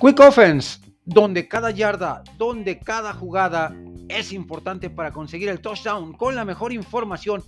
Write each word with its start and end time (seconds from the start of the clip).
Quick 0.00 0.18
Offense, 0.18 0.78
donde 1.04 1.46
cada 1.46 1.70
yarda, 1.70 2.24
donde 2.38 2.78
cada 2.78 3.12
jugada 3.12 3.76
es 4.08 4.32
importante 4.32 4.88
para 4.88 5.12
conseguir 5.12 5.50
el 5.50 5.60
touchdown 5.60 6.14
con 6.14 6.34
la 6.34 6.44
mejor 6.44 6.72
información 6.72 7.44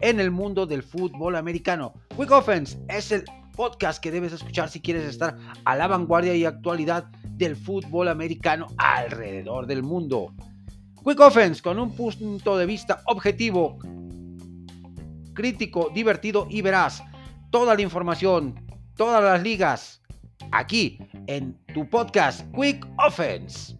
en 0.00 0.18
el 0.18 0.30
mundo 0.30 0.66
del 0.66 0.82
fútbol 0.82 1.36
americano. 1.36 1.94
Quick 2.16 2.30
Offense 2.32 2.78
es 2.88 3.12
el 3.12 3.24
podcast 3.54 4.02
que 4.02 4.10
debes 4.10 4.32
escuchar 4.32 4.68
si 4.68 4.80
quieres 4.80 5.04
estar 5.04 5.36
a 5.64 5.76
la 5.76 5.86
vanguardia 5.86 6.34
y 6.34 6.44
actualidad 6.44 7.04
del 7.24 7.56
fútbol 7.56 8.08
americano 8.08 8.66
alrededor 8.76 9.66
del 9.66 9.82
mundo. 9.82 10.34
Quick 11.04 11.20
Offense 11.20 11.62
con 11.62 11.78
un 11.78 11.94
punto 11.94 12.58
de 12.58 12.66
vista 12.66 13.02
objetivo, 13.06 13.78
crítico, 15.36 15.90
divertido 15.94 16.48
y 16.50 16.62
veraz. 16.62 17.04
Toda 17.52 17.76
la 17.76 17.82
información, 17.82 18.66
todas 18.96 19.22
las 19.22 19.40
ligas, 19.44 20.02
aquí 20.50 20.98
en 21.28 21.56
tu 21.72 21.88
podcast 21.88 22.44
Quick 22.52 22.84
Offense. 22.98 23.76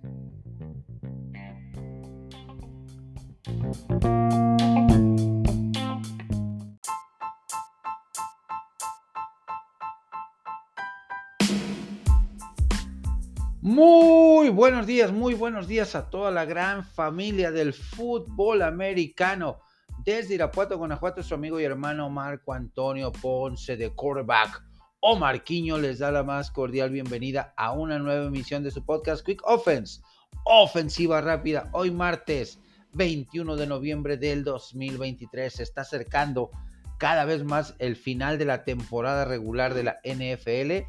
Muy 13.60 14.48
buenos 14.50 14.86
días, 14.86 15.10
muy 15.10 15.34
buenos 15.34 15.66
días 15.66 15.96
a 15.96 16.08
toda 16.08 16.30
la 16.30 16.44
gran 16.44 16.84
familia 16.84 17.50
del 17.50 17.72
fútbol 17.72 18.62
americano. 18.62 19.58
Desde 20.04 20.34
Irapuato, 20.34 20.78
Guanajuato, 20.78 21.22
su 21.22 21.34
amigo 21.34 21.58
y 21.58 21.64
hermano 21.64 22.08
Marco 22.08 22.52
Antonio 22.52 23.10
Ponce 23.12 23.76
de 23.76 23.90
quarterback 23.90 24.62
o 25.00 25.16
Marquiño 25.16 25.78
les 25.78 25.98
da 25.98 26.10
la 26.10 26.22
más 26.22 26.50
cordial 26.50 26.90
bienvenida 26.90 27.52
a 27.56 27.72
una 27.72 27.98
nueva 27.98 28.26
emisión 28.26 28.62
de 28.62 28.70
su 28.70 28.84
podcast 28.84 29.24
Quick 29.24 29.42
Offense, 29.44 30.00
ofensiva 30.44 31.20
rápida. 31.20 31.68
Hoy 31.72 31.90
martes 31.90 32.58
21 32.92 33.56
de 33.56 33.66
noviembre 33.66 34.16
del 34.16 34.44
2023 34.44 35.52
se 35.52 35.62
está 35.62 35.82
acercando 35.82 36.50
cada 36.98 37.24
vez 37.24 37.44
más 37.44 37.74
el 37.78 37.96
final 37.96 38.38
de 38.38 38.46
la 38.46 38.64
temporada 38.64 39.24
regular 39.24 39.74
de 39.74 39.84
la 39.84 40.00
NFL 40.04 40.88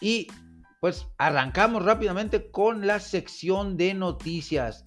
y 0.00 0.28
pues 0.80 1.06
arrancamos 1.16 1.82
rápidamente 1.82 2.50
con 2.50 2.86
la 2.86 3.00
sección 3.00 3.76
de 3.76 3.94
noticias. 3.94 4.84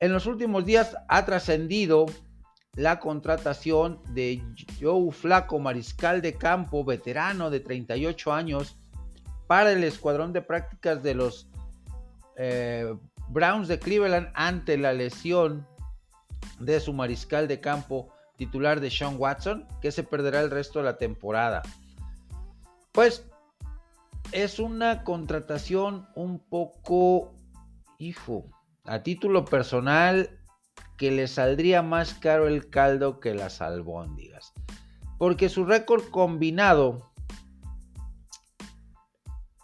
En 0.00 0.14
los 0.14 0.24
últimos 0.24 0.64
días 0.64 0.96
ha 1.08 1.26
trascendido 1.26 2.06
la 2.74 3.00
contratación 3.00 4.00
de 4.14 4.42
Joe 4.80 5.12
Flaco, 5.12 5.58
mariscal 5.58 6.22
de 6.22 6.38
campo, 6.38 6.84
veterano 6.84 7.50
de 7.50 7.60
38 7.60 8.32
años, 8.32 8.78
para 9.46 9.72
el 9.72 9.84
escuadrón 9.84 10.32
de 10.32 10.40
prácticas 10.40 11.02
de 11.02 11.14
los 11.14 11.50
eh, 12.36 12.94
Browns 13.28 13.68
de 13.68 13.78
Cleveland 13.78 14.30
ante 14.34 14.78
la 14.78 14.94
lesión 14.94 15.66
de 16.58 16.80
su 16.80 16.94
mariscal 16.94 17.46
de 17.46 17.60
campo 17.60 18.08
titular 18.36 18.80
de 18.80 18.90
Sean 18.90 19.16
Watson, 19.18 19.68
que 19.82 19.92
se 19.92 20.02
perderá 20.02 20.40
el 20.40 20.50
resto 20.50 20.78
de 20.78 20.86
la 20.86 20.96
temporada. 20.96 21.60
Pues 22.92 23.26
es 24.32 24.58
una 24.58 25.04
contratación 25.04 26.08
un 26.14 26.38
poco, 26.38 27.34
hijo, 27.98 28.46
a 28.84 29.02
título 29.02 29.44
personal 29.44 30.38
que 30.96 31.10
le 31.10 31.28
saldría 31.28 31.82
más 31.82 32.14
caro 32.14 32.46
el 32.46 32.68
caldo 32.68 33.20
que 33.20 33.34
las 33.34 33.60
albóndigas. 33.60 34.52
Porque 35.18 35.48
su 35.48 35.64
récord 35.64 36.04
combinado, 36.10 37.10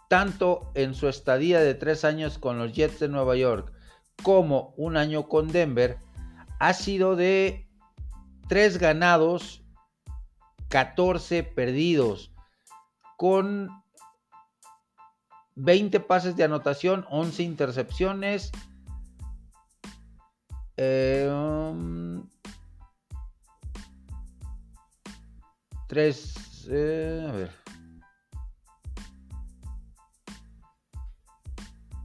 tanto 0.09 0.71
en 0.75 0.93
su 0.93 1.07
estadía 1.07 1.59
de 1.59 1.73
tres 1.73 2.05
años 2.05 2.37
con 2.37 2.57
los 2.57 2.73
Jets 2.73 2.99
de 2.99 3.09
Nueva 3.09 3.35
York 3.35 3.71
como 4.23 4.73
un 4.77 4.97
año 4.97 5.27
con 5.27 5.47
Denver, 5.47 5.99
ha 6.59 6.73
sido 6.73 7.15
de 7.15 7.67
tres 8.47 8.77
ganados, 8.79 9.63
14 10.69 11.43
perdidos, 11.43 12.33
con 13.15 13.69
20 15.55 15.99
pases 16.01 16.35
de 16.35 16.43
anotación, 16.43 17.05
11 17.09 17.43
intercepciones, 17.43 18.51
eh, 20.77 21.29
um, 21.29 22.25
tres, 25.87 26.67
eh, 26.69 27.25
a 27.27 27.31
ver. 27.31 27.49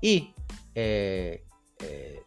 y 0.00 0.34
eh, 0.74 1.44
eh, 1.80 2.22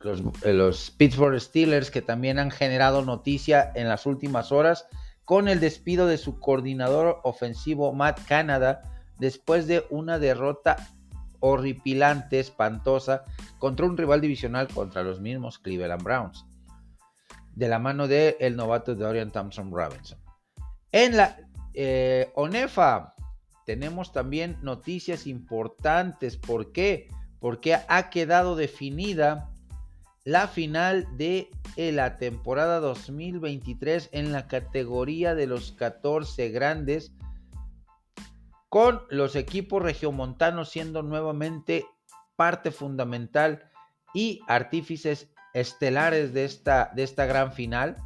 los, 0.00 0.20
eh, 0.42 0.52
los 0.52 0.90
Pittsburgh 0.90 1.40
Steelers, 1.40 1.90
que 1.90 2.02
también 2.02 2.38
han 2.38 2.50
generado 2.50 3.02
noticia 3.02 3.70
en 3.74 3.88
las 3.88 4.06
últimas 4.06 4.50
horas 4.50 4.86
con 5.24 5.48
el 5.48 5.60
despido 5.60 6.06
de 6.06 6.18
su 6.18 6.40
coordinador 6.40 7.20
ofensivo 7.22 7.92
Matt 7.92 8.26
Canada 8.26 8.82
después 9.18 9.68
de 9.68 9.86
una 9.90 10.18
derrota 10.18 10.76
horripilante, 11.42 12.40
espantosa, 12.40 13.24
contra 13.58 13.84
un 13.86 13.96
rival 13.96 14.20
divisional 14.20 14.68
contra 14.68 15.02
los 15.02 15.20
mismos 15.20 15.58
Cleveland 15.58 16.02
Browns, 16.02 16.46
de 17.54 17.68
la 17.68 17.78
mano 17.78 18.08
del 18.08 18.36
el 18.40 18.56
novato 18.56 18.94
de 18.94 19.26
Thompson 19.26 19.70
Robinson. 19.72 20.18
En 20.92 21.16
la 21.16 21.36
eh, 21.74 22.30
ONEFA 22.34 23.14
tenemos 23.66 24.12
también 24.12 24.56
noticias 24.62 25.26
importantes. 25.26 26.36
¿Por 26.36 26.72
qué? 26.72 27.08
Porque 27.40 27.76
ha 27.88 28.10
quedado 28.10 28.54
definida 28.54 29.50
la 30.24 30.46
final 30.46 31.08
de 31.16 31.50
la 31.76 32.18
temporada 32.18 32.78
2023 32.78 34.10
en 34.12 34.30
la 34.30 34.46
categoría 34.46 35.34
de 35.34 35.48
los 35.48 35.72
14 35.72 36.50
grandes 36.50 37.12
con 38.72 39.02
los 39.10 39.36
equipos 39.36 39.82
regiomontanos 39.82 40.70
siendo 40.70 41.02
nuevamente 41.02 41.84
parte 42.36 42.70
fundamental 42.70 43.70
y 44.14 44.40
artífices 44.48 45.28
estelares 45.52 46.32
de 46.32 46.46
esta, 46.46 46.90
de 46.96 47.02
esta 47.02 47.26
gran 47.26 47.52
final, 47.52 47.98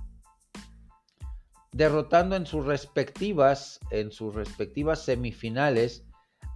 derrotando 1.70 2.34
en 2.34 2.46
sus 2.46 2.66
respectivas, 2.66 3.78
en 3.92 4.10
sus 4.10 4.34
respectivas 4.34 5.04
semifinales 5.04 6.04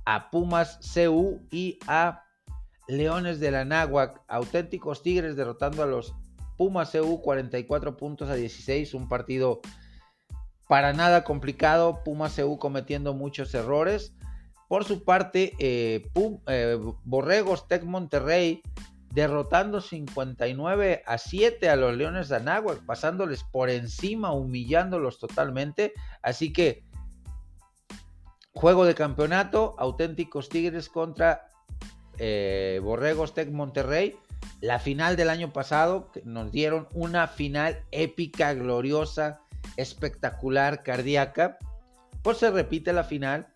a 0.04 0.28
Pumas 0.32 0.80
CU 0.92 1.46
y 1.52 1.78
a 1.86 2.24
Leones 2.88 3.38
de 3.38 3.52
la 3.52 3.64
Náhuac, 3.64 4.22
auténticos 4.26 5.04
Tigres 5.04 5.36
derrotando 5.36 5.84
a 5.84 5.86
los 5.86 6.12
Pumas 6.56 6.90
CU 6.90 7.22
44 7.22 7.96
puntos 7.96 8.28
a 8.28 8.34
16, 8.34 8.92
un 8.92 9.08
partido 9.08 9.60
para 10.70 10.92
nada 10.92 11.24
complicado, 11.24 12.04
Pumas 12.04 12.36
CU 12.36 12.56
cometiendo 12.56 13.12
muchos 13.12 13.52
errores. 13.54 14.14
Por 14.68 14.84
su 14.84 15.02
parte, 15.02 15.52
eh, 15.58 16.08
eh, 16.46 16.78
Borregos 17.02 17.66
Tec 17.66 17.82
Monterrey 17.82 18.62
derrotando 19.12 19.80
59 19.80 21.02
a 21.04 21.18
7 21.18 21.68
a 21.68 21.74
los 21.74 21.96
Leones 21.96 22.28
de 22.28 22.36
Anáhuac, 22.36 22.86
pasándoles 22.86 23.42
por 23.42 23.68
encima, 23.68 24.32
humillándolos 24.32 25.18
totalmente. 25.18 25.92
Así 26.22 26.52
que, 26.52 26.84
juego 28.52 28.84
de 28.84 28.94
campeonato, 28.94 29.74
auténticos 29.76 30.48
Tigres 30.48 30.88
contra 30.88 31.50
eh, 32.18 32.78
Borregos 32.80 33.34
Tec 33.34 33.50
Monterrey. 33.50 34.16
La 34.60 34.78
final 34.78 35.16
del 35.16 35.30
año 35.30 35.52
pasado, 35.52 36.12
nos 36.22 36.52
dieron 36.52 36.86
una 36.94 37.26
final 37.26 37.82
épica, 37.90 38.54
gloriosa, 38.54 39.40
espectacular, 39.76 40.82
cardíaca, 40.82 41.58
pues 42.22 42.38
se 42.38 42.50
repite 42.50 42.92
la 42.92 43.04
final. 43.04 43.48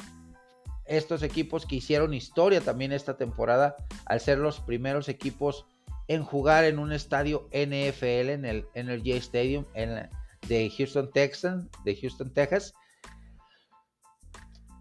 Estos 0.87 1.23
equipos 1.23 1.67
que 1.67 1.77
hicieron 1.77 2.13
historia 2.13 2.61
también 2.61 2.93
esta 2.93 3.17
temporada 3.17 3.77
al 4.07 4.21
ser 4.21 4.39
los 4.39 4.61
primeros 4.61 5.09
equipos 5.09 5.67
en 6.09 6.23
jugar 6.23 6.65
en 6.65 6.79
un 6.79 6.93
estadio 6.93 7.49
NFL, 7.53 8.31
en 8.31 8.45
el 8.45 8.67
Energy 8.75 9.13
Stadium, 9.13 9.65
en 9.75 10.11
de 10.49 10.71
Houston 10.77 11.11
Texans, 11.13 11.69
de 11.85 11.97
Houston, 11.97 12.33
Texas. 12.33 12.75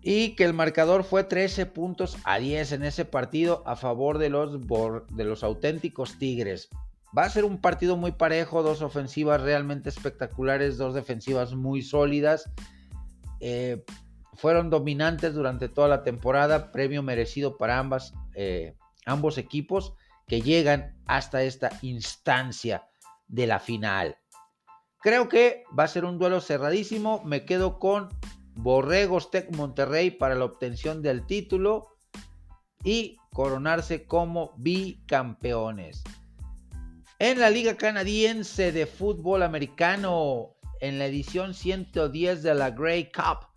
Y 0.02 0.36
que 0.36 0.44
el 0.44 0.54
marcador 0.54 1.06
fue 1.06 1.24
13 1.24 1.66
puntos 1.66 2.18
a 2.26 2.38
10 2.38 2.74
en 2.74 2.84
ese 2.84 3.06
partido 3.06 3.64
a 3.66 3.78
favor 3.78 4.18
de 4.18 4.30
los, 4.30 4.60
de 4.60 5.24
los 5.24 5.44
auténticos 5.44 6.18
Tigres. 6.20 6.70
Va 7.18 7.26
a 7.26 7.30
ser 7.30 7.46
un 7.46 7.60
partido 7.60 7.96
muy 7.96 8.12
parejo, 8.12 8.64
dos 8.64 8.82
ofensivas 8.82 9.42
realmente 9.42 9.90
espectaculares, 9.90 10.78
dos 10.78 10.96
defensivas 10.96 11.54
muy 11.54 11.82
sólidas. 11.82 12.50
Eh, 13.40 13.84
fueron 14.34 14.70
dominantes 14.70 15.36
durante 15.36 15.70
toda 15.70 15.88
la 15.88 16.04
temporada, 16.04 16.72
premio 16.72 17.04
merecido 17.04 17.58
para 17.58 17.78
ambas, 17.78 18.14
eh, 18.34 18.76
ambos 19.06 19.38
equipos 19.38 19.94
que 20.28 20.42
llegan 20.42 20.96
hasta 21.06 21.44
esta 21.44 21.70
instancia 21.82 22.88
de 23.28 23.46
la 23.48 23.60
final. 23.60 24.18
Creo 25.00 25.30
que 25.30 25.66
va 25.78 25.84
a 25.84 25.90
ser 25.90 26.06
un 26.06 26.18
duelo 26.18 26.42
cerradísimo. 26.42 27.22
Me 27.26 27.46
quedo 27.46 27.78
con 27.78 28.10
Borregos 28.56 29.32
Tech 29.32 29.54
Monterrey 29.56 30.12
para 30.12 30.34
la 30.34 30.46
obtención 30.46 31.02
del 31.02 31.26
título 31.26 31.90
y 32.84 33.18
coronarse 33.32 34.06
como 34.06 34.54
bicampeones. 34.58 36.04
En 37.26 37.40
la 37.40 37.50
Liga 37.50 37.78
Canadiense 37.78 38.74
de 38.74 38.86
Fútbol 38.86 39.44
Americano, 39.44 40.58
en 40.82 41.00
la 41.00 41.06
edición 41.06 41.54
110 41.54 42.44
de 42.44 42.54
la 42.54 42.70
Grey 42.70 43.14
Cup, 43.14 43.48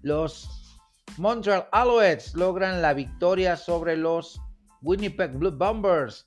los 0.00 0.78
Montreal 1.18 1.68
Alouettes 1.72 2.32
logran 2.32 2.80
la 2.80 2.94
victoria 2.94 3.58
sobre 3.58 3.98
los 3.98 4.40
Winnipeg 4.80 5.32
Blue 5.34 5.50
Bombers 5.50 6.24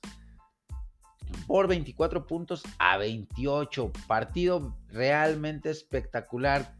por 1.48 1.66
24 1.66 2.24
puntos 2.24 2.62
a 2.78 2.98
28. 2.98 3.90
Partido 4.06 4.72
realmente 4.86 5.70
espectacular. 5.70 6.72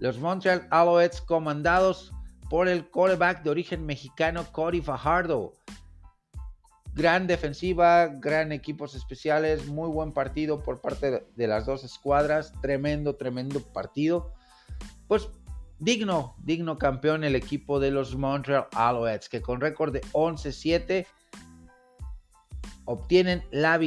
Los 0.00 0.18
Montreal 0.18 0.66
Alouettes 0.72 1.20
comandados 1.20 2.12
por 2.50 2.66
el 2.66 2.90
quarterback 2.90 3.44
de 3.44 3.50
origen 3.50 3.86
mexicano 3.86 4.44
Cody 4.50 4.80
Fajardo. 4.80 5.52
Gran 6.96 7.26
defensiva, 7.26 8.06
gran 8.06 8.52
equipos 8.52 8.94
especiales, 8.94 9.66
muy 9.66 9.90
buen 9.90 10.12
partido 10.12 10.62
por 10.62 10.80
parte 10.80 11.26
de 11.36 11.46
las 11.46 11.66
dos 11.66 11.84
escuadras. 11.84 12.54
Tremendo, 12.62 13.16
tremendo 13.16 13.60
partido. 13.60 14.32
Pues 15.06 15.28
digno, 15.78 16.34
digno 16.38 16.78
campeón 16.78 17.22
el 17.22 17.34
equipo 17.36 17.80
de 17.80 17.90
los 17.90 18.16
Montreal 18.16 18.68
Alouettes, 18.72 19.28
que 19.28 19.42
con 19.42 19.60
récord 19.60 19.92
de 19.92 20.00
11-7 20.12 21.06
obtienen 22.86 23.44
la, 23.50 23.78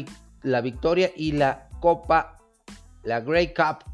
la, 0.44 0.62
victoria 0.62 1.12
y 1.16 1.32
la 1.32 1.68
Copa, 1.80 2.38
la 3.02 3.22
Grey 3.22 3.56
Cup, 3.56 3.86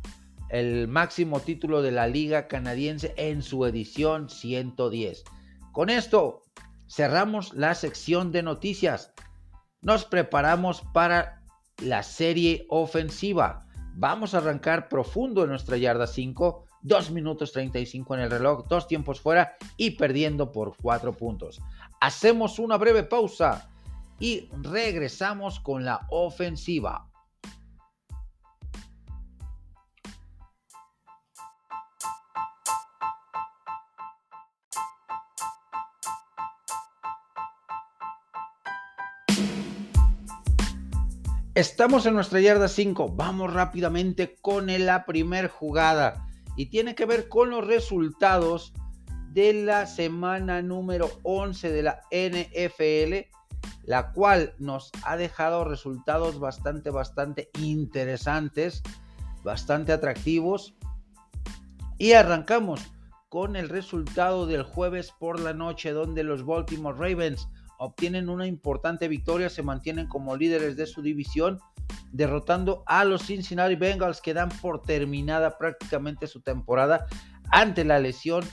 el 0.49 0.89
máximo 0.89 1.39
título 1.39 1.81
de 1.81 1.91
la 1.91 2.07
Liga 2.07 2.49
Canadiense 2.49 3.13
en 3.15 3.41
su 3.41 3.65
edición 3.65 4.29
110. 4.29 5.23
Con 5.71 5.89
esto 5.89 6.41
cerramos 6.87 7.53
la 7.53 7.75
sección 7.75 8.31
de 8.31 8.43
noticias. 8.43 9.13
Nos 9.81 10.05
preparamos 10.05 10.81
para 10.93 11.41
la 11.81 12.03
serie 12.03 12.65
ofensiva. 12.69 13.67
Vamos 13.95 14.33
a 14.33 14.39
arrancar 14.39 14.89
profundo 14.89 15.43
en 15.43 15.49
nuestra 15.49 15.77
yarda 15.77 16.07
5 16.07 16.65
2 16.85 17.09
minutos 17.09 17.51
35 17.51 18.13
en 18.13 18.21
el 18.21 18.29
reloj, 18.29 18.67
dos 18.67 18.87
tiempos 18.87 19.19
fuera 19.19 19.57
y 19.75 19.91
perdiendo 19.91 20.51
por 20.51 20.77
4 20.79 21.13
puntos. 21.13 21.59
Hacemos 21.99 22.59
una 22.59 22.77
breve 22.77 23.01
pausa 23.01 23.67
y 24.19 24.49
regresamos 24.61 25.59
con 25.59 25.83
la 25.83 26.05
ofensiva. 26.11 27.09
Estamos 41.55 42.05
en 42.05 42.15
nuestra 42.15 42.41
yarda 42.41 42.67
5. 42.67 43.13
Vamos 43.15 43.53
rápidamente 43.53 44.35
con 44.41 44.67
la 44.67 45.05
primer 45.05 45.47
jugada 45.47 46.27
y 46.57 46.65
tiene 46.65 46.95
que 46.95 47.05
ver 47.05 47.29
con 47.29 47.49
los 47.49 47.65
resultados 47.65 48.73
de 49.31 49.53
la 49.53 49.87
semana 49.87 50.61
número 50.61 51.09
11 51.23 51.71
de 51.71 51.81
la 51.81 52.01
NFL, 52.11 53.33
la 53.85 54.11
cual 54.11 54.53
nos 54.59 54.91
ha 55.05 55.15
dejado 55.15 55.63
resultados 55.63 56.39
bastante, 56.39 56.89
bastante 56.89 57.49
interesantes, 57.61 58.83
bastante 59.41 59.93
atractivos. 59.93 60.75
Y 61.97 62.11
arrancamos 62.11 62.81
con 63.29 63.55
el 63.55 63.69
resultado 63.69 64.45
del 64.45 64.63
jueves 64.63 65.13
por 65.17 65.39
la 65.39 65.53
noche, 65.53 65.93
donde 65.93 66.25
los 66.25 66.45
Baltimore 66.45 66.97
Ravens 66.97 67.47
obtienen 67.77 68.29
una 68.29 68.47
importante 68.47 69.07
victoria, 69.07 69.49
se 69.49 69.63
mantienen 69.63 70.07
como 70.07 70.35
líderes 70.35 70.75
de 70.75 70.85
su 70.85 71.01
división 71.01 71.59
derrotando 72.11 72.83
a 72.87 73.03
los 73.03 73.25
Cincinnati 73.25 73.75
Bengals 73.75 74.21
que 74.21 74.33
dan 74.33 74.49
por 74.61 74.81
terminada 74.81 75.57
prácticamente 75.57 76.27
su 76.27 76.41
temporada 76.41 77.05
ante 77.51 77.83
la 77.83 77.99
lesión 77.99 78.43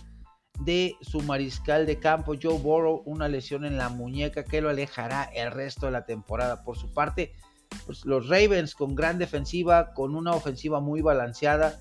de 0.60 0.96
su 1.00 1.20
mariscal 1.22 1.86
de 1.86 1.98
campo 1.98 2.34
Joe 2.40 2.58
Burrow, 2.58 3.02
una 3.06 3.28
lesión 3.28 3.64
en 3.64 3.78
la 3.78 3.88
muñeca 3.88 4.44
que 4.44 4.60
lo 4.60 4.69
alejará 4.69 5.24
el 5.24 5.50
resto 5.50 5.86
de 5.86 5.92
la 5.92 6.04
temporada. 6.04 6.62
Por 6.62 6.76
su 6.76 6.92
parte, 6.92 7.32
pues, 7.86 8.04
los 8.04 8.28
Ravens 8.28 8.74
con 8.74 8.94
gran 8.94 9.19
defensiva, 9.19 9.92
con 9.94 10.14
una 10.14 10.32
ofensiva 10.32 10.80
muy 10.80 11.00
balanceada, 11.00 11.80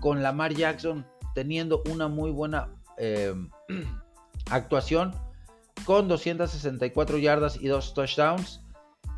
con 0.00 0.22
Lamar 0.22 0.54
Jackson 0.54 1.06
teniendo 1.34 1.82
una 1.90 2.08
muy 2.08 2.30
buena 2.30 2.72
eh, 2.98 3.34
actuación, 4.50 5.14
con 5.84 6.08
264 6.08 7.18
yardas 7.18 7.58
y 7.60 7.68
dos 7.68 7.94
touchdowns. 7.94 8.60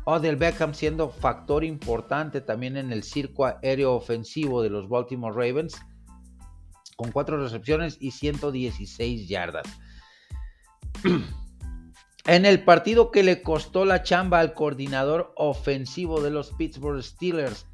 Odell 0.05 0.37
Beckham 0.37 0.73
siendo 0.73 1.09
factor 1.09 1.63
importante 1.63 2.39
también 2.41 2.77
en 2.77 2.91
el 2.91 3.03
circo 3.03 3.45
aéreo 3.45 3.93
ofensivo 3.93 4.61
de 4.61 4.69
los 4.69 4.87
Baltimore 4.87 5.35
Ravens, 5.35 5.75
con 6.95 7.11
cuatro 7.11 7.41
recepciones 7.41 7.97
y 7.99 8.11
116 8.11 9.27
yardas. 9.27 9.67
En 12.27 12.45
el 12.45 12.65
partido 12.65 13.09
que 13.09 13.23
le 13.23 13.41
costó 13.41 13.85
la 13.85 14.03
chamba 14.03 14.41
al 14.41 14.53
coordinador 14.53 15.31
ofensivo 15.37 16.19
de 16.19 16.29
los 16.29 16.51
Pittsburgh 16.51 17.01
Steelers, 17.01 17.65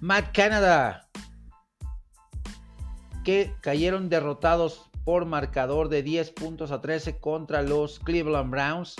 Matt 0.00 0.32
Canada, 0.32 1.08
que 3.24 3.52
cayeron 3.60 4.08
derrotados 4.08 4.88
por 5.04 5.26
marcador 5.26 5.88
de 5.88 6.02
10 6.02 6.30
puntos 6.32 6.70
a 6.70 6.80
13 6.80 7.18
contra 7.18 7.62
los 7.62 7.98
Cleveland 8.00 8.50
Browns. 8.50 8.96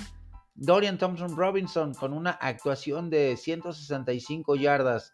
Dorian 0.54 0.99
Thompson 0.99 1.37
Robinson 1.37 1.94
con 1.94 2.12
una 2.12 2.30
actuación 2.30 3.11
de 3.11 3.37
165 3.37 4.54
yardas, 4.54 5.12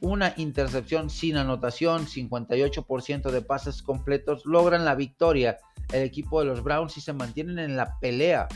una 0.00 0.32
intercepción 0.36 1.10
sin 1.10 1.36
anotación, 1.36 2.06
58% 2.06 3.30
de 3.30 3.42
pases 3.42 3.82
completos, 3.82 4.46
logran 4.46 4.84
la 4.84 4.94
victoria. 4.94 5.58
El 5.92 6.02
equipo 6.02 6.40
de 6.40 6.46
los 6.46 6.62
Browns 6.62 6.96
y 6.96 7.00
se 7.00 7.12
mantienen 7.12 7.58
en 7.58 7.76
la 7.76 7.98
pelea 8.00 8.48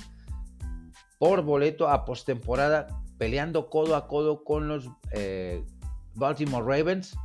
por 1.18 1.42
boleto 1.42 1.88
a 1.88 2.04
postemporada, 2.04 2.86
peleando 3.18 3.68
codo 3.68 3.96
a 3.96 4.06
codo 4.06 4.42
con 4.44 4.68
los 4.68 4.88
eh, 5.12 5.62
Baltimore 6.14 6.64
Ravens 6.64 7.16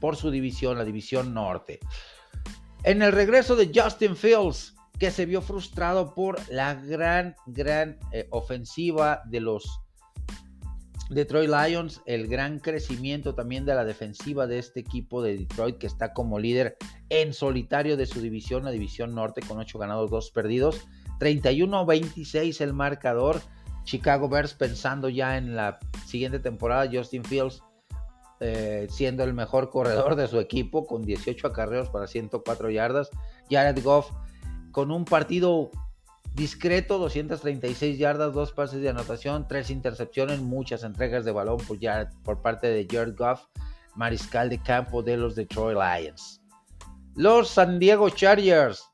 por 0.00 0.16
su 0.16 0.30
división, 0.30 0.78
la 0.78 0.84
división 0.84 1.34
norte. 1.34 1.80
En 2.84 3.00
el 3.00 3.12
regreso 3.12 3.56
de 3.56 3.70
Justin 3.74 4.14
Fields, 4.14 4.74
que 4.98 5.10
se 5.10 5.24
vio 5.24 5.40
frustrado 5.40 6.14
por 6.14 6.38
la 6.50 6.74
gran, 6.74 7.34
gran 7.46 7.98
eh, 8.12 8.28
ofensiva 8.30 9.22
de 9.24 9.40
los 9.40 9.80
Detroit 11.08 11.48
Lions, 11.48 12.02
el 12.04 12.28
gran 12.28 12.58
crecimiento 12.58 13.34
también 13.34 13.64
de 13.64 13.74
la 13.74 13.86
defensiva 13.86 14.46
de 14.46 14.58
este 14.58 14.80
equipo 14.80 15.22
de 15.22 15.38
Detroit 15.38 15.78
que 15.78 15.86
está 15.86 16.12
como 16.12 16.38
líder 16.38 16.76
en 17.08 17.32
solitario 17.32 17.96
de 17.96 18.04
su 18.04 18.20
división, 18.20 18.64
la 18.64 18.70
división 18.70 19.14
norte 19.14 19.40
con 19.40 19.58
8 19.58 19.78
ganados, 19.78 20.10
2 20.10 20.30
perdidos. 20.32 20.86
31-26 21.20 22.60
el 22.60 22.74
marcador. 22.74 23.40
Chicago 23.84 24.28
Bears 24.28 24.52
pensando 24.52 25.08
ya 25.08 25.38
en 25.38 25.56
la 25.56 25.78
siguiente 26.04 26.38
temporada, 26.38 26.90
Justin 26.92 27.24
Fields 27.24 27.62
eh, 28.46 28.88
siendo 28.90 29.24
el 29.24 29.32
mejor 29.32 29.70
corredor 29.70 30.16
de 30.16 30.28
su 30.28 30.38
equipo 30.38 30.86
con 30.86 31.00
18 31.00 31.46
acarreos 31.46 31.88
para 31.88 32.06
104 32.06 32.68
yardas. 32.68 33.08
Jared 33.50 33.82
Goff 33.82 34.10
con 34.70 34.90
un 34.90 35.06
partido 35.06 35.70
discreto, 36.34 36.98
236 36.98 37.98
yardas, 37.98 38.34
dos 38.34 38.52
pases 38.52 38.82
de 38.82 38.90
anotación, 38.90 39.48
tres 39.48 39.70
intercepciones, 39.70 40.40
muchas 40.40 40.84
entregas 40.84 41.24
de 41.24 41.32
balón 41.32 41.56
por, 41.56 41.78
por 42.22 42.42
parte 42.42 42.66
de 42.66 42.86
Jared 42.90 43.16
Goff, 43.16 43.46
mariscal 43.94 44.50
de 44.50 44.60
campo 44.60 45.02
de 45.02 45.16
los 45.16 45.34
Detroit 45.34 45.78
Lions. 45.78 46.42
Los 47.14 47.48
San 47.48 47.78
Diego 47.78 48.10
Chargers 48.10 48.90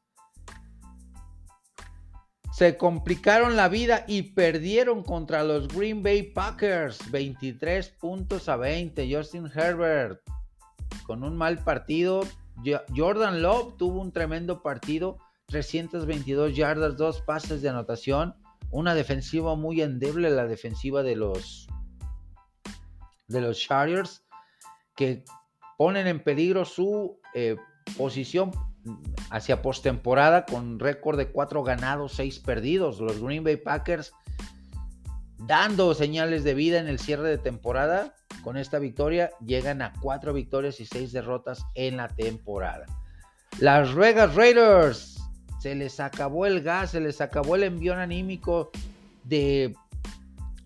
se 2.61 2.77
complicaron 2.77 3.57
la 3.57 3.71
vida 3.71 4.05
y 4.07 4.21
perdieron 4.21 5.03
contra 5.03 5.43
los 5.43 5.67
Green 5.69 6.03
Bay 6.03 6.25
Packers 6.25 7.11
23 7.11 7.89
puntos 7.89 8.51
a 8.51 8.57
20. 8.57 9.17
Justin 9.17 9.47
Herbert 9.47 10.21
con 11.07 11.25
un 11.25 11.39
mal 11.39 11.65
partido. 11.65 12.21
Jordan 12.95 13.41
Love 13.41 13.79
tuvo 13.79 14.03
un 14.03 14.13
tremendo 14.13 14.61
partido, 14.61 15.17
322 15.47 16.55
yardas, 16.55 16.99
dos 16.99 17.23
pases 17.23 17.63
de 17.63 17.71
anotación, 17.71 18.35
una 18.71 18.95
defensiva 18.95 19.55
muy 19.55 19.81
endeble, 19.81 20.29
la 20.29 20.47
defensiva 20.47 21.03
de 21.03 21.17
los 21.17 21.67
de 23.29 23.41
los 23.41 23.59
Chargers, 23.59 24.23
que 24.97 25.25
ponen 25.79 26.07
en 26.07 26.23
peligro 26.23 26.67
su 26.67 27.19
eh, 27.33 27.57
posición 27.97 28.51
hacia 29.31 29.63
postemporada 29.63 30.45
con 30.47 30.79
récord 30.79 31.19
de 31.19 31.29
4 31.29 31.63
ganados, 31.63 32.13
6 32.15 32.41
perdidos. 32.41 33.01
Los 33.01 33.23
Green 33.23 33.45
Bay 33.45 33.57
Packers 33.57 34.13
dando 35.39 35.95
señales 35.95 36.45
de 36.45 36.55
vida 36.55 36.79
en 36.79 36.89
el 36.89 36.99
cierre 36.99 37.29
de 37.29 37.39
temporada. 37.39 38.15
Con 38.43 38.57
esta 38.57 38.79
victoria 38.79 39.31
llegan 39.45 39.83
a 39.83 39.93
4 40.01 40.33
victorias 40.33 40.81
y 40.81 40.87
6 40.87 41.13
derrotas 41.13 41.65
en 41.75 41.97
la 41.97 42.09
temporada. 42.09 42.87
Las 43.59 43.95
Vegas 43.95 44.35
Raiders 44.35 45.21
se 45.61 45.75
les 45.75 46.01
acabó 46.01 46.47
el 46.47 46.63
gas, 46.63 46.93
se 46.93 47.01
les 47.01 47.21
acabó 47.21 47.57
el 47.57 47.65
envión 47.65 47.99
anímico 47.99 48.71
de 49.25 49.75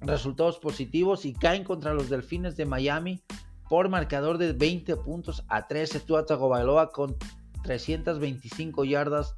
resultados 0.01 0.59
positivos 0.59 1.25
y 1.25 1.33
caen 1.33 1.65
contra 1.65 1.95
los 1.95 2.09
Delfines 2.11 2.57
de 2.57 2.67
Miami 2.67 3.23
por 3.69 3.89
marcador 3.89 4.39
de 4.39 4.53
20 4.53 4.97
puntos 4.97 5.45
a 5.49 5.67
13. 5.67 6.01
Tua 6.01 6.27
Tagovailoa 6.27 6.93
con 6.93 7.17
325 7.65 8.85
yardas, 8.85 9.35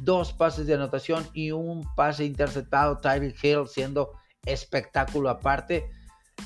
dos 0.00 0.32
pases 0.32 0.66
de 0.66 0.74
anotación 0.74 1.26
y 1.32 1.52
un 1.52 1.86
pase 1.94 2.24
interceptado. 2.24 2.98
Tyreek 2.98 3.42
Hill 3.42 3.68
siendo 3.68 4.12
espectáculo 4.44 5.30
aparte. 5.30 5.88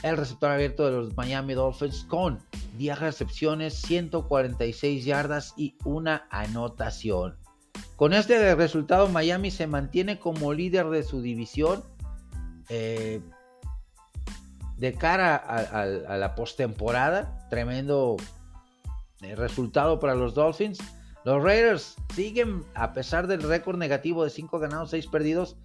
El 0.03 0.17
receptor 0.17 0.51
abierto 0.51 0.87
de 0.87 0.93
los 0.93 1.17
Miami 1.17 1.55
Dolphins 1.55 2.05
con 2.05 2.41
10 2.77 2.99
recepciones, 2.99 3.75
146 3.75 5.05
yardas 5.05 5.55
y 5.57 5.77
una 5.85 6.27
anotación. 6.31 7.39
Con 7.97 8.13
este 8.13 8.55
resultado 8.55 9.09
Miami 9.09 9.51
se 9.51 9.67
mantiene 9.67 10.19
como 10.19 10.53
líder 10.53 10.91
de 10.91 11.03
su 11.03 11.23
división. 11.23 11.85
Eh, 12.69 13.21
de 14.83 14.95
cara 14.95 15.37
a, 15.37 16.17
la 16.17 16.35
postemporada, 16.35 17.47
tremendo 17.49 18.17
eh, 19.21 19.37
resultado 19.37 20.01
para 20.01 20.17
los 20.17 20.35
Dolphins. 20.35 20.81
Los 21.25 21.43
Raiders 21.43 21.97
siguen, 22.15 22.65
a 22.75 22.93
pesar 22.93 23.27
del 23.27 23.43
récord 23.43 23.77
negativo 23.79 24.25
de 24.25 24.31
5 24.31 24.59
ganados, 24.59 24.91
6 24.91 25.07
perdidos, 25.07 25.57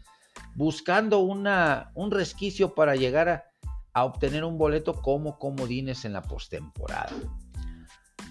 buscando 0.56 1.20
una, 1.20 1.92
un 1.96 2.12
resquicio 2.12 2.76
para 2.76 2.96
llegar 2.96 3.30
a, 3.94 4.04
obtener 4.04 4.44
un 4.44 4.60
boleto 4.60 4.94
como 4.94 5.40
comodines 5.40 6.06
en 6.06 6.14
la 6.14 6.22
postemporada. 6.22 7.12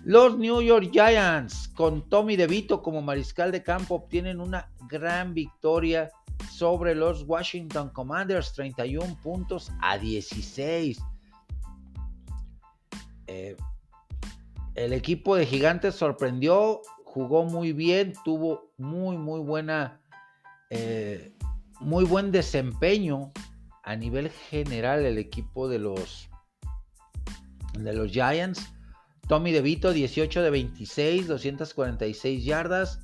Los 0.05 0.39
New 0.39 0.63
York 0.63 0.91
Giants, 0.93 1.67
con 1.75 2.09
Tommy 2.09 2.37
DeVito 2.37 2.81
como 2.81 3.03
mariscal 3.03 3.51
de 3.51 3.65
campo, 3.65 3.97
obtienen 3.97 4.41
una 4.41 4.71
gran 4.89 5.35
victoria 5.35 6.09
sobre 6.53 6.95
los 6.95 7.25
Washington 7.25 7.91
Commanders, 7.91 8.53
31 8.53 9.19
puntos 9.21 9.73
a 9.81 9.99
16. 9.99 11.01
Eh, 13.27 13.57
el 14.77 14.93
equipo 14.93 15.35
de 15.35 15.47
Gigantes 15.47 15.97
sorprendió, 15.97 16.83
jugó 17.17 17.45
muy 17.45 17.73
bien, 17.73 18.13
tuvo 18.27 18.75
muy, 18.77 19.17
muy 19.17 19.41
buena, 19.41 20.03
eh, 20.69 21.33
muy 21.81 22.05
buen 22.05 22.31
desempeño 22.31 23.33
a 23.85 23.97
nivel 23.97 24.29
general 24.29 25.03
el 25.07 25.17
equipo 25.17 25.67
de 25.67 25.79
los, 25.79 26.29
de 27.73 27.95
los 27.95 28.13
Giants. 28.13 28.71
Tommy 29.29 29.51
DeVito, 29.51 29.95
18 29.95 30.43
de 30.43 30.51
26, 30.51 31.27
246 31.27 32.45
yardas, 32.45 33.01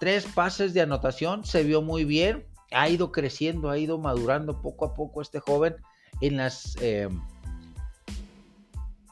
tres 0.00 0.26
pases 0.34 0.74
de 0.74 0.80
anotación, 0.80 1.44
se 1.44 1.62
vio 1.62 1.82
muy 1.82 2.04
bien 2.04 2.44
ha 2.72 2.88
ido 2.88 3.12
creciendo, 3.12 3.70
ha 3.70 3.78
ido 3.78 3.98
madurando 3.98 4.60
poco 4.60 4.86
a 4.86 4.94
poco 4.94 5.22
este 5.22 5.38
joven 5.38 5.76
en 6.20 6.38
las 6.38 6.76
eh, 6.80 7.08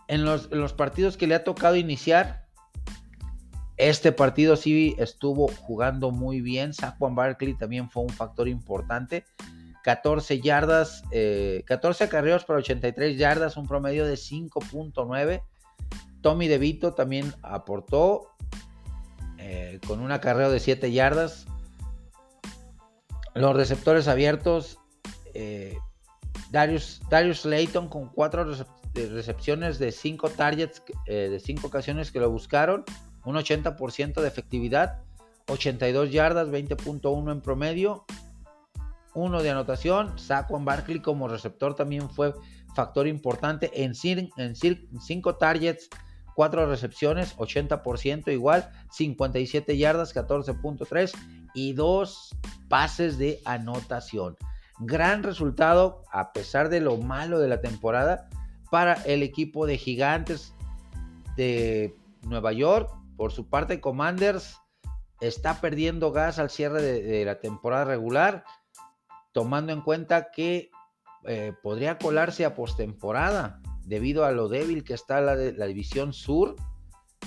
en, 0.09 0.25
los, 0.25 0.73
partidos 0.73 1.17
que 1.17 1.29
le 1.29 1.37
ha 1.37 1.45
tocado 1.45 1.77
iniciar. 1.77 2.49
Este 3.81 4.13
partido 4.13 4.57
sí 4.57 4.95
estuvo 4.99 5.49
jugando 5.49 6.11
muy 6.11 6.43
bien. 6.43 6.75
Saquon 6.75 7.15
Barkley 7.15 7.55
también 7.55 7.89
fue 7.89 8.03
un 8.03 8.11
factor 8.11 8.47
importante. 8.47 9.25
14 9.85 10.41
yardas, 10.43 11.03
14 11.65 12.05
eh, 12.05 12.07
acarreos 12.07 12.45
para 12.45 12.59
83 12.59 13.17
yardas, 13.17 13.57
un 13.57 13.67
promedio 13.67 14.05
de 14.05 14.15
5.9. 14.15 15.43
Tommy 16.21 16.49
DeVito 16.49 16.93
también 16.93 17.33
aportó 17.41 18.29
eh, 19.39 19.81
con 19.87 20.01
un 20.01 20.13
acarreo 20.13 20.51
de 20.51 20.61
7 20.61 20.93
yardas, 20.93 21.47
los 23.35 23.57
receptores 23.57 24.09
abiertos, 24.09 24.79
eh, 25.33 25.79
Darius, 26.51 27.01
Darius 27.09 27.47
Layton 27.47 27.89
con 27.89 28.09
cuatro 28.09 28.45
recepciones 28.95 29.79
de 29.79 29.93
cinco 29.93 30.29
targets, 30.29 30.83
eh, 31.07 31.29
de 31.31 31.41
cinco 31.41 31.69
ocasiones 31.69 32.11
que 32.11 32.21
lo 32.21 32.31
buscaron, 32.31 32.85
un 33.25 33.37
80% 33.37 34.21
de 34.21 34.29
efectividad, 34.29 35.03
82 35.49 36.11
yardas, 36.11 36.49
20.1 36.49 37.33
en 37.33 37.41
promedio, 37.41 38.05
uno 39.15 39.43
de 39.43 39.51
anotación. 39.51 40.19
Saquon 40.19 40.65
Barkley 40.65 41.01
como 41.01 41.29
receptor 41.29 41.75
también 41.75 42.09
fue 42.11 42.35
factor 42.75 43.07
importante 43.07 43.71
en, 43.85 43.93
en 44.37 44.55
cinco 45.01 45.37
targets, 45.37 45.89
cuatro 46.35 46.67
recepciones, 46.67 47.37
80% 47.37 48.33
igual, 48.33 48.71
57 48.91 49.77
yardas, 49.77 50.15
14.3 50.15 51.13
y 51.55 51.73
dos 51.73 52.37
pases 52.69 53.19
de 53.19 53.41
anotación. 53.45 54.37
Gran 54.79 55.23
resultado 55.23 56.03
a 56.11 56.33
pesar 56.33 56.69
de 56.69 56.81
lo 56.81 56.97
malo 56.97 57.39
de 57.39 57.49
la 57.49 57.61
temporada 57.61 58.29
para 58.71 58.95
el 58.95 59.23
equipo 59.23 59.67
de 59.67 59.77
gigantes 59.77 60.55
de 61.37 61.95
Nueva 62.23 62.53
York. 62.53 62.91
Por 63.21 63.33
su 63.33 63.51
parte, 63.51 63.83
Commanders 63.83 64.57
está 65.21 65.61
perdiendo 65.61 66.11
gas 66.11 66.39
al 66.39 66.49
cierre 66.49 66.81
de, 66.81 67.23
la 67.27 67.39
temporada 67.39 67.85
regular, 67.85 68.45
tomando 69.33 69.75
en 69.75 69.83
cuenta 69.83 70.31
que 70.31 70.71
eh, 71.27 71.53
podría 71.63 71.99
colarse 71.99 72.47
a 72.47 72.55
postemporada 72.55 73.61
debido 73.85 74.25
a 74.25 74.33
lo 74.33 74.49
débil 74.49 74.85
que 74.85 74.95
está 74.95 75.21
la, 75.21 75.35
la 75.35 75.67
división 75.67 76.15
sur 76.15 76.57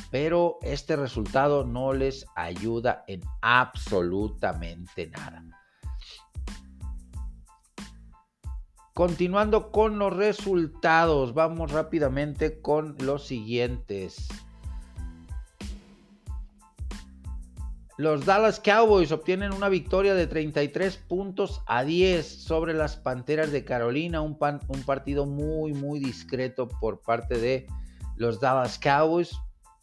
pero 0.09 0.57
este 0.63 0.95
resultado 0.95 1.63
no 1.63 1.93
les 1.93 2.25
ayuda 2.35 3.03
en 3.07 3.21
absolutamente 3.43 5.11
nada. 5.11 5.43
Continuando 8.95 9.71
con 9.71 9.99
los 9.99 10.11
resultados, 10.11 11.35
vamos 11.35 11.71
rápidamente 11.71 12.61
con 12.61 12.95
los 12.99 13.27
siguientes. 13.27 14.27
Los 17.97 18.25
Dallas 18.25 18.59
Cowboys 18.59 19.11
obtienen 19.11 19.53
una 19.53 19.69
victoria 19.69 20.15
de 20.15 20.25
33 20.25 20.97
puntos 20.97 21.61
a 21.67 21.83
10 21.83 22.25
sobre 22.25 22.73
las 22.73 22.95
Panteras 22.95 23.51
de 23.51 23.63
Carolina, 23.63 24.21
un, 24.21 24.37
partido 24.37 25.27
muy 25.27 25.73
muy 25.73 25.99
discreto 25.99 26.67
por 26.67 27.01
parte 27.01 27.37
de 27.37 27.67
los 28.15 28.39
Dallas 28.39 28.79
Cowboys 28.79 29.37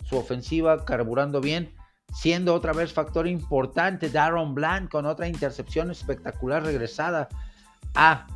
su 0.05 0.17
ofensiva 0.17 0.85
carburando 0.85 1.41
bien, 1.41 1.73
siendo 2.13 2.55
otra 2.55 2.73
vez 2.73 2.93
factor 2.93 3.29
importante. 3.29 4.11
Darren 4.11 4.55
Bland 4.55 4.89
con 4.89 5.07
otra 5.07 5.29
intercepción 5.29 5.93
espectacular 5.93 6.65
regresada 6.65 7.29
a, 7.95 8.27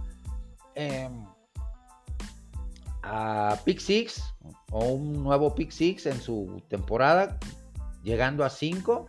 em, 0.76 1.26
a 3.02 3.59
Pick 3.64 3.81
Six 3.81 4.23
o 4.71 4.87
un 4.87 5.25
nuevo 5.25 5.52
Pick 5.52 5.73
Six 5.73 6.07
en 6.07 6.21
su 6.21 6.62
temporada, 6.69 7.38
llegando 8.04 8.45
a 8.45 8.50
5. 8.50 9.09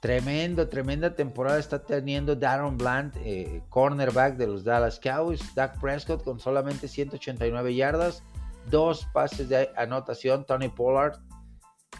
Tremendo, 0.00 0.66
tremenda 0.68 1.14
temporada 1.14 1.58
está 1.58 1.82
teniendo 1.84 2.34
Darren 2.34 2.78
Bland, 2.78 3.12
eh, 3.18 3.62
cornerback 3.68 4.36
de 4.36 4.46
los 4.46 4.64
Dallas 4.64 4.98
Cowboys. 4.98 5.54
Dak 5.54 5.78
Prescott 5.78 6.24
con 6.24 6.40
solamente 6.40 6.88
189 6.88 7.74
yardas, 7.74 8.22
dos 8.70 9.06
pases 9.12 9.50
de 9.50 9.70
anotación. 9.76 10.46
Tony 10.46 10.68
Pollard 10.68 11.18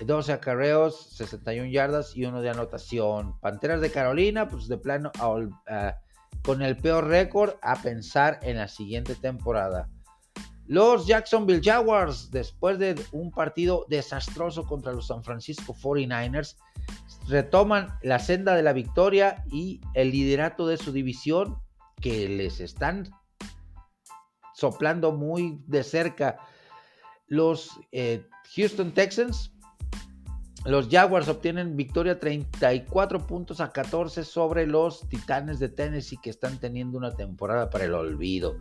12 0.05 0.33
acarreos, 0.33 1.11
61 1.17 1.71
yardas 1.71 2.17
y 2.17 2.25
uno 2.25 2.41
de 2.41 2.51
anotación. 2.51 3.39
Panteras 3.41 3.81
de 3.81 3.91
Carolina, 3.91 4.49
pues 4.49 4.69
de 4.69 4.79
plano 4.79 5.13
con 6.43 6.63
el 6.63 6.77
peor 6.77 7.09
récord 7.09 7.55
a 7.61 7.77
pensar 7.83 8.39
en 8.43 8.57
la 8.57 8.69
siguiente 8.69 9.15
temporada. 9.15 9.89
Los 10.71 11.09
Jacksonville 11.09 11.61
Jaguars, 11.65 12.31
después 12.31 12.79
de 12.79 12.95
un 13.11 13.33
partido 13.33 13.87
desastroso 13.89 14.69
contra 14.69 14.93
los 14.93 15.09
San 15.09 15.25
Francisco 15.25 15.75
49ers, 15.75 16.55
retoman 17.27 17.89
la 18.05 18.21
senda 18.21 18.55
de 18.55 18.63
la 18.63 18.73
victoria 18.73 19.45
y 19.51 19.81
el 19.95 20.13
liderato 20.13 20.69
de 20.69 20.77
su 20.77 20.93
división 20.93 21.59
que 22.01 22.29
les 22.29 22.61
están 22.61 23.11
soplando 24.55 25.11
muy 25.11 25.61
de 25.67 25.83
cerca 25.83 26.39
los 27.27 27.81
eh, 27.91 28.25
Houston 28.55 28.93
Texans 28.93 29.53
Los 30.67 30.89
Jaguars 30.89 31.27
obtienen 31.27 31.77
victoria 31.77 32.21
34 32.21 33.27
puntos 33.27 33.61
a 33.61 33.73
14 33.73 34.23
sobre 34.23 34.69
los 34.69 35.09
Titanes 35.09 35.59
de 35.59 35.69
Tennessee 35.69 36.21
que 36.23 36.31
están 36.31 36.61
teniendo 36.61 36.97
una 36.97 37.17
temporada 37.17 37.71
para 37.71 37.87
el 37.87 37.95
olvido. 37.95 38.57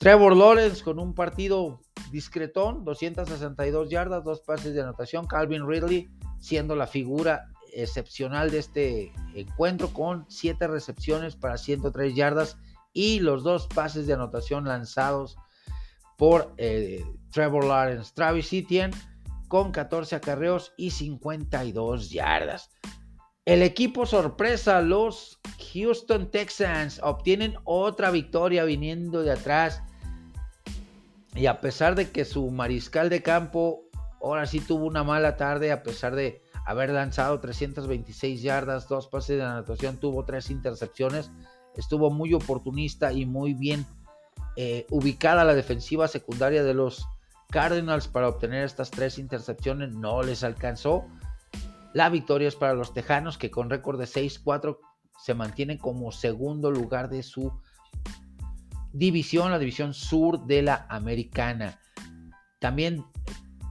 Trevor 0.00 0.34
Lawrence 0.34 0.82
con 0.82 0.98
un 0.98 1.14
partido 1.14 1.78
discretón, 2.10 2.86
262 2.86 3.90
yardas, 3.90 4.24
dos 4.24 4.40
pases 4.40 4.72
de 4.72 4.80
anotación. 4.80 5.26
Calvin 5.26 5.68
Ridley 5.68 6.08
siendo 6.38 6.74
la 6.74 6.86
figura 6.86 7.50
excepcional 7.74 8.50
de 8.50 8.60
este 8.60 9.12
encuentro 9.34 9.92
con 9.92 10.24
7 10.30 10.68
recepciones 10.68 11.36
para 11.36 11.58
103 11.58 12.14
yardas 12.14 12.56
y 12.94 13.20
los 13.20 13.42
dos 13.42 13.66
pases 13.66 14.06
de 14.06 14.14
anotación 14.14 14.64
lanzados 14.64 15.36
por 16.16 16.54
eh, 16.56 17.04
Trevor 17.30 17.66
Lawrence. 17.66 18.12
Travis 18.14 18.50
Etienne 18.54 18.96
con 19.48 19.70
14 19.70 20.16
acarreos 20.16 20.72
y 20.78 20.92
52 20.92 22.08
yardas. 22.08 22.70
El 23.44 23.62
equipo 23.62 24.06
sorpresa, 24.06 24.80
los 24.80 25.40
Houston 25.74 26.30
Texans, 26.30 27.00
obtienen 27.02 27.56
otra 27.64 28.10
victoria 28.10 28.64
viniendo 28.64 29.22
de 29.22 29.32
atrás. 29.32 29.82
Y 31.34 31.46
a 31.46 31.60
pesar 31.60 31.94
de 31.94 32.10
que 32.10 32.24
su 32.24 32.50
mariscal 32.50 33.08
de 33.08 33.22
campo 33.22 33.84
ahora 34.22 34.46
sí 34.46 34.60
tuvo 34.60 34.86
una 34.86 35.04
mala 35.04 35.36
tarde, 35.36 35.72
a 35.72 35.82
pesar 35.82 36.14
de 36.14 36.42
haber 36.66 36.90
lanzado 36.90 37.40
326 37.40 38.42
yardas, 38.42 38.88
dos 38.88 39.08
pases 39.08 39.38
de 39.38 39.44
anotación, 39.44 39.96
tuvo 39.96 40.24
tres 40.24 40.50
intercepciones, 40.50 41.30
estuvo 41.76 42.10
muy 42.10 42.34
oportunista 42.34 43.12
y 43.12 43.26
muy 43.26 43.54
bien 43.54 43.86
eh, 44.56 44.86
ubicada 44.90 45.44
la 45.44 45.54
defensiva 45.54 46.08
secundaria 46.08 46.62
de 46.62 46.74
los 46.74 47.06
Cardinals 47.50 48.08
para 48.08 48.28
obtener 48.28 48.64
estas 48.64 48.90
tres 48.90 49.18
intercepciones, 49.18 49.92
no 49.92 50.22
les 50.22 50.44
alcanzó. 50.44 51.06
La 51.92 52.08
victoria 52.08 52.46
es 52.46 52.54
para 52.54 52.74
los 52.74 52.94
Tejanos 52.94 53.38
que 53.38 53.50
con 53.50 53.70
récord 53.70 53.98
de 53.98 54.04
6-4 54.06 54.78
se 55.18 55.34
mantienen 55.34 55.78
como 55.78 56.12
segundo 56.12 56.70
lugar 56.70 57.08
de 57.08 57.22
su 57.22 57.52
división, 58.92 59.50
la 59.50 59.58
división 59.58 59.94
sur 59.94 60.46
de 60.46 60.62
la 60.62 60.86
americana. 60.88 61.80
También 62.58 63.04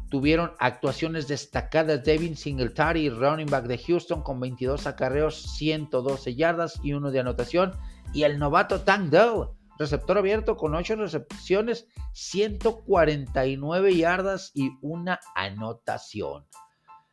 tuvieron 0.10 0.52
actuaciones 0.60 1.28
destacadas 1.28 2.04
Devin 2.04 2.36
Singletary, 2.36 3.10
running 3.10 3.50
back 3.50 3.66
de 3.66 3.78
Houston, 3.78 4.24
con 4.24 4.40
22 4.40 4.88
acarreos, 4.88 5.56
112 5.58 6.36
yardas 6.36 6.80
y 6.84 6.94
uno 6.94 7.12
de 7.12 7.20
anotación. 7.20 7.74
Y 8.14 8.24
el 8.24 8.40
novato 8.40 8.82
Tank 8.82 9.10
Dell, 9.10 9.50
receptor 9.78 10.18
abierto 10.18 10.58
con 10.58 10.74
8 10.74 10.96
recepciones, 10.96 11.88
149 12.14 13.96
yardas 13.96 14.52
y 14.56 14.72
una 14.82 15.20
anotación. 15.36 16.46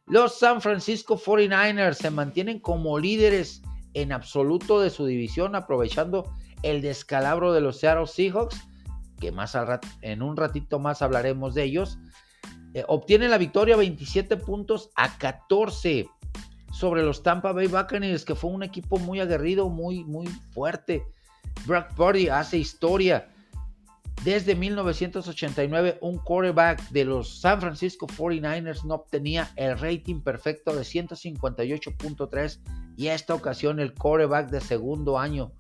Los 0.07 0.39
San 0.39 0.63
Francisco 0.63 1.19
49ers 1.19 1.95
se 1.95 2.11
mantienen 2.11 2.61
como 2.61 2.99
líderes 2.99 3.61
en 3.93 4.13
absoluto 4.13 4.81
de 4.81 4.91
su 4.91 5.05
división, 5.05 5.55
aprovechando 5.55 6.33
el 6.71 6.83
descalabro 6.83 7.53
de 7.53 7.61
los 7.61 7.79
Seattle 7.79 8.07
Seahawks, 8.07 8.61
que 9.21 9.33
más 9.33 9.57
en 10.03 10.23
un 10.23 10.37
ratito 10.37 10.79
más 10.79 11.01
hablaremos 11.01 11.55
de 11.55 11.65
ellos 11.65 11.99
eh, 12.75 12.85
obtiene 12.89 13.29
la 13.29 13.39
victoria 13.39 13.77
27 13.77 14.37
puntos 14.37 14.91
a 14.97 15.17
14 15.17 16.11
sobre 16.73 17.03
los 17.03 17.23
Tampa 17.23 17.53
Bay 17.53 17.69
Buccaneers, 17.69 18.25
que 18.25 18.35
fue 18.35 18.51
un 18.51 18.63
equipo 18.63 18.99
muy 18.99 19.19
aguerrido, 19.21 19.71
muy, 19.71 20.05
muy 20.05 20.27
fuerte. 20.27 21.03
Brock 21.65 21.95
Purdy 21.95 22.29
hace 22.29 22.59
historia. 22.59 23.31
Desde 24.25 24.55
1989, 24.55 25.99
un 26.03 26.19
quarterback 26.19 26.91
de 26.91 27.05
los 27.07 27.41
San 27.41 27.61
Francisco 27.61 28.07
49ers 28.07 28.85
no 28.85 28.97
obtenía 28.97 29.51
el 29.57 29.79
rating 29.79 30.21
perfecto 30.21 30.75
de 30.75 30.83
158.3 30.83 32.61
y 32.97 33.07
esta 33.07 33.35
ocasión 33.35 33.81
el 33.81 33.95
quarterback 33.95 34.51
de 34.51 34.61
segundo 34.61 35.19
año 35.19 35.53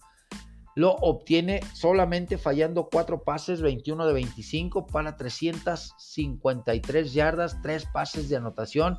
lo 0.76 0.92
obtiene 0.96 1.60
solamente 1.72 2.38
fallando 2.38 2.88
cuatro 2.92 3.22
pases, 3.22 3.62
21 3.62 4.06
de 4.06 4.12
25 4.12 4.86
para 4.86 5.16
353 5.16 7.14
yardas, 7.14 7.60
tres 7.62 7.86
pases 7.86 8.28
de 8.28 8.36
anotación. 8.36 8.98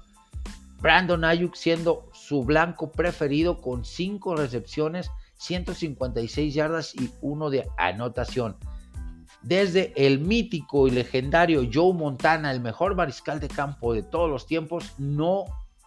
Brandon 0.81 1.23
Ayuk 1.23 1.53
siendo 1.55 2.09
su 2.13 2.43
blanco 2.43 2.91
preferido 2.91 3.61
con 3.61 3.85
cinco 3.85 4.35
recepciones, 4.35 5.11
156 5.35 6.51
yardas 6.51 6.95
y 6.95 7.11
uno 7.21 7.51
de 7.51 7.67
anotación. 7.77 8.57
Desde 9.43 9.93
el 9.95 10.19
mítico 10.19 10.87
y 10.87 10.91
legendario 10.91 11.69
Joe 11.71 11.93
Montana, 11.93 12.51
el 12.51 12.59
mejor 12.59 12.95
mariscal 12.95 13.39
de 13.39 13.49
campo 13.49 13.93
de 13.93 14.01
todos 14.01 14.31
los 14.31 14.47
tiempos, 14.47 14.93
no 14.97 15.45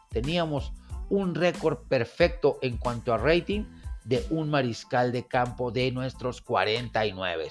teníamos 0.09 0.73
un 1.09 1.35
récord 1.35 1.79
perfecto 1.89 2.59
en 2.63 2.77
cuanto 2.77 3.13
a 3.13 3.19
rating 3.19 3.65
de 4.05 4.27
un 4.31 4.51
mariscal 4.51 5.13
de 5.13 5.27
campo 5.27 5.71
de 5.71 5.91
nuestros 5.93 6.41
49. 6.41 7.49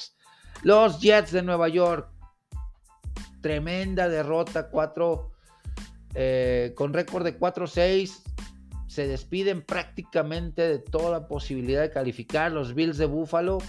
Los 0.64 1.00
Jets 1.00 1.32
de 1.32 1.42
Nueva 1.42 1.70
York, 1.70 2.10
tremenda 3.42 4.10
derrota, 4.10 4.70
4 4.70 5.32
eh, 6.16 6.74
con 6.76 6.94
récord 6.94 7.24
de 7.24 7.40
4-6. 7.40 8.22
Se 8.88 9.08
despiden 9.08 9.64
prácticamente 9.64 10.64
de 10.68 10.80
toda 10.80 11.28
posibilidad 11.28 11.82
de 11.82 11.92
calificar. 11.92 12.52
Los 12.52 12.74
Bills 12.74 12.98
de 12.98 13.06
Buffalo, 13.06 13.60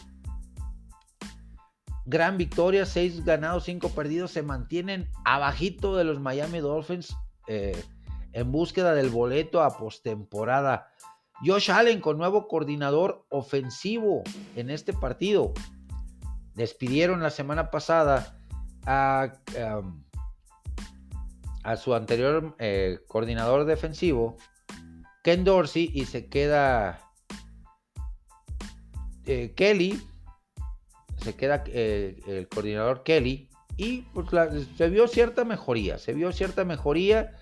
gran 2.07 2.39
victoria, 2.39 2.87
6 2.87 3.25
ganados, 3.25 3.65
5 3.65 3.91
perdidos. 3.91 4.33
Se 4.33 4.43
mantienen 4.43 5.11
abajito 5.25 5.97
de 5.97 6.05
los 6.05 6.21
Miami 6.21 6.61
Dolphins 6.61 7.15
eh, 7.47 7.81
en 8.33 8.51
búsqueda 8.51 8.95
del 8.95 9.11
boleto 9.11 9.63
a 9.63 9.77
postemporada. 9.77 10.89
Josh 11.45 11.71
Allen 11.71 12.01
con 12.01 12.19
nuevo 12.19 12.49
coordinador 12.49 13.25
ofensivo 13.31 14.23
en 14.57 14.71
este 14.71 14.93
partido. 14.93 15.53
Despidieron 16.55 17.23
la 17.23 17.31
semana 17.31 17.71
pasada 17.71 18.39
a, 18.85 19.33
um, 19.81 20.05
su 21.77 21.95
anterior 21.95 22.55
eh, 22.59 22.99
coordinador 23.07 23.65
defensivo, 23.65 24.37
Ken 25.23 25.45
Dorsey, 25.45 25.91
y 25.95 26.05
se 26.05 26.29
queda 26.29 27.01
eh, 29.25 29.55
Kelly. 29.57 30.01
Se 31.23 31.37
queda 31.37 31.63
eh, 31.67 32.21
el 32.27 32.49
coordinador 32.49 33.03
Kelly. 33.03 33.49
Y 33.77 34.03
pues, 34.13 34.27
se 34.77 34.91
vio 34.91 35.09
cierta 35.09 35.45
mejoría. 35.45 35.99
Se 35.99 36.13
vio 36.13 36.33
cierta 36.33 36.65
mejoría. 36.65 37.35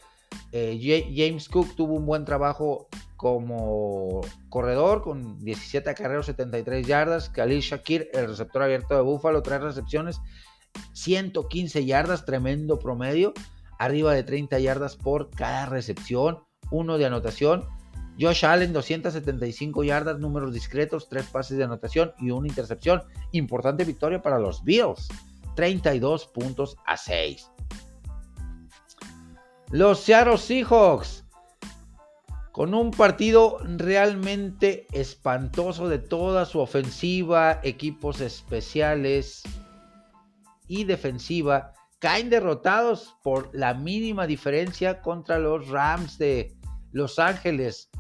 James 0.53 1.49
Cook 1.49 1.75
tuvo 1.77 1.95
un 1.95 2.07
buen 2.07 2.25
trabajo 2.25 2.89
como 3.19 4.21
corredor 4.49 5.03
con 5.03 5.39
17 5.41 5.91
acarreos, 5.91 6.27
73 6.27 6.87
yardas. 6.87 7.29
Khalil 7.29 7.61
Shakir, 7.61 8.09
el 8.15 8.29
receptor 8.29 8.63
abierto 8.63 8.95
de 8.95 9.03
Búfalo, 9.03 9.43
tres 9.43 9.61
recepciones, 9.61 10.21
115 10.93 11.85
yardas, 11.85 12.25
tremendo 12.25 12.79
promedio. 12.79 13.35
Arriba 13.79 14.15
de 14.15 14.23
30 14.23 14.59
yardas 14.61 14.97
por 14.97 15.31
cada 15.31 15.67
recepción, 15.67 16.45
uno 16.71 16.97
de 16.97 17.07
anotación. 17.07 17.67
Josh 18.21 18.45
Allen, 18.45 18.73
275 18.73 19.85
yardas, 19.85 20.19
números 20.19 20.53
discretos, 20.53 21.09
tres 21.09 21.27
pases 21.27 21.59
de 21.59 21.65
anotación 21.65 22.13
y 22.19 22.31
una 22.31 22.49
intercepción. 22.49 23.03
Importante 23.33 23.85
victoria 23.85 24.23
para 24.23 24.39
los 24.39 24.63
Bills, 24.65 25.09
32 25.57 26.27
puntos 26.27 26.77
a 26.87 26.97
6. 26.97 27.51
Los 29.71 30.01
Seattle 30.01 30.39
Seahawks 30.39 31.25
con 32.53 32.75
un 32.75 32.91
partido 32.91 33.59
realmente 33.77 34.87
espantoso 34.93 35.89
de 35.89 35.99
toda 35.99 36.45
su 36.45 36.59
ofensiva, 36.59 37.61
equipos 37.63 38.21
especiales 38.21 39.43
y 40.67 40.85
defensiva, 40.85 41.73
caen 42.01 42.31
derrotados 42.31 43.15
por 43.23 43.51
la 43.53 43.75
mínima 43.75 44.27
diferencia 44.27 45.03
contra 45.03 45.39
los 45.39 45.69
Rams 45.69 46.19
de 46.19 46.57
Los 46.91 47.19
Ángeles 47.19 47.91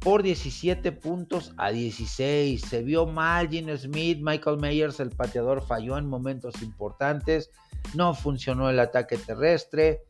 por 0.00 0.22
17 0.22 0.92
puntos 0.92 1.52
a 1.56 1.70
16. 1.70 2.60
Se 2.60 2.82
vio 2.82 3.06
mal 3.06 3.48
Gene 3.48 3.76
Smith, 3.76 4.18
Michael 4.20 4.58
Myers, 4.58 4.98
el 4.98 5.10
pateador, 5.10 5.64
falló 5.64 5.96
en 5.96 6.08
momentos 6.08 6.60
importantes, 6.62 7.50
no 7.94 8.14
funcionó 8.14 8.68
el 8.68 8.80
ataque 8.80 9.16
terrestre. 9.16 10.02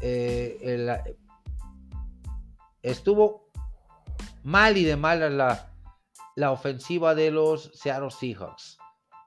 Eh, 0.00 1.16
estuvo 2.82 3.50
mal 4.42 4.76
y 4.76 4.84
de 4.84 4.96
mala 4.96 5.30
la, 5.30 5.72
la 6.36 6.52
ofensiva 6.52 7.14
de 7.14 7.30
los 7.30 7.70
Seattle 7.74 8.10
Seahawks. 8.10 8.78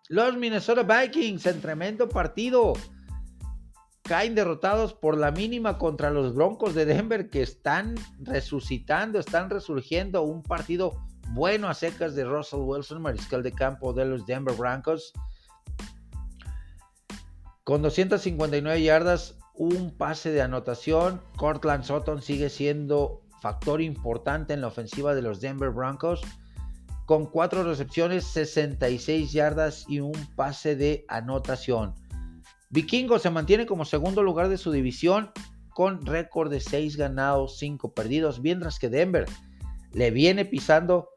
Los 0.10 0.38
Minnesota 0.38 0.84
Vikings 0.84 1.46
en 1.48 1.62
tremendo 1.62 2.08
partido 2.08 2.74
caen 4.04 4.36
derrotados 4.36 4.94
por 4.94 5.18
la 5.18 5.32
mínima 5.32 5.78
contra 5.78 6.12
los 6.12 6.34
Broncos 6.34 6.74
de 6.74 6.86
Denver 6.86 7.30
que 7.30 7.42
están 7.42 7.96
resucitando, 8.20 9.20
están 9.20 9.50
resurgiendo 9.50 10.24
un 10.24 10.44
partido 10.44 11.06
bueno 11.32 11.68
a 11.68 11.74
secas 11.74 12.16
de 12.16 12.24
Russell 12.24 12.62
Wilson, 12.62 13.02
mariscal 13.02 13.44
de 13.44 13.52
campo 13.52 13.92
de 13.92 14.06
los 14.06 14.26
Denver 14.26 14.56
Broncos. 14.56 15.12
Con 17.66 17.82
259 17.82 18.82
yardas, 18.82 19.38
un 19.58 19.92
pase 19.92 20.32
de 20.32 20.42
anotación. 20.42 21.22
Cortland 21.36 21.84
Sutton 21.84 22.22
sigue 22.22 22.50
siendo 22.50 23.22
factor 23.42 23.82
importante 23.82 24.54
en 24.54 24.62
la 24.62 24.68
ofensiva 24.68 25.14
de 25.16 25.22
los 25.22 25.42
Denver 25.42 25.72
Broncos. 25.72 26.22
Con 27.06 27.26
cuatro 27.26 27.64
recepciones, 27.64 28.26
66 28.26 29.32
yardas 29.32 29.86
y 29.88 30.00
un 30.00 30.14
pase 30.36 30.76
de 30.76 31.06
anotación. 31.08 31.96
Vikingo 32.70 33.18
se 33.18 33.30
mantiene 33.30 33.66
como 33.66 33.86
segundo 33.86 34.24
lugar 34.24 34.50
de 34.50 34.58
su 34.58 34.72
división 34.72 35.32
con 35.70 36.06
récord 36.06 36.52
de 36.52 36.60
6 36.60 36.98
ganados, 36.98 37.60
5 37.60 37.94
perdidos, 37.94 38.42
mientras 38.42 38.80
que 38.80 38.90
Denver 38.90 39.26
le 39.94 40.12
viene 40.12 40.44
pisando 40.44 41.10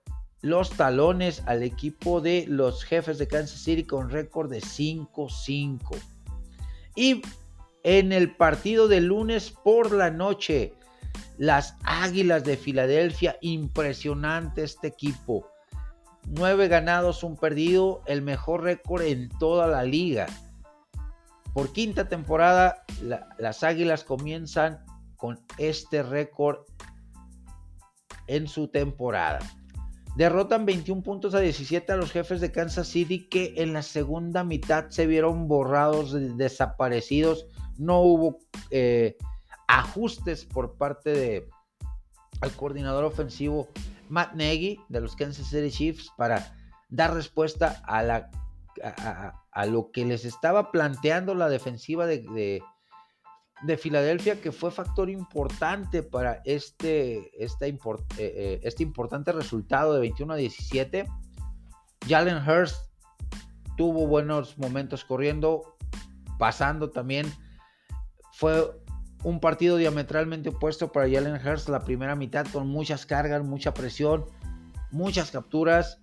los 0.42 0.70
talones 0.70 1.42
al 1.46 1.62
equipo 1.62 2.20
de 2.20 2.44
los 2.46 2.84
jefes 2.84 3.18
de 3.18 3.26
Kansas 3.26 3.60
City 3.60 3.84
con 3.84 4.10
récord 4.10 4.50
de 4.50 4.60
5-5. 4.60 5.96
Y 6.94 7.22
en 7.82 8.12
el 8.12 8.36
partido 8.36 8.88
de 8.88 9.00
lunes 9.00 9.50
por 9.50 9.92
la 9.92 10.10
noche, 10.10 10.74
las 11.38 11.76
Águilas 11.84 12.44
de 12.44 12.56
Filadelfia, 12.56 13.36
impresionante 13.40 14.62
este 14.62 14.88
equipo. 14.88 15.50
9 16.26 16.68
ganados, 16.68 17.24
un 17.24 17.36
perdido, 17.36 18.02
el 18.06 18.22
mejor 18.22 18.62
récord 18.62 19.02
en 19.02 19.28
toda 19.38 19.66
la 19.66 19.82
liga. 19.84 20.26
Por 21.54 21.72
quinta 21.72 22.08
temporada, 22.08 22.84
las 23.38 23.62
Águilas 23.64 24.04
comienzan 24.04 24.84
con 25.16 25.40
este 25.58 26.02
récord 26.02 26.60
en 28.26 28.46
su 28.46 28.68
temporada. 28.68 29.40
Derrotan 30.16 30.66
21 30.66 31.02
puntos 31.02 31.34
a 31.34 31.40
17 31.40 31.92
a 31.92 31.96
los 31.96 32.12
jefes 32.12 32.40
de 32.40 32.52
Kansas 32.52 32.88
City 32.88 33.28
que 33.28 33.54
en 33.56 33.72
la 33.72 33.82
segunda 33.82 34.44
mitad 34.44 34.88
se 34.90 35.06
vieron 35.06 35.48
borrados, 35.48 36.14
desaparecidos. 36.36 37.46
No 37.80 38.00
hubo 38.00 38.38
eh, 38.70 39.16
ajustes 39.66 40.44
por 40.44 40.74
parte 40.74 41.10
de 41.10 41.48
al 42.42 42.52
coordinador 42.52 43.04
ofensivo 43.04 43.68
Matt 44.08 44.34
Nagy 44.34 44.78
de 44.88 45.00
los 45.00 45.16
Kansas 45.16 45.48
City 45.48 45.70
Chiefs 45.70 46.12
para 46.16 46.54
dar 46.90 47.14
respuesta 47.14 47.82
a 47.86 48.02
la 48.02 48.30
a, 49.52 49.66
lo 49.66 49.90
que 49.90 50.04
les 50.04 50.24
estaba 50.24 50.70
planteando 50.70 51.34
la 51.34 51.48
defensiva 51.48 52.06
de, 52.06 52.62
de, 53.62 53.76
Filadelfia, 53.76 54.40
que 54.40 54.52
fue 54.52 54.70
factor 54.70 55.10
importante 55.10 56.02
para 56.02 56.40
este, 56.44 57.30
este, 57.42 57.68
eh, 57.68 57.78
eh, 58.18 58.60
este 58.62 58.82
importante 58.82 59.32
resultado 59.32 59.94
de 59.94 60.00
21 60.00 60.32
a 60.32 60.36
17. 60.36 61.06
Jalen 62.08 62.48
Hurst 62.48 62.90
tuvo 63.76 64.06
buenos 64.06 64.56
momentos 64.58 65.04
corriendo, 65.04 65.76
pasando 66.38 66.90
también. 66.90 67.26
Fue 68.40 68.72
un 69.22 69.38
partido 69.38 69.76
diametralmente 69.76 70.48
opuesto 70.48 70.90
para 70.92 71.10
Jalen 71.10 71.46
Hurst 71.46 71.68
la 71.68 71.80
primera 71.80 72.16
mitad 72.16 72.46
con 72.46 72.68
muchas 72.68 73.04
cargas, 73.04 73.44
mucha 73.44 73.74
presión, 73.74 74.24
muchas 74.90 75.30
capturas 75.30 76.00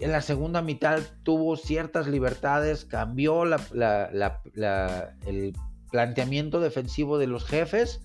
en 0.00 0.10
la 0.10 0.20
segunda 0.20 0.62
mitad 0.62 1.00
tuvo 1.22 1.56
ciertas 1.56 2.08
libertades, 2.08 2.84
cambió 2.84 3.44
el 3.44 3.54
planteamiento 5.92 6.58
defensivo 6.58 7.18
de 7.18 7.28
los 7.28 7.44
jefes. 7.44 8.00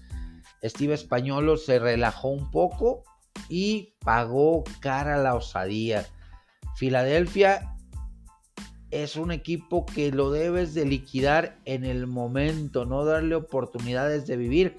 Steve 0.63 0.93
Españolo 0.93 1.57
se 1.57 1.79
relajó 1.79 2.27
un 2.27 2.51
poco 2.51 3.03
y 3.49 3.95
pagó 4.01 4.63
cara 4.79 5.17
la 5.17 5.33
osadía. 5.33 6.05
Filadelfia 6.75 7.74
es 9.03 9.17
un 9.17 9.31
equipo 9.31 9.85
que 9.85 10.11
lo 10.11 10.31
debes 10.31 10.73
de 10.73 10.85
liquidar 10.85 11.57
en 11.65 11.83
el 11.83 12.07
momento, 12.07 12.85
no 12.85 13.03
darle 13.03 13.35
oportunidades 13.35 14.25
de 14.25 14.37
vivir, 14.37 14.77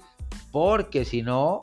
porque 0.51 1.05
si 1.05 1.21
no, 1.21 1.59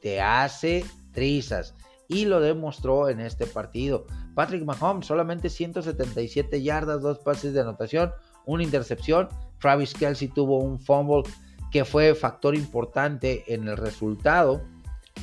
te 0.00 0.20
hace 0.20 0.84
trizas. 1.12 1.74
Y 2.06 2.26
lo 2.26 2.40
demostró 2.40 3.08
en 3.08 3.18
este 3.18 3.46
partido. 3.46 4.06
Patrick 4.34 4.64
Mahomes, 4.64 5.06
solamente 5.06 5.50
177 5.50 6.62
yardas, 6.62 7.02
dos 7.02 7.18
pases 7.18 7.52
de 7.52 7.62
anotación, 7.62 8.12
una 8.44 8.62
intercepción. 8.62 9.28
Travis 9.58 9.92
Kelsey 9.92 10.28
tuvo 10.28 10.58
un 10.58 10.78
fumble 10.78 11.24
que 11.72 11.84
fue 11.84 12.14
factor 12.14 12.54
importante 12.54 13.42
en 13.52 13.66
el 13.66 13.76
resultado, 13.76 14.62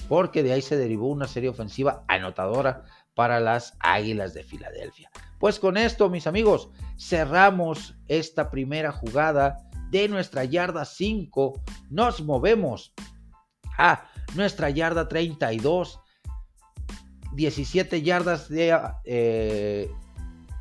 porque 0.09 0.43
de 0.43 0.51
ahí 0.51 0.61
se 0.61 0.75
derivó 0.75 1.07
una 1.07 1.27
serie 1.27 1.49
ofensiva 1.49 2.03
anotadora 2.09 2.83
para 3.15 3.39
las 3.39 3.77
Águilas 3.79 4.33
de 4.33 4.43
Filadelfia. 4.43 5.09
Pues 5.43 5.59
con 5.59 5.75
esto, 5.75 6.09
mis 6.09 6.25
amigos, 6.25 6.69
cerramos 6.97 7.97
esta 8.07 8.49
primera 8.49 8.93
jugada 8.93 9.57
de 9.89 10.07
nuestra 10.07 10.45
yarda 10.45 10.85
5. 10.85 11.61
Nos 11.89 12.23
movemos 12.23 12.93
a 13.77 14.05
nuestra 14.35 14.69
yarda 14.69 15.09
32 15.09 15.99
17 17.33 18.01
yardas 18.03 18.47
de, 18.47 19.91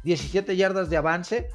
17 0.03 0.53
eh, 0.53 0.57
yardas 0.57 0.91
de 0.91 0.97
avance 0.97 1.49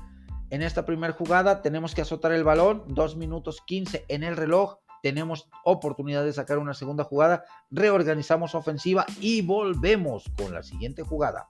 en 0.49 0.61
esta 0.61 0.85
primera 0.85 1.11
jugada. 1.11 1.61
Tenemos 1.61 1.93
que 1.93 2.03
azotar 2.03 2.31
el 2.31 2.45
balón, 2.45 2.85
2 2.87 3.17
minutos 3.17 3.61
15 3.67 4.05
en 4.07 4.23
el 4.23 4.37
reloj. 4.37 4.77
Tenemos 5.03 5.49
oportunidad 5.65 6.23
de 6.23 6.31
sacar 6.31 6.59
una 6.59 6.73
segunda 6.73 7.03
jugada. 7.03 7.43
Reorganizamos 7.71 8.55
ofensiva 8.55 9.05
y 9.19 9.41
volvemos 9.41 10.23
con 10.37 10.53
la 10.53 10.63
siguiente 10.63 11.03
jugada. 11.03 11.49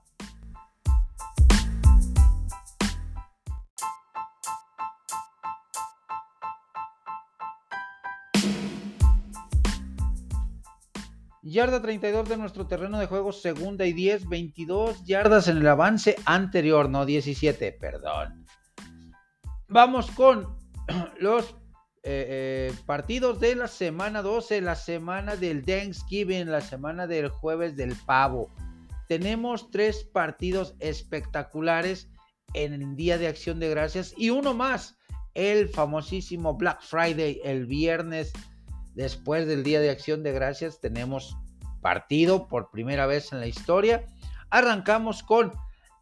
Yarda 11.48 11.80
32 11.80 12.28
de 12.28 12.36
nuestro 12.36 12.66
terreno 12.66 12.98
de 12.98 13.06
juego, 13.06 13.32
segunda 13.32 13.86
y 13.86 13.94
10, 13.94 14.28
22 14.28 15.02
yardas 15.04 15.48
en 15.48 15.56
el 15.56 15.66
avance 15.66 16.16
anterior, 16.26 16.90
no 16.90 17.06
17, 17.06 17.72
perdón. 17.72 18.44
Vamos 19.66 20.10
con 20.10 20.58
los 21.18 21.44
eh, 22.02 22.70
eh, 22.70 22.74
partidos 22.84 23.40
de 23.40 23.54
la 23.54 23.66
semana 23.66 24.20
12, 24.20 24.60
la 24.60 24.74
semana 24.74 25.36
del 25.36 25.64
Thanksgiving, 25.64 26.50
la 26.50 26.60
semana 26.60 27.06
del 27.06 27.30
jueves 27.30 27.76
del 27.76 27.96
pavo. 28.04 28.52
Tenemos 29.08 29.70
tres 29.70 30.04
partidos 30.04 30.74
espectaculares 30.80 32.10
en 32.52 32.74
el 32.74 32.94
Día 32.94 33.16
de 33.16 33.26
Acción 33.26 33.58
de 33.58 33.70
Gracias 33.70 34.12
y 34.18 34.28
uno 34.28 34.52
más, 34.52 34.98
el 35.32 35.70
famosísimo 35.70 36.58
Black 36.58 36.82
Friday, 36.82 37.40
el 37.42 37.64
viernes 37.64 38.34
Después 38.98 39.46
del 39.46 39.62
Día 39.62 39.78
de 39.78 39.90
Acción 39.90 40.24
de 40.24 40.32
Gracias 40.32 40.80
tenemos 40.80 41.36
partido 41.80 42.48
por 42.48 42.72
primera 42.72 43.06
vez 43.06 43.32
en 43.32 43.38
la 43.38 43.46
historia. 43.46 44.04
Arrancamos 44.50 45.22
con 45.22 45.52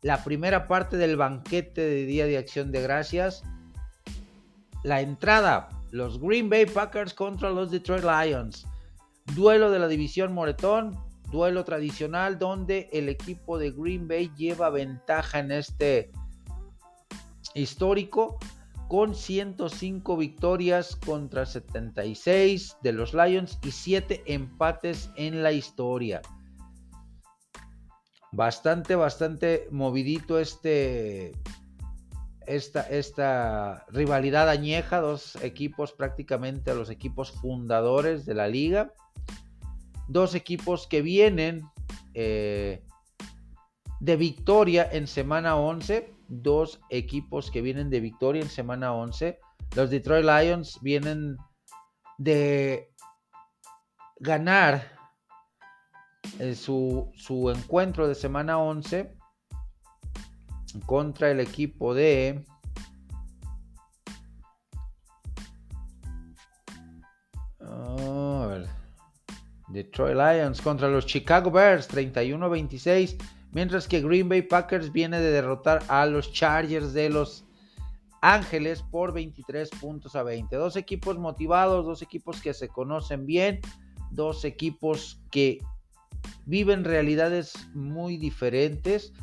la 0.00 0.24
primera 0.24 0.66
parte 0.66 0.96
del 0.96 1.18
banquete 1.18 1.82
de 1.82 2.06
Día 2.06 2.24
de 2.24 2.38
Acción 2.38 2.72
de 2.72 2.80
Gracias. 2.80 3.42
La 4.82 5.02
entrada, 5.02 5.68
los 5.90 6.18
Green 6.18 6.48
Bay 6.48 6.64
Packers 6.64 7.12
contra 7.12 7.50
los 7.50 7.70
Detroit 7.70 8.02
Lions. 8.02 8.66
Duelo 9.34 9.70
de 9.70 9.78
la 9.78 9.88
división 9.88 10.32
Moretón, 10.32 10.98
duelo 11.30 11.64
tradicional 11.64 12.38
donde 12.38 12.88
el 12.94 13.10
equipo 13.10 13.58
de 13.58 13.72
Green 13.72 14.08
Bay 14.08 14.32
lleva 14.38 14.70
ventaja 14.70 15.40
en 15.40 15.52
este 15.52 16.12
histórico 17.52 18.38
con 18.88 19.14
105 19.14 20.16
victorias 20.16 20.96
contra 20.96 21.46
76 21.46 22.76
de 22.82 22.92
los 22.92 23.14
Lions 23.14 23.58
y 23.62 23.72
7 23.72 24.22
empates 24.26 25.10
en 25.16 25.42
la 25.42 25.52
historia. 25.52 26.22
Bastante, 28.32 28.94
bastante 28.94 29.66
movidito 29.70 30.38
este, 30.38 31.32
esta, 32.46 32.82
esta 32.82 33.84
rivalidad 33.88 34.48
añeja, 34.48 35.00
dos 35.00 35.36
equipos 35.42 35.92
prácticamente 35.92 36.74
los 36.74 36.90
equipos 36.90 37.32
fundadores 37.32 38.24
de 38.26 38.34
la 38.34 38.48
liga. 38.48 38.92
Dos 40.08 40.36
equipos 40.36 40.86
que 40.86 41.02
vienen 41.02 41.62
eh, 42.14 42.84
de 44.00 44.16
victoria 44.16 44.88
en 44.92 45.08
semana 45.08 45.56
11 45.56 46.15
dos 46.28 46.80
equipos 46.90 47.50
que 47.50 47.62
vienen 47.62 47.90
de 47.90 48.00
victoria 48.00 48.42
en 48.42 48.48
semana 48.48 48.92
11. 48.92 49.38
Los 49.74 49.90
Detroit 49.90 50.24
Lions 50.24 50.78
vienen 50.82 51.36
de 52.18 52.92
ganar 54.20 54.96
eh, 56.38 56.54
su, 56.54 57.12
encuentro 57.54 58.08
de 58.08 58.14
semana 58.14 58.58
11 58.58 59.16
contra 60.84 61.30
el 61.30 61.40
equipo 61.40 61.94
de 61.94 62.44
oh, 67.60 68.50
Detroit 69.68 70.16
Lions 70.16 70.60
contra 70.60 70.88
los 70.88 71.06
Chicago 71.06 71.50
Bears 71.50 71.90
31-26 71.90 73.35
Mientras 73.56 73.88
que 73.88 74.02
Green 74.02 74.28
Bay 74.28 74.42
Packers 74.42 74.92
viene 74.92 75.18
de 75.18 75.30
derrotar 75.30 75.82
a 75.88 76.04
los 76.04 76.30
Chargers 76.30 76.92
de 76.92 77.08
Los 77.08 77.46
Ángeles 78.20 78.82
por 78.82 79.14
23 79.14 79.70
puntos 79.80 80.14
a 80.14 80.22
20. 80.22 80.54
Dos 80.54 80.76
equipos 80.76 81.16
motivados, 81.16 81.86
dos 81.86 82.02
equipos 82.02 82.42
que 82.42 82.52
se 82.52 82.68
conocen 82.68 83.24
bien, 83.24 83.62
dos 84.10 84.44
equipos 84.44 85.22
que 85.30 85.60
viven 86.44 86.84
realidades 86.84 87.54
muy 87.72 88.18
diferentes 88.18 89.14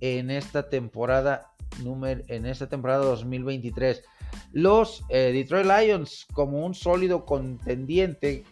en 0.00 0.30
esta 0.30 0.68
temporada 0.68 1.50
número 1.82 2.22
en 2.28 2.46
esta 2.46 2.68
temporada 2.68 3.04
2023. 3.04 4.04
Los 4.52 5.02
eh, 5.08 5.32
Detroit 5.32 5.66
Lions 5.66 6.28
como 6.32 6.64
un 6.64 6.74
sólido 6.74 7.24
contendiente 7.24 8.44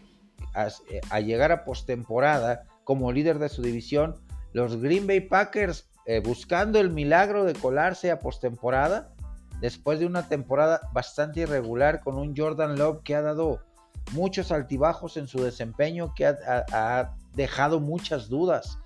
eh, 0.56 1.00
a, 1.08 1.20
llegar 1.20 1.52
a 1.52 1.64
postemporada 1.64 2.64
como 2.82 3.12
líder 3.12 3.38
de 3.38 3.48
su 3.48 3.62
división, 3.62 4.16
los 4.52 4.80
Green 4.80 5.06
Bay 5.06 5.20
Packers 5.20 5.88
eh, 6.06 6.20
buscando 6.20 6.80
el 6.80 6.90
milagro 6.90 7.44
de 7.44 7.54
colarse 7.54 8.10
a 8.10 8.18
postemporada 8.18 9.12
después 9.60 10.00
de 10.00 10.06
una 10.06 10.28
temporada 10.28 10.80
bastante 10.92 11.40
irregular 11.40 12.00
con 12.00 12.16
un 12.16 12.34
Jordan 12.36 12.78
Love 12.78 13.02
que 13.04 13.14
ha 13.14 13.22
dado 13.22 13.60
muchos 14.12 14.50
altibajos 14.50 15.16
en 15.16 15.28
su 15.28 15.42
desempeño, 15.42 16.14
que 16.14 16.26
ha, 16.26 17.14
dejado 17.34 17.78
muchas 17.78 18.28
dudas. 18.28 18.78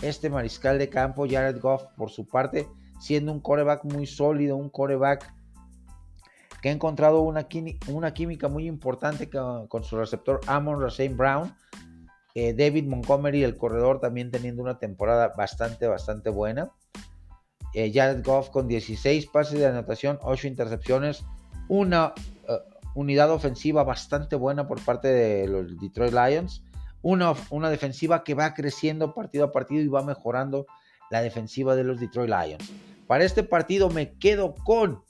Este 0.00 0.30
mariscal 0.30 0.78
de 0.78 0.88
campo, 0.88 1.26
Jared 1.28 1.60
Goff, 1.60 1.84
por 1.96 2.10
su 2.10 2.26
parte, 2.26 2.66
siendo 2.98 3.32
un 3.32 3.40
coreback 3.40 3.84
muy 3.84 4.06
sólido, 4.06 4.56
un 4.56 4.70
coreback 4.70 5.30
que 6.62 6.70
ha 6.70 6.72
encontrado 6.72 7.20
una, 7.20 7.44
química 7.48 8.48
muy 8.48 8.66
importante 8.66 9.28
con, 9.28 9.84
su 9.84 9.98
receptor 9.98 10.40
Amon 10.46 10.80
Rasein 10.80 11.16
Brown. 11.16 11.54
Eh, 12.34 12.54
David 12.54 12.86
Montgomery, 12.86 13.42
el 13.42 13.56
corredor, 13.56 14.00
también 14.00 14.30
teniendo 14.30 14.62
una 14.62 14.78
temporada 14.78 15.32
bastante, 15.36 15.86
bastante 15.86 16.30
buena. 16.30 16.70
Eh, 17.74 17.92
Jared 17.92 18.24
Goff 18.24 18.50
con 18.50 18.68
16 18.68 19.26
pases 19.26 19.58
de 19.58 19.66
anotación, 19.66 20.18
8 20.22 20.48
intercepciones, 20.48 21.24
una 21.68 22.14
eh, 22.48 22.58
unidad 22.94 23.30
ofensiva 23.30 23.84
bastante 23.84 24.36
buena 24.36 24.66
por 24.66 24.84
parte 24.84 25.08
de 25.08 25.46
los 25.46 25.78
Detroit 25.80 26.12
Lions, 26.12 26.62
una, 27.02 27.34
una 27.50 27.70
defensiva 27.70 28.24
que 28.24 28.34
va 28.34 28.54
creciendo 28.54 29.14
partido 29.14 29.44
a 29.44 29.52
partido 29.52 29.82
y 29.82 29.88
va 29.88 30.02
mejorando 30.02 30.66
la 31.10 31.22
defensiva 31.22 31.74
de 31.76 31.84
los 31.84 32.00
Detroit 32.00 32.30
Lions. 32.30 32.72
Para 33.06 33.24
este 33.24 33.42
partido 33.42 33.90
me 33.90 34.12
quedo 34.18 34.54
con 34.54 35.02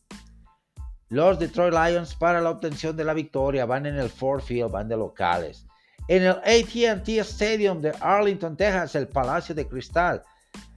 los 1.11 1.39
Detroit 1.39 1.75
Lions 1.75 2.15
para 2.15 2.41
la 2.41 2.51
obtención 2.51 2.97
de 2.97 3.05
la 3.05 3.13
victoria. 3.13 3.67
Van 3.67 3.85
en 3.85 3.97
el 3.97 4.09
Ford 4.09 4.41
Field, 4.41 4.71
van 4.71 4.89
de 4.89 4.97
locales. 4.97 5.67
En 6.11 6.23
el 6.25 6.37
ATT 6.43 7.09
Stadium 7.21 7.81
de 7.81 7.95
Arlington, 8.01 8.57
Texas, 8.57 8.97
el 8.97 9.07
Palacio 9.07 9.55
de 9.55 9.69
Cristal. 9.69 10.25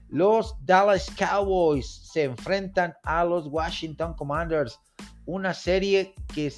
Los 0.10 0.54
Dallas 0.64 1.10
Cowboys 1.18 1.88
se 1.88 2.26
enfrentan 2.26 2.94
a 3.02 3.26
los 3.26 3.48
Washington 3.48 4.14
Commanders, 4.14 4.80
una 5.26 5.56
serie 5.56 6.14
que 6.36 6.54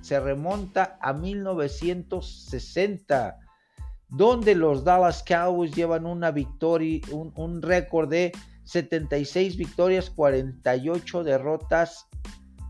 se 0.00 0.20
remonta 0.20 0.96
a 1.02 1.12
1960, 1.12 3.38
donde 4.08 4.54
los 4.54 4.84
Dallas 4.84 5.22
Cowboys 5.22 5.72
llevan 5.72 6.06
una 6.06 6.30
victoria, 6.30 7.02
un, 7.10 7.60
récord 7.60 8.08
de 8.08 8.32
76 8.62 9.58
victorias, 9.58 10.08
48 10.08 11.24
derrotas, 11.24 12.06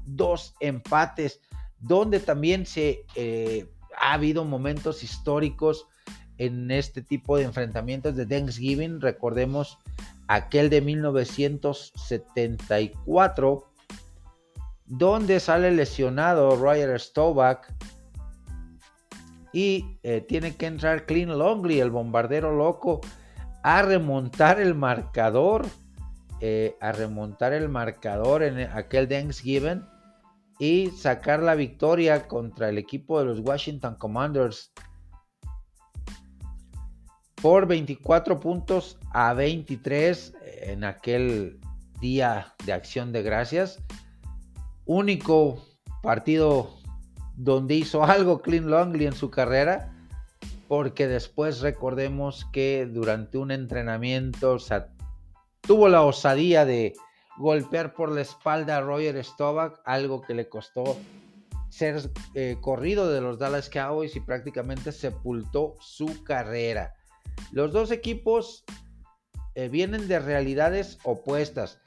2 0.06 0.54
empates, 0.58 1.40
donde 1.78 2.18
también 2.18 2.66
se 2.66 3.06
eh, 3.14 3.70
ha 3.98 4.14
habido 4.14 4.44
momentos 4.44 5.02
históricos 5.02 5.86
en 6.38 6.70
este 6.70 7.02
tipo 7.02 7.36
de 7.36 7.42
enfrentamientos 7.44 8.16
de 8.16 8.24
Thanksgiving. 8.26 9.00
Recordemos 9.00 9.78
aquel 10.28 10.70
de 10.70 10.80
1974, 10.80 13.64
donde 14.86 15.40
sale 15.40 15.70
lesionado 15.70 16.56
Roger 16.56 16.98
Staubach 17.00 17.68
y 19.52 19.98
eh, 20.02 20.20
tiene 20.20 20.56
que 20.56 20.66
entrar 20.66 21.06
Clean 21.06 21.38
Longley, 21.38 21.80
el 21.80 21.90
bombardero 21.90 22.54
loco, 22.56 23.00
a 23.62 23.82
remontar 23.82 24.60
el 24.60 24.74
marcador, 24.74 25.64
eh, 26.40 26.76
a 26.80 26.90
remontar 26.92 27.52
el 27.52 27.68
marcador 27.68 28.42
en 28.42 28.58
aquel 28.58 29.06
Thanksgiving 29.08 29.84
y 30.58 30.90
sacar 30.90 31.42
la 31.42 31.54
victoria 31.54 32.28
contra 32.28 32.68
el 32.68 32.78
equipo 32.78 33.18
de 33.18 33.26
los 33.26 33.40
Washington 33.40 33.96
Commanders 33.96 34.72
por 37.44 37.66
24 37.66 38.40
puntos 38.40 38.98
a 39.10 39.34
23 39.34 40.34
en 40.62 40.84
aquel 40.84 41.60
día 42.00 42.54
de 42.64 42.72
acción 42.72 43.12
de 43.12 43.22
gracias. 43.22 43.82
Único 44.86 45.62
partido 46.02 46.70
donde 47.36 47.74
hizo 47.74 48.04
algo 48.06 48.40
Clint 48.40 48.66
Longley 48.66 49.06
en 49.06 49.12
su 49.12 49.30
carrera, 49.30 49.92
porque 50.68 51.06
después 51.06 51.60
recordemos 51.60 52.46
que 52.52 52.86
durante 52.86 53.38
un 53.38 53.50
entrenamiento 53.50 54.56
tuvo 55.60 55.88
la 55.88 56.02
osadía 56.02 56.64
de 56.64 56.94
golpear 57.36 57.94
por 57.94 58.10
la 58.10 58.20
espalda 58.20 58.76
a 58.76 58.80
Roger 58.80 59.22
Staubach, 59.24 59.80
algo 59.84 60.22
que 60.22 60.34
le 60.34 60.48
costó 60.48 60.96
ser 61.68 62.10
eh, 62.34 62.56
corrido 62.60 63.10
de 63.10 63.20
los 63.20 63.38
Dallas 63.38 63.68
Cowboys 63.68 64.14
y 64.14 64.20
prácticamente 64.20 64.92
sepultó 64.92 65.76
su 65.80 66.22
carrera. 66.22 66.94
Los 67.50 67.72
dos 67.72 67.90
equipos 67.90 68.64
eh, 69.56 69.68
vienen 69.68 70.06
de 70.06 70.20
realidades 70.20 70.98
opuestas. 71.02 71.80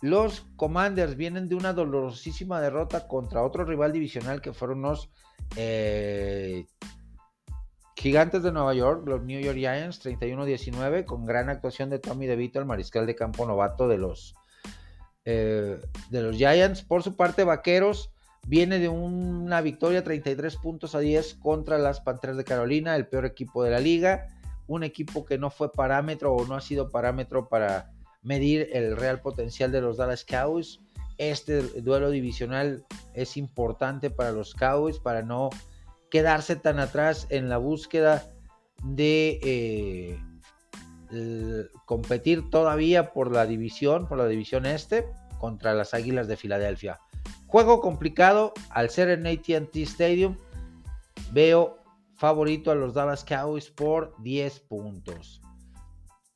Los 0.00 0.46
Commanders 0.56 1.16
vienen 1.16 1.48
de 1.48 1.54
una 1.54 1.72
dolorosísima 1.72 2.60
derrota 2.60 3.06
contra 3.06 3.42
otro 3.42 3.64
rival 3.64 3.92
divisional 3.92 4.40
que 4.40 4.52
fueron 4.52 4.82
los 4.82 5.10
eh, 5.56 6.66
Gigantes 7.96 8.42
de 8.42 8.52
Nueva 8.52 8.74
York, 8.74 9.06
los 9.06 9.22
New 9.22 9.40
York 9.40 9.56
Giants, 9.56 10.04
31-19, 10.04 11.04
con 11.04 11.24
gran 11.24 11.48
actuación 11.48 11.88
de 11.88 11.98
Tommy 11.98 12.26
DeVito, 12.26 12.58
el 12.58 12.66
mariscal 12.66 13.06
de 13.06 13.14
campo 13.14 13.46
novato 13.46 13.88
de 13.88 13.96
los, 13.96 14.34
eh, 15.24 15.80
de 16.10 16.22
los 16.22 16.36
Giants. 16.36 16.82
Por 16.82 17.02
su 17.02 17.16
parte, 17.16 17.44
Vaqueros 17.44 18.10
viene 18.46 18.78
de 18.78 18.88
una 18.88 19.60
victoria 19.60 20.04
33 20.04 20.56
puntos 20.56 20.94
a 20.94 21.00
10 21.00 21.34
contra 21.34 21.78
las 21.78 22.00
Panteras 22.00 22.36
de 22.36 22.44
Carolina, 22.44 22.96
el 22.96 23.06
peor 23.06 23.24
equipo 23.24 23.62
de 23.64 23.70
la 23.70 23.78
liga 23.78 24.28
un 24.66 24.82
equipo 24.82 25.24
que 25.24 25.38
no 25.38 25.50
fue 25.50 25.72
parámetro 25.72 26.34
o 26.34 26.46
no 26.46 26.54
ha 26.54 26.60
sido 26.60 26.88
parámetro 26.88 27.48
para 27.48 27.92
medir 28.22 28.70
el 28.72 28.96
real 28.96 29.20
potencial 29.20 29.70
de 29.72 29.80
los 29.80 29.96
Dallas 29.98 30.24
Cowboys. 30.24 30.80
Este 31.18 31.62
duelo 31.80 32.10
divisional 32.10 32.84
es 33.12 33.36
importante 33.36 34.10
para 34.10 34.32
los 34.32 34.54
Cowboys 34.54 34.98
para 34.98 35.22
no 35.22 35.50
quedarse 36.10 36.56
tan 36.56 36.78
atrás 36.78 37.26
en 37.30 37.48
la 37.48 37.58
búsqueda 37.58 38.24
de 38.82 39.38
eh, 39.42 40.18
competir 41.86 42.50
todavía 42.50 43.12
por 43.12 43.32
la 43.32 43.46
división, 43.46 44.06
por 44.06 44.18
la 44.18 44.26
división 44.26 44.66
este, 44.66 45.06
contra 45.38 45.74
las 45.74 45.94
Águilas 45.94 46.28
de 46.28 46.36
Filadelfia. 46.36 47.00
Juego 47.46 47.80
complicado 47.80 48.52
al 48.70 48.90
ser 48.90 49.08
en 49.10 49.26
ATT 49.26 49.76
Stadium. 49.76 50.36
Veo 51.32 51.78
favorito 52.16 52.70
a 52.70 52.74
los 52.74 52.94
Dallas 52.94 53.24
Cowboys 53.24 53.70
por 53.70 54.14
10 54.22 54.60
puntos. 54.60 55.40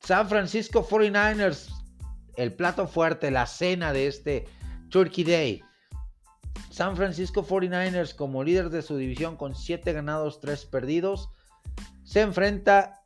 San 0.01 0.29
Francisco 0.29 0.87
49ers, 0.87 1.69
el 2.35 2.53
plato 2.53 2.87
fuerte, 2.87 3.31
la 3.31 3.45
cena 3.45 3.91
de 3.91 4.07
este 4.07 4.45
Turkey 4.89 5.23
Day. 5.23 5.63
San 6.69 6.95
Francisco 6.95 7.45
49ers 7.45 8.15
como 8.15 8.43
líder 8.43 8.69
de 8.69 8.81
su 8.81 8.95
división 8.95 9.35
con 9.35 9.55
7 9.55 9.91
ganados, 9.91 10.39
3 10.39 10.65
perdidos, 10.65 11.29
se 12.03 12.21
enfrenta 12.21 13.03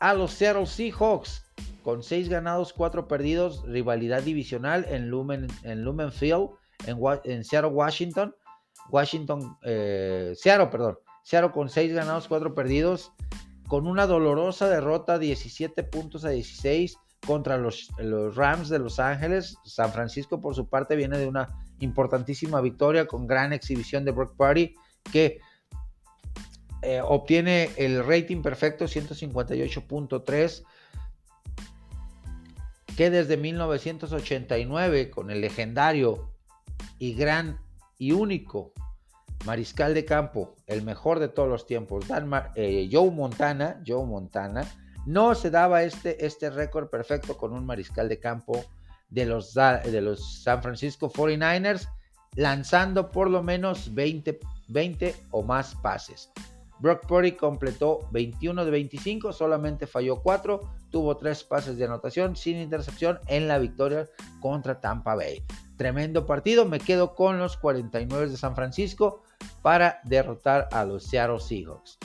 a 0.00 0.14
los 0.14 0.32
Seattle 0.32 0.66
Seahawks 0.66 1.44
con 1.82 2.02
6 2.02 2.28
ganados, 2.28 2.72
4 2.72 3.08
perdidos, 3.08 3.62
rivalidad 3.66 4.22
divisional 4.22 4.84
en 4.88 5.08
Lumen, 5.08 5.46
en 5.62 5.84
Lumen 5.84 6.12
Field, 6.12 6.50
en, 6.86 7.44
Seattle, 7.44 7.70
Washington. 7.70 8.34
Washington, 8.90 9.56
eh, 9.62 10.32
Seattle, 10.36 10.66
perdón. 10.68 10.98
Seattle 11.22 11.50
con 11.50 11.68
6 11.68 11.92
ganados, 11.92 12.28
4 12.28 12.54
perdidos, 12.54 13.12
con 13.68 13.86
una 13.86 14.06
dolorosa 14.06 14.68
derrota 14.68 15.18
17 15.18 15.82
puntos 15.84 16.24
a 16.24 16.30
16 16.30 16.96
contra 17.26 17.58
los, 17.58 17.90
los, 17.98 18.34
Rams 18.36 18.68
de 18.68 18.78
Los 18.78 18.98
Ángeles. 18.98 19.56
San 19.64 19.92
Francisco, 19.92 20.40
por 20.40 20.54
su 20.54 20.68
parte, 20.68 20.96
viene 20.96 21.18
de 21.18 21.26
una 21.26 21.48
importantísima 21.80 22.60
victoria 22.60 23.06
con 23.06 23.26
gran 23.26 23.52
exhibición 23.52 24.04
de 24.04 24.12
Brock 24.12 24.36
Party, 24.36 24.74
que 25.12 25.38
eh, 26.82 27.00
obtiene 27.02 27.70
el 27.76 28.04
rating 28.06 28.42
perfecto 28.42 28.84
158.3, 28.86 30.64
que 32.96 33.10
desde 33.10 33.36
1989, 33.36 35.10
con 35.10 35.30
el 35.30 35.40
legendario 35.40 36.32
y 36.98 37.14
gran 37.14 37.58
y 37.98 38.12
único 38.12 38.72
mariscal 39.44 39.94
de 39.94 40.04
campo, 40.04 40.56
el 40.66 40.82
mejor 40.82 41.18
de 41.18 41.28
todos 41.28 41.48
los 41.48 41.66
tiempos, 41.66 42.04
eh, 42.54 42.88
Joe 42.90 43.10
Montana, 43.10 43.82
Joe 43.86 44.04
Montana, 44.04 44.66
no 45.06 45.34
se 45.34 45.50
daba 45.50 45.82
este, 45.84 46.24
este 46.26 46.50
récord 46.50 46.88
perfecto 46.88 47.36
con 47.36 47.52
un 47.52 47.64
mariscal 47.64 48.08
de 48.08 48.18
campo 48.18 48.64
de 49.08 49.24
los, 49.24 49.54
de 49.54 50.00
los 50.00 50.42
San 50.42 50.62
Francisco 50.62 51.10
49ers 51.10 51.88
lanzando 52.34 53.10
por 53.10 53.30
lo 53.30 53.42
menos 53.42 53.94
20, 53.94 54.38
20 54.68 55.14
o 55.30 55.42
más 55.42 55.74
pases. 55.76 56.30
Brock 56.80 57.06
Purdy 57.06 57.32
completó 57.32 58.08
21 58.12 58.64
de 58.64 58.70
25, 58.70 59.32
solamente 59.32 59.86
falló 59.86 60.20
4, 60.22 60.60
tuvo 60.90 61.16
3 61.16 61.44
pases 61.44 61.76
de 61.76 61.84
anotación 61.84 62.36
sin 62.36 62.58
intercepción 62.58 63.18
en 63.26 63.48
la 63.48 63.58
victoria 63.58 64.08
contra 64.40 64.80
Tampa 64.80 65.14
Bay. 65.14 65.42
Tremendo 65.76 66.26
partido, 66.26 66.64
me 66.64 66.78
quedo 66.78 67.14
con 67.14 67.38
los 67.38 67.56
49 67.56 68.28
de 68.28 68.36
San 68.36 68.54
Francisco 68.54 69.22
para 69.62 70.00
derrotar 70.04 70.68
a 70.72 70.84
los 70.84 71.04
Seattle 71.04 71.40
Seahawks. 71.40 71.98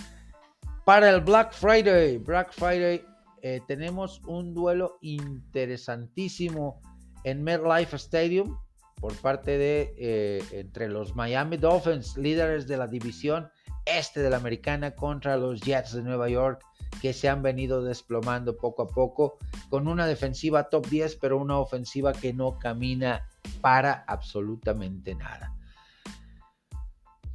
Para 0.86 1.10
el 1.10 1.22
Black 1.22 1.54
Friday, 1.54 2.18
Black 2.18 2.52
Friday 2.52 3.06
eh, 3.42 3.62
tenemos 3.68 4.22
un 4.26 4.54
duelo 4.54 4.98
interesantísimo 5.02 6.82
en 7.24 7.44
MetLife 7.44 7.96
Stadium 7.96 8.58
por 9.00 9.14
parte 9.18 9.58
de 9.58 9.94
eh, 9.98 10.44
entre 10.52 10.88
los 10.88 11.16
Miami 11.16 11.58
Dolphins, 11.58 12.16
líderes 12.18 12.68
de 12.68 12.78
la 12.78 12.88
división 12.88 13.50
este 13.86 14.22
de 14.22 14.30
la 14.30 14.38
americana 14.38 14.92
contra 14.92 15.38
los 15.38 15.62
Jets 15.62 15.94
de 15.94 16.04
Nueva 16.04 16.30
York 16.30 16.64
que 17.02 17.14
se 17.14 17.28
han 17.28 17.42
venido 17.42 17.84
desplomando 17.84 18.56
poco 18.56 18.84
a 18.84 18.88
poco 18.88 19.38
con 19.70 19.88
una 19.88 20.08
defensiva 20.08 20.70
top 20.70 20.88
10 20.88 21.18
pero 21.18 21.38
una 21.38 21.58
ofensiva 21.58 22.14
que 22.14 22.34
no 22.34 22.58
camina 22.60 23.28
para 23.62 24.04
absolutamente 24.08 25.16
nada. 25.16 25.54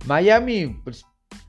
Miami 0.07 0.81
pues, 0.85 1.05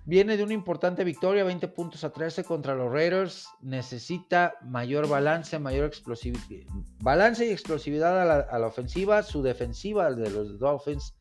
viene 0.06 0.36
de 0.36 0.44
una 0.44 0.54
importante 0.54 1.04
victoria, 1.04 1.44
20 1.44 1.68
puntos 1.70 2.04
a 2.04 2.12
13 2.12 2.44
contra 2.44 2.76
los 2.76 2.92
Raiders. 2.92 3.48
Necesita 3.62 4.56
mayor 4.64 5.08
balance, 5.08 5.58
mayor 5.60 5.86
explosividad, 5.86 6.68
balance 7.00 7.46
y 7.46 7.52
explosividad 7.52 8.22
a 8.22 8.60
la, 8.60 8.68
ofensiva. 8.68 9.24
Su 9.24 9.42
defensiva 9.42 10.12
de 10.12 10.30
los 10.30 10.60
Dolphins 10.60 11.16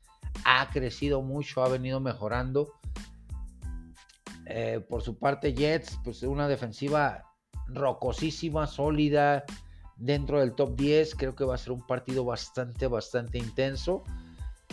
ha 0.45 0.69
crecido 0.71 1.23
mucho, 1.23 1.63
ha 1.63 1.69
venido 1.69 2.01
mejorando. 2.01 2.73
Eh, 4.51 4.81
por 4.81 5.03
su 5.03 5.19
parte, 5.19 5.53
Jets, 5.53 5.99
pues 6.03 6.23
una 6.23 6.49
defensiva 6.49 7.25
rocosísima, 7.67 8.67
sólida, 8.67 9.45
dentro 9.97 10.41
del 10.41 10.55
top 10.55 10.75
10. 10.75 11.15
Creo 11.17 11.35
que 11.35 11.45
va 11.45 11.55
a 11.55 11.59
ser 11.59 11.73
un 11.73 11.87
partido 11.87 12.25
bastante, 12.25 12.87
bastante 12.87 13.37
intenso, 13.37 14.05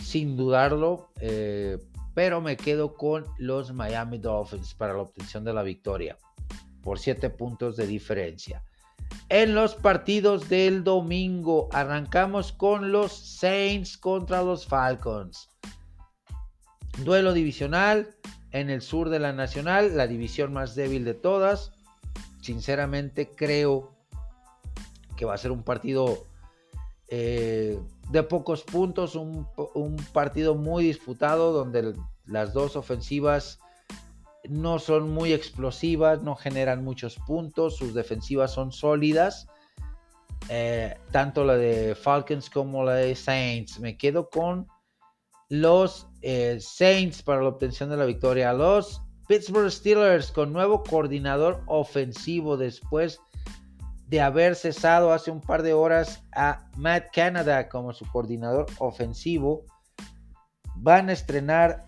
sin 0.02 0.36
dudarlo. 0.36 1.10
Eh, 1.20 1.78
pero 2.14 2.40
me 2.40 2.56
quedo 2.56 2.94
con 2.94 3.26
los 3.36 3.74
Miami 3.74 4.16
Dolphins 4.16 4.72
para 4.74 4.94
la 4.94 5.02
obtención 5.02 5.44
de 5.44 5.52
la 5.52 5.62
victoria, 5.62 6.16
por 6.80 6.98
7 6.98 7.28
puntos 7.28 7.76
de 7.76 7.86
diferencia. 7.86 8.64
En 9.28 9.54
los 9.54 9.74
partidos 9.74 10.48
del 10.48 10.82
domingo, 10.84 11.68
arrancamos 11.72 12.52
con 12.52 12.92
los 12.92 13.12
Saints 13.12 13.98
contra 13.98 14.42
los 14.42 14.66
Falcons. 14.66 15.50
Duelo 17.04 17.34
divisional 17.34 18.16
en 18.52 18.70
el 18.70 18.82
sur 18.82 19.08
de 19.08 19.18
la 19.18 19.32
Nacional, 19.32 19.96
la 19.96 20.06
división 20.06 20.52
más 20.52 20.74
débil 20.74 21.04
de 21.04 21.14
todas. 21.14 21.72
Sinceramente 22.40 23.28
creo 23.28 23.92
que 25.16 25.24
va 25.24 25.34
a 25.34 25.38
ser 25.38 25.50
un 25.50 25.62
partido 25.62 26.26
eh, 27.08 27.78
de 28.10 28.22
pocos 28.22 28.62
puntos, 28.62 29.14
un, 29.14 29.46
partido 30.12 30.54
muy 30.54 30.84
disputado 30.84 31.52
donde 31.52 31.94
las 32.26 32.52
dos 32.52 32.76
ofensivas 32.76 33.58
no 34.48 34.78
son 34.78 35.10
muy 35.10 35.32
explosivas, 35.32 36.22
no 36.22 36.36
generan 36.36 36.84
muchos 36.84 37.16
puntos, 37.16 37.76
sus 37.76 37.94
defensivas 37.94 38.52
son 38.52 38.72
sólidas. 38.72 39.48
Eh, 40.48 40.96
tanto 41.10 41.44
la 41.44 41.56
de 41.56 41.96
Falcons 41.96 42.48
como 42.48 42.84
la 42.84 42.94
de 42.94 43.16
Saints. 43.16 43.80
Me 43.80 43.96
quedo 43.96 44.30
con 44.30 44.68
los 45.48 46.08
eh, 46.28 46.58
Saints 46.58 47.22
para 47.22 47.40
la 47.40 47.50
obtención 47.50 47.88
de 47.88 47.96
la 47.96 48.04
victoria. 48.04 48.52
Los 48.52 49.00
Pittsburgh 49.28 49.70
Steelers 49.70 50.32
con 50.32 50.52
nuevo 50.52 50.82
coordinador 50.82 51.62
ofensivo 51.66 52.56
después 52.56 53.20
de 54.08 54.20
haber 54.20 54.56
cesado 54.56 55.12
hace 55.12 55.30
un 55.30 55.40
par 55.40 55.62
de 55.62 55.72
horas 55.72 56.24
a 56.34 56.68
Matt 56.76 57.14
Canada 57.14 57.68
como 57.68 57.92
su 57.92 58.04
coordinador 58.10 58.66
ofensivo. 58.78 59.66
Van 60.74 61.10
a 61.10 61.12
estrenar 61.12 61.86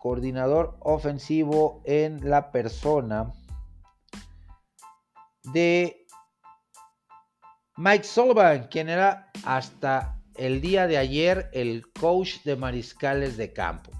coordinador 0.00 0.76
ofensivo 0.80 1.80
en 1.84 2.28
la 2.28 2.50
persona 2.50 3.32
de 5.44 6.04
Mike 7.76 8.02
Sullivan, 8.02 8.66
quien 8.66 8.88
era 8.88 9.30
hasta 9.44 10.17
el 10.38 10.60
día 10.60 10.86
de 10.86 10.96
ayer 10.96 11.50
el 11.52 11.84
coach 11.92 12.42
de 12.44 12.56
mariscales 12.56 13.36
de 13.36 13.52
campo. 13.52 13.90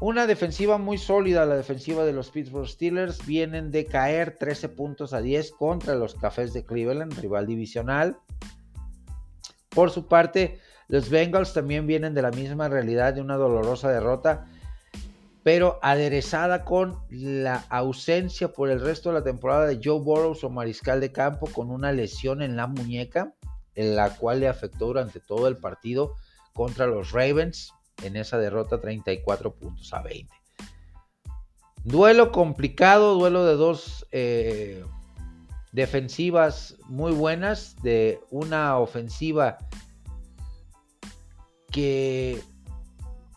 Una 0.00 0.26
defensiva 0.26 0.78
muy 0.78 0.96
sólida, 0.96 1.44
la 1.44 1.56
defensiva 1.56 2.04
de 2.04 2.14
los 2.14 2.30
Pittsburgh 2.30 2.66
Steelers. 2.66 3.26
Vienen 3.26 3.70
de 3.70 3.84
caer 3.84 4.38
13 4.38 4.70
puntos 4.70 5.12
a 5.12 5.20
10 5.20 5.52
contra 5.52 5.94
los 5.94 6.14
Cafés 6.14 6.54
de 6.54 6.64
Cleveland, 6.64 7.18
rival 7.20 7.46
divisional. 7.46 8.16
Por 9.68 9.90
su 9.90 10.08
parte, 10.08 10.58
los 10.88 11.10
Bengals 11.10 11.52
también 11.52 11.86
vienen 11.86 12.14
de 12.14 12.22
la 12.22 12.30
misma 12.30 12.68
realidad 12.68 13.12
de 13.12 13.20
una 13.20 13.36
dolorosa 13.36 13.90
derrota, 13.90 14.46
pero 15.42 15.78
aderezada 15.82 16.64
con 16.64 16.98
la 17.10 17.64
ausencia 17.68 18.52
por 18.52 18.70
el 18.70 18.80
resto 18.80 19.10
de 19.10 19.16
la 19.16 19.24
temporada 19.24 19.66
de 19.66 19.80
Joe 19.84 20.00
Burrows 20.00 20.44
o 20.44 20.50
mariscal 20.50 21.00
de 21.00 21.12
campo 21.12 21.46
con 21.46 21.70
una 21.70 21.92
lesión 21.92 22.40
en 22.40 22.56
la 22.56 22.66
muñeca 22.66 23.34
en 23.74 23.96
la 23.96 24.16
cual 24.16 24.40
le 24.40 24.48
afectó 24.48 24.86
durante 24.86 25.20
todo 25.20 25.48
el 25.48 25.56
partido 25.56 26.14
contra 26.52 26.86
los 26.86 27.12
Ravens 27.12 27.72
en 28.02 28.16
esa 28.16 28.38
derrota 28.38 28.80
34 28.80 29.54
puntos 29.54 29.92
a 29.92 30.02
20. 30.02 30.32
Duelo 31.84 32.30
complicado, 32.32 33.14
duelo 33.14 33.44
de 33.44 33.54
dos 33.54 34.06
eh, 34.12 34.84
defensivas 35.72 36.76
muy 36.86 37.12
buenas, 37.12 37.76
de 37.82 38.20
una 38.30 38.78
ofensiva 38.78 39.58
que 41.70 42.42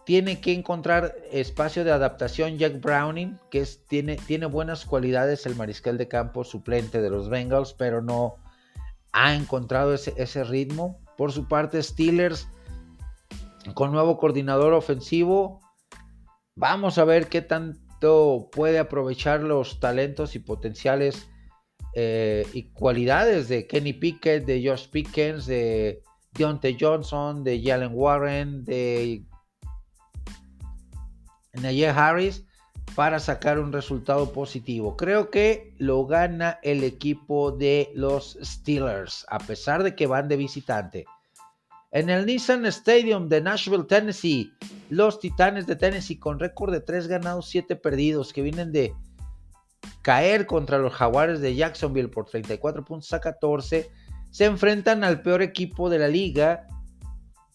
tiene 0.05 0.41
que 0.41 0.53
encontrar 0.53 1.15
espacio 1.31 1.85
de 1.85 1.91
adaptación 1.91 2.57
Jack 2.57 2.81
Browning, 2.81 3.39
que 3.49 3.61
es, 3.61 3.85
tiene, 3.87 4.17
tiene 4.17 4.47
buenas 4.47 4.85
cualidades 4.85 5.45
el 5.45 5.55
mariscal 5.55 5.97
de 5.97 6.09
campo 6.09 6.43
suplente 6.43 7.01
de 7.01 7.09
los 7.09 7.29
Bengals, 7.29 7.73
pero 7.73 8.01
no, 8.01 8.35
ha 9.13 9.36
encontrado 9.36 9.93
ese, 9.93 10.43
ritmo. 10.43 10.99
Por 11.17 11.32
su 11.32 11.47
parte, 11.47 11.82
Steelers 11.82 12.47
con 13.76 13.91
nuevo 13.91 14.17
coordinador 14.17 14.73
ofensivo. 14.73 15.62
Vamos 16.56 16.97
a 16.97 17.06
ver 17.06 17.28
qué 17.28 17.41
tanto 17.41 18.49
puede 18.52 18.80
aprovechar 18.80 19.41
los 19.41 19.80
talentos 19.80 20.36
y 20.36 20.39
potenciales 20.39 21.30
eh, 21.95 22.45
y 22.54 22.71
cualidades 22.71 23.47
de 23.47 23.67
Kenny 23.67 23.93
Pickett, 23.93 24.45
de 24.45 24.67
Josh 24.67 24.89
Pickens, 24.89 25.45
de 25.45 26.02
Deontay 26.32 26.76
Johnson, 26.80 27.43
de 27.43 27.62
Jalen 27.63 27.91
Warren, 27.93 28.65
de 28.65 29.23
Najee 31.54 31.89
Harris 31.89 32.45
para 32.95 33.19
sacar 33.19 33.60
un 33.60 33.73
resultado 33.73 34.32
positivo. 34.32 34.95
Creo 34.95 35.29
que 35.29 35.73
lo 35.77 36.06
gana 36.06 36.60
el 36.62 36.84
equipo 36.84 37.51
de 37.51 37.91
los 37.95 38.38
Steelers, 38.41 39.25
a 39.29 39.39
pesar 39.39 39.84
de 39.84 39.95
que 39.95 40.08
van 40.08 40.27
de 40.27 40.38
visitante. 40.38 41.06
En 41.91 42.10
el 42.10 42.25
Nissan 42.25 42.65
Stadium 42.65 43.29
de 43.29 43.41
Nashville, 43.41 43.84
Tennessee, 43.84 44.51
los 44.89 45.19
Titanes 45.19 45.67
de 45.67 45.75
Tennessee 45.75 46.19
con 46.19 46.39
récord 46.39 46.71
de 46.71 46.82
3 46.82 47.08
ganados, 47.08 47.47
7 47.49 47.75
perdidos, 47.75 48.34
que 48.34 48.41
vienen 48.41 48.71
de 48.71 48.93
caer 50.01 50.45
contra 50.45 50.77
los 50.77 50.93
Jaguares 50.93 51.39
de 51.39 51.56
Jacksonville 51.56 52.10
por 52.10 52.25
34 52.25 52.84
puntos 52.84 53.12
a 53.13 53.19
14, 53.19 53.89
se 54.32 54.45
enfrentan 54.45 55.03
al 55.03 55.22
peor 55.22 55.41
equipo 55.41 55.89
de 55.89 55.99
la 55.99 56.07
liga 56.07 56.67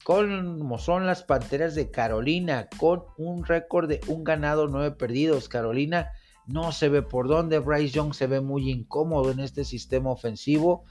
como 0.05 0.79
son 0.79 1.07
las 1.07 1.23
Panteras 1.23 1.75
de 1.75 1.91
Carolina, 1.91 2.69
con 2.79 3.05
un 3.17 3.45
récord 3.45 3.89
de 3.89 4.01
un 4.07 4.25
ganado, 4.25 4.67
nueve 4.67 4.93
perdidos. 4.93 5.49
Carolina 5.49 6.11
no 6.47 6.73
se 6.73 6.89
ve 6.89 7.03
por 7.03 7.29
dónde. 7.29 7.59
Bryce 7.59 7.95
Young 7.95 8.15
se 8.15 8.27
ve 8.27 8.41
muy 8.41 8.71
incómodo 8.71 9.31
en 9.31 9.41
este 9.41 9.65
sistema 9.65 10.11
ofensivo. 10.11 10.85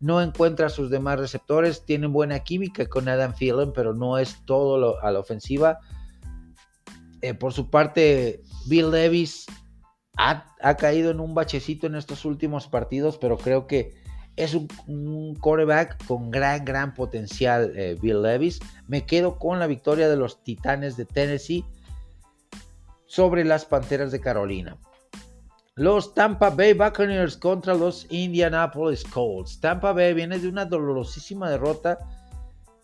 No 0.00 0.20
encuentra 0.20 0.66
a 0.66 0.70
sus 0.70 0.90
demás 0.90 1.18
receptores. 1.20 1.84
Tienen 1.84 2.12
buena 2.12 2.40
química 2.40 2.86
con 2.86 3.08
Adam 3.08 3.32
Thielen, 3.32 3.72
pero 3.72 3.94
no 3.94 4.18
es 4.18 4.44
todo 4.44 5.00
a 5.00 5.10
la 5.12 5.18
ofensiva. 5.20 5.78
Eh, 7.20 7.34
por 7.34 7.52
su 7.52 7.70
parte, 7.70 8.42
Bill 8.66 8.90
Davis 8.90 9.46
ha, 10.16 10.46
ha, 10.60 10.76
caído 10.76 11.10
en 11.10 11.20
un 11.20 11.34
bachecito 11.34 11.86
en 11.86 11.96
estos 11.96 12.24
últimos 12.24 12.68
partidos, 12.68 13.18
pero 13.18 13.38
creo 13.38 13.66
que 13.66 13.92
es 14.38 14.54
un, 14.54 15.34
quarterback 15.40 16.06
con 16.06 16.30
gran, 16.30 16.64
gran 16.64 16.94
potencial, 16.94 17.72
eh, 17.74 17.96
Bill 18.00 18.22
Levis. 18.22 18.60
Me 18.86 19.04
quedo 19.04 19.36
con 19.36 19.58
la 19.58 19.66
victoria 19.66 20.08
de 20.08 20.16
los 20.16 20.44
Titanes 20.44 20.96
de 20.96 21.04
Tennessee 21.04 21.64
sobre 23.06 23.44
las 23.44 23.64
Panteras 23.64 24.12
de 24.12 24.20
Carolina. 24.20 24.76
Los 25.74 26.14
Tampa 26.14 26.50
Bay 26.50 26.72
Buccaneers 26.72 27.36
contra 27.36 27.74
los 27.74 28.06
Indianapolis 28.10 29.02
Colts. 29.04 29.58
Tampa 29.60 29.92
Bay 29.92 30.14
viene 30.14 30.38
de 30.38 30.48
una 30.48 30.64
dolorosísima 30.64 31.50
derrota 31.50 31.98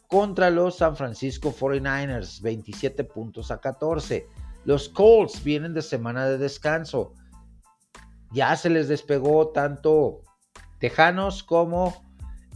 contra 0.08 0.50
los 0.50 0.78
San 0.78 0.96
Francisco 0.96 1.54
49ers, 1.54 2.40
27 2.40 3.04
puntos 3.04 3.52
a 3.52 3.60
14. 3.60 4.26
Los 4.64 4.88
Colts 4.88 5.42
vienen 5.44 5.72
de 5.72 5.82
semana 5.82 6.26
de 6.26 6.38
descanso. 6.38 7.14
Ya 8.32 8.56
se 8.56 8.70
les 8.70 8.88
despegó 8.88 9.50
tanto 9.50 10.23
Tejanos 10.84 11.42
como 11.42 12.04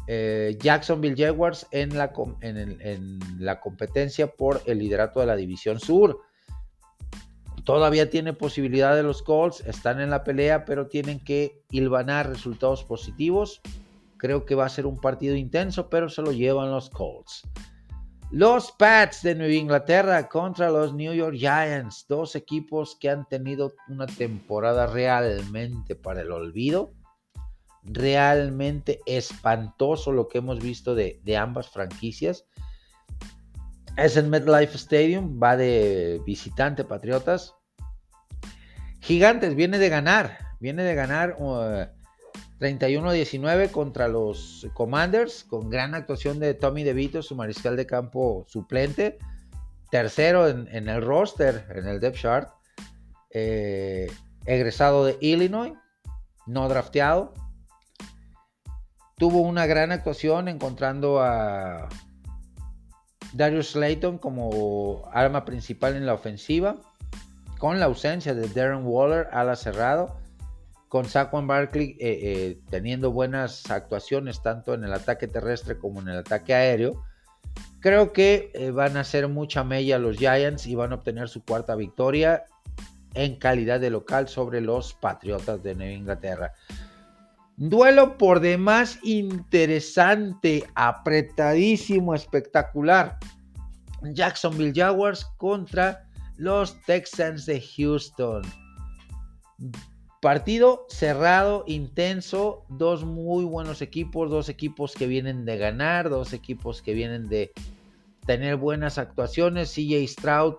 eh, 0.07 0.59
Jacksonville 0.61 1.17
Jaguars 1.17 1.67
en 1.71 1.97
la, 1.97 2.13
en 2.43 3.19
la 3.39 3.59
competencia 3.59 4.27
por 4.27 4.61
el 4.67 4.81
liderato 4.81 5.21
de 5.21 5.25
la 5.25 5.35
División 5.35 5.81
Sur. 5.81 6.21
Todavía 7.65 8.11
tiene 8.11 8.35
posibilidad 8.35 8.95
de 8.95 9.03
los 9.03 9.23
Colts, 9.23 9.63
están 9.67 9.99
en 10.03 10.11
la 10.11 10.25
pelea, 10.25 10.67
pero 10.67 10.89
tienen 10.89 11.21
que 11.21 11.63
hilvanar 11.71 12.29
resultados 12.29 12.85
positivos. 12.85 13.63
Creo 14.19 14.45
que 14.45 14.55
va 14.55 14.67
a 14.67 14.69
ser 14.69 14.85
un 14.85 15.01
partido 15.01 15.35
intenso, 15.35 15.89
pero 15.89 16.11
se 16.11 16.21
lo 16.21 16.31
llevan 16.31 16.71
los 16.71 16.91
Colts. 16.91 17.49
Los 18.31 18.73
Pats 18.73 19.23
de 19.23 19.37
Nueva 19.37 19.55
Inglaterra 19.55 20.29
contra 20.29 20.69
los 20.69 20.93
New 20.93 21.15
York 21.15 21.37
Giants, 21.39 22.05
dos 22.07 22.37
equipos 22.37 22.95
que 23.01 23.09
han 23.09 23.27
tenido 23.27 23.73
una 23.89 24.05
temporada 24.05 24.87
realmente 24.87 25.95
para 25.95 26.21
el 26.21 26.31
olvido. 26.31 26.93
Realmente 27.91 29.01
espantoso 29.07 30.13
lo 30.13 30.29
que 30.29 30.39
hemos 30.39 30.61
visto 30.61 30.95
de, 30.95 31.21
ambas 31.37 31.69
franquicias. 31.69 32.47
Es 33.97 34.17
en 34.17 34.31
MetLife 34.31 34.77
Stadium, 34.77 35.41
va 35.43 35.57
de 35.57 36.21
visitante 36.25 36.85
Patriotas. 36.85 37.55
Gigantes 39.01 39.55
viene 39.55 39.79
de 39.79 39.89
ganar, 39.89 40.39
viene 40.61 40.83
de 40.83 40.95
ganar 40.95 41.37
31-19 41.39 43.69
uh, 43.69 43.73
contra 43.73 44.07
los 44.07 44.67
Commanders 44.75 45.45
con 45.45 45.71
gran 45.71 45.95
actuación 45.95 46.39
de 46.39 46.53
Tommy 46.55 46.85
DeVito, 46.85 47.23
su 47.23 47.35
mariscal 47.35 47.77
de 47.77 47.87
campo 47.87 48.45
suplente, 48.49 49.19
tercero 49.91 50.49
en, 50.49 50.89
el 50.89 51.03
roster, 51.03 51.67
en 51.75 51.87
el 51.87 52.01
depth 52.01 52.19
chart, 52.19 52.51
eh, 53.31 54.11
egresado 54.45 55.05
de 55.05 55.17
Illinois, 55.21 55.73
no 56.47 56.69
drafteado. 56.69 57.35
Tuvo 59.19 59.41
una 59.41 59.67
gran 59.67 59.93
actuación 59.93 60.49
encontrando 60.49 61.21
a 61.21 61.89
Darius 63.33 63.73
Slayton 63.73 64.19
como 64.19 65.03
arma 65.13 65.45
principal 65.45 65.97
en 65.97 66.07
la 66.07 66.15
ofensiva 66.15 66.77
con 67.59 67.81
la 67.81 67.87
ausencia 67.87 68.35
de 68.35 68.49
Darren 68.49 68.87
Waller 68.87 69.29
a 69.33 69.45
la 69.45 69.57
cerrado, 69.57 70.17
con 70.89 71.05
Saquon 71.05 71.47
Barkley 71.47 71.97
eh, 72.01 72.21
eh, 72.23 72.59
teniendo 72.71 73.13
buenas 73.13 73.71
actuaciones 73.71 74.43
tanto 74.43 74.75
en 74.75 74.85
el 74.85 74.93
ataque 74.95 75.27
terrestre 75.27 75.77
como 75.77 76.01
en 76.01 76.09
el 76.09 76.19
ataque 76.19 76.55
aéreo, 76.55 77.05
creo 77.81 78.13
que 78.13 78.51
eh, 78.55 78.71
van 78.71 78.97
a 78.97 79.01
hacer 79.01 79.29
mucha 79.29 79.65
mella 79.65 79.99
los 79.99 80.17
Giants 80.17 80.67
y 80.67 80.75
van 80.77 80.93
a 80.93 80.97
obtener 80.97 81.29
su 81.29 81.45
cuarta 81.45 81.75
victoria 81.75 82.45
en 83.15 83.37
calidad 83.37 83.81
de 83.81 83.91
local 83.91 84.29
sobre 84.29 84.61
los 84.61 84.95
Patriotas 84.95 85.63
de 85.63 85.75
Nueva 85.75 85.93
Inglaterra. 85.93 86.53
Duelo 87.59 88.17
por 88.19 88.39
demás 88.39 89.01
interesante, 89.03 90.63
apretadísimo, 90.77 92.15
espectacular. 92.15 93.19
Jacksonville 94.13 94.73
Jaguars 94.73 95.25
contra 95.39 96.07
los 96.37 96.81
Texans 96.83 97.47
de 97.47 97.61
Houston. 97.61 98.43
Partido 100.23 100.87
cerrado, 100.89 101.65
intenso, 101.67 102.65
dos 102.69 103.05
muy 103.05 103.45
buenos 103.45 103.83
equipos, 103.83 104.31
dos 104.31 104.49
equipos 104.49 104.95
que 104.95 105.09
vienen 105.09 105.45
de 105.45 105.59
ganar, 105.59 106.11
dos 106.11 106.33
equipos 106.33 106.81
que 106.81 106.95
vienen 106.95 107.29
de 107.29 107.53
tener 108.25 108.55
buenas 108.55 108.99
actuaciones. 108.99 109.75
CJ 109.75 110.07
Stroud, 110.07 110.55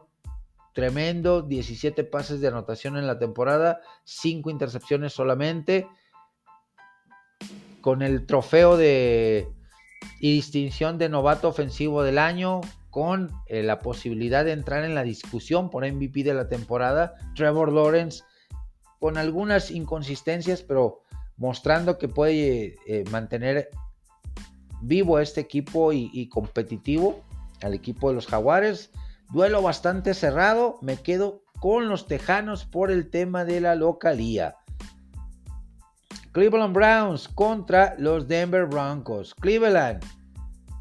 tremendo, 0.73 1.43
17 1.43 2.03
pases 2.03 2.41
de 2.41 2.49
anotación 2.49 2.97
en 2.97 3.07
la 3.07 3.19
temporada, 3.19 3.79
5 4.03 4.49
intercepciones 4.49 5.13
solamente. 5.13 5.87
Con 7.81 8.01
el 8.01 8.25
trofeo 8.25 8.77
de 8.77 9.47
y 10.19 10.33
distinción 10.33 10.97
de 10.97 11.09
novato 11.09 11.47
ofensivo 11.47 12.03
del 12.03 12.17
año, 12.17 12.61
con 12.89 13.31
eh, 13.47 13.63
la 13.63 13.79
posibilidad 13.79 14.43
de 14.43 14.51
entrar 14.51 14.83
en 14.83 14.95
la 14.95 15.03
discusión 15.03 15.69
por 15.69 15.89
MVP 15.89 16.23
de 16.23 16.33
la 16.33 16.47
temporada. 16.47 17.15
Trevor 17.35 17.71
Lawrence 17.71 18.23
con 18.99 19.17
algunas 19.17 19.71
inconsistencias, 19.71 20.61
pero 20.61 21.03
mostrando 21.37 21.97
que 21.97 22.09
puede 22.09 22.77
eh, 22.85 23.05
mantener 23.11 23.69
vivo 24.81 25.19
este 25.19 25.41
equipo 25.41 25.93
y, 25.93 26.27
competitivo, 26.29 27.23
al 27.61 27.73
equipo 27.73 28.09
de 28.09 28.15
los 28.15 28.27
Jaguares. 28.27 28.91
Duelo 29.31 29.61
bastante 29.61 30.13
cerrado, 30.13 30.77
me 30.81 30.97
quedo 30.97 31.43
con 31.59 31.87
los 31.87 32.07
Tejanos 32.07 32.65
por 32.65 32.91
el 32.91 33.09
tema 33.09 33.45
de 33.45 33.61
la 33.61 33.75
localía. 33.75 34.55
Cleveland 36.39 36.73
Browns 36.73 37.27
contra 37.27 37.95
los 37.97 38.25
Denver 38.25 38.65
Broncos. 38.65 39.35
Cleveland 39.35 40.01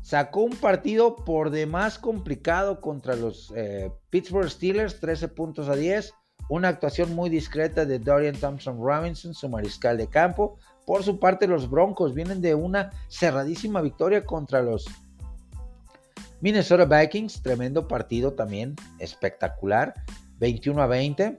sacó 0.03 0.43
un 0.43 0.55
partido 0.55 1.17
por 1.17 1.51
demás 1.51 1.99
complicado 1.99 2.81
contra 2.81 3.17
los 3.17 3.53
eh, 3.57 3.91
Pittsburgh 4.09 4.49
Steelers, 4.49 5.01
13 5.01 5.27
puntos 5.27 5.69
a 5.69 5.75
10. 5.75 6.15
Una 6.49 6.69
actuación 6.69 7.13
muy 7.13 7.29
discreta 7.29 7.85
de 7.85 7.99
Dorian 7.99 8.37
Thompson 8.37 8.79
Robinson, 8.81 9.35
su 9.35 9.49
mariscal 9.49 9.99
de 9.99 10.07
campo. 10.07 10.59
Por 10.87 11.03
su 11.03 11.19
parte, 11.19 11.49
los 11.49 11.69
Broncos 11.69 12.15
vienen 12.15 12.41
de 12.41 12.55
una 12.55 12.91
cerradísima 13.09 13.81
victoria 13.81 14.25
contra 14.25 14.63
los 14.63 14.87
Minnesota 16.41 16.85
Vikings. 16.85 17.43
Tremendo 17.43 17.89
partido 17.89 18.33
también, 18.33 18.77
espectacular. 19.01 19.93
21 20.39 20.81
a 20.81 20.87
20. 20.87 21.37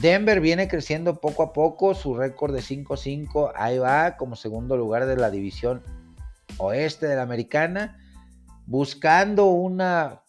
Denver 0.00 0.40
viene 0.40 0.68
creciendo 0.68 1.20
poco 1.20 1.42
a 1.42 1.52
poco, 1.52 1.94
su 1.94 2.14
récord 2.14 2.54
de 2.54 2.60
5-5, 2.60 3.52
ahí 3.54 3.78
va 3.78 4.16
como 4.16 4.36
segundo 4.36 4.76
lugar 4.76 5.06
de 5.06 5.16
la 5.16 5.30
división 5.30 5.82
oeste 6.58 7.06
de 7.06 7.16
la 7.16 7.22
americana, 7.22 7.98
buscando 8.66 9.46
una 9.46 10.22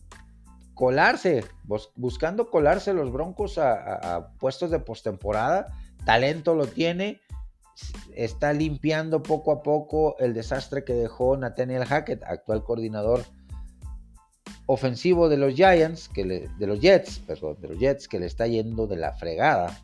colarse, 0.74 1.44
buscando 1.96 2.50
colarse 2.50 2.94
los 2.94 3.12
Broncos 3.12 3.58
a, 3.58 4.32
puestos 4.40 4.72
de 4.72 4.80
postemporada. 4.80 5.68
Talento 6.06 6.56
lo 6.56 6.68
tiene, 6.68 7.20
está 8.16 8.54
limpiando 8.54 9.22
poco 9.22 9.52
a 9.52 9.64
poco 9.64 10.18
el 10.20 10.34
desastre 10.34 10.86
que 10.86 10.94
dejó 10.94 11.36
Nathaniel 11.36 11.84
Hackett, 11.84 12.24
actual 12.24 12.64
coordinador 12.64 13.26
ofensivo 14.68 15.30
de 15.30 15.38
los 15.38 15.56
Giants, 15.56 16.10
que 16.10 16.24
de 16.24 16.68
los 16.68 16.80
Jets, 16.80 17.20
perdón, 17.20 17.60
de 17.60 17.70
los 17.70 17.80
Jets, 17.80 18.08
que 18.08 18.20
le 18.20 18.28
está 18.28 18.46
yendo 18.48 18.86
de 18.86 18.98
la 18.98 19.14
fregada 19.14 19.82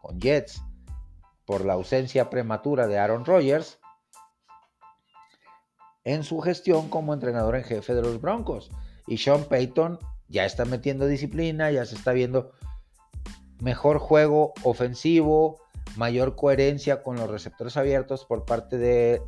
con 0.00 0.18
Jets 0.18 0.62
por 1.44 1.64
la 1.64 1.74
ausencia 1.74 2.30
prematura 2.30 2.86
de 2.86 2.98
Aaron 2.98 3.24
Rodgers 3.24 3.78
en 6.04 6.22
su 6.22 6.40
gestión 6.40 6.88
como 6.88 7.12
entrenador 7.12 7.56
en 7.56 7.64
jefe 7.64 7.94
de 7.94 8.02
los 8.02 8.20
Broncos. 8.20 8.70
Y 9.06 9.18
Sean 9.18 9.44
Payton 9.44 9.98
ya 10.28 10.44
está 10.44 10.64
metiendo 10.64 11.06
disciplina, 11.06 11.70
ya 11.72 11.84
se 11.84 11.96
está 11.96 12.12
viendo 12.12 12.52
mejor 13.60 13.98
juego 13.98 14.52
ofensivo, 14.62 15.60
mayor 15.96 16.36
coherencia 16.36 17.02
con 17.02 17.16
los 17.16 17.28
receptores 17.28 17.76
abiertos 17.76 18.24
por 18.24 18.44
parte 18.44 18.78
de 18.78 19.20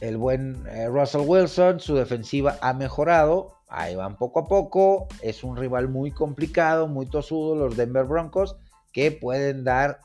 el, 0.00 0.16
buen 0.16 0.66
eh, 0.68 0.88
Russell 0.88 1.22
Wilson. 1.26 1.80
Su 1.80 1.94
defensiva 1.94 2.58
ha 2.60 2.72
mejorado. 2.72 3.56
Ahí 3.68 3.94
van 3.94 4.16
poco 4.16 4.40
a 4.40 4.44
poco. 4.44 5.06
Es 5.22 5.44
un 5.44 5.56
rival 5.56 5.88
muy 5.88 6.10
complicado, 6.10 6.88
muy 6.88 7.06
tosudo, 7.06 7.54
los 7.54 7.76
Denver 7.76 8.04
Broncos, 8.04 8.56
que 8.92 9.12
pueden 9.12 9.64
dar 9.64 10.00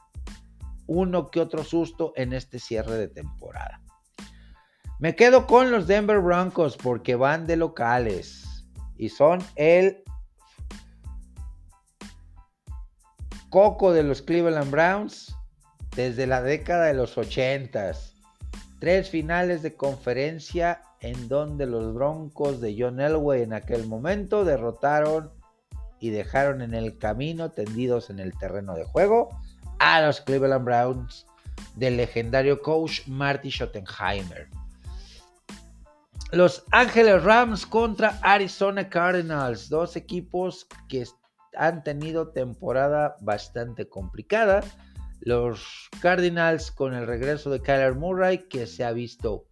uno 0.88 1.32
que 1.32 1.40
otro 1.40 1.64
susto 1.64 2.14
en 2.16 2.34
este 2.34 2.60
cierre 2.60 2.98
de 2.98 3.08
temporada. 3.08 3.82
Me 5.00 5.16
quedo 5.16 5.46
con 5.48 5.72
los 5.72 5.88
Denver 5.88 6.20
Broncos 6.20 6.78
porque 6.78 7.16
van 7.16 7.48
de 7.48 7.58
locales 7.58 8.66
y 8.98 9.10
son 9.10 9.40
el 9.56 10.04
coco 13.50 13.92
de 13.92 14.04
los 14.04 14.22
Cleveland 14.22 14.72
Browns 14.72 15.36
desde 15.96 16.28
la 16.28 16.42
década 16.42 16.86
de 16.86 16.94
los 16.94 17.18
80. 17.18 17.92
Tres 18.80 19.10
finales 19.10 19.62
de 19.62 19.76
conferencia 19.76 20.82
en 21.00 21.28
donde 21.28 21.66
los 21.66 21.94
Broncos 21.94 22.62
de 22.62 22.76
John 22.78 23.00
Elway 23.00 23.44
en 23.44 23.54
aquel 23.54 23.88
momento 23.88 24.44
derrotaron 24.44 25.32
y 26.00 26.10
dejaron 26.10 26.62
en 26.62 26.74
el 26.74 26.98
camino 26.98 27.52
tendidos 27.52 28.10
en 28.10 28.20
el 28.20 28.38
terreno 28.38 28.76
de 28.76 28.84
juego 28.84 29.30
a 29.80 30.02
los 30.02 30.22
Cleveland 30.22 30.66
Browns 30.66 31.26
del 31.76 31.98
legendario 31.98 32.62
coach 32.62 33.08
Marty 33.08 33.50
Schottenheimer. 33.50 34.48
Los 36.32 36.64
Ángeles 36.72 37.24
Rams 37.24 37.66
contra 37.66 38.20
Arizona 38.22 38.90
Cardinals, 38.90 39.70
dos 39.70 39.96
equipos 39.96 40.68
que 40.90 41.06
han 41.56 41.84
tenido 41.84 42.30
temporada 42.30 43.16
bastante 43.22 43.88
complicada. 43.88 44.62
Los 45.26 45.90
Cardinals 46.02 46.72
con 46.72 46.94
el 46.94 47.08
regreso 47.08 47.50
de 47.50 47.60
Kyler 47.60 47.96
Murray, 47.96 48.48
que 48.48 48.68
se 48.68 48.84
ha 48.84 48.92
visto 48.92 49.48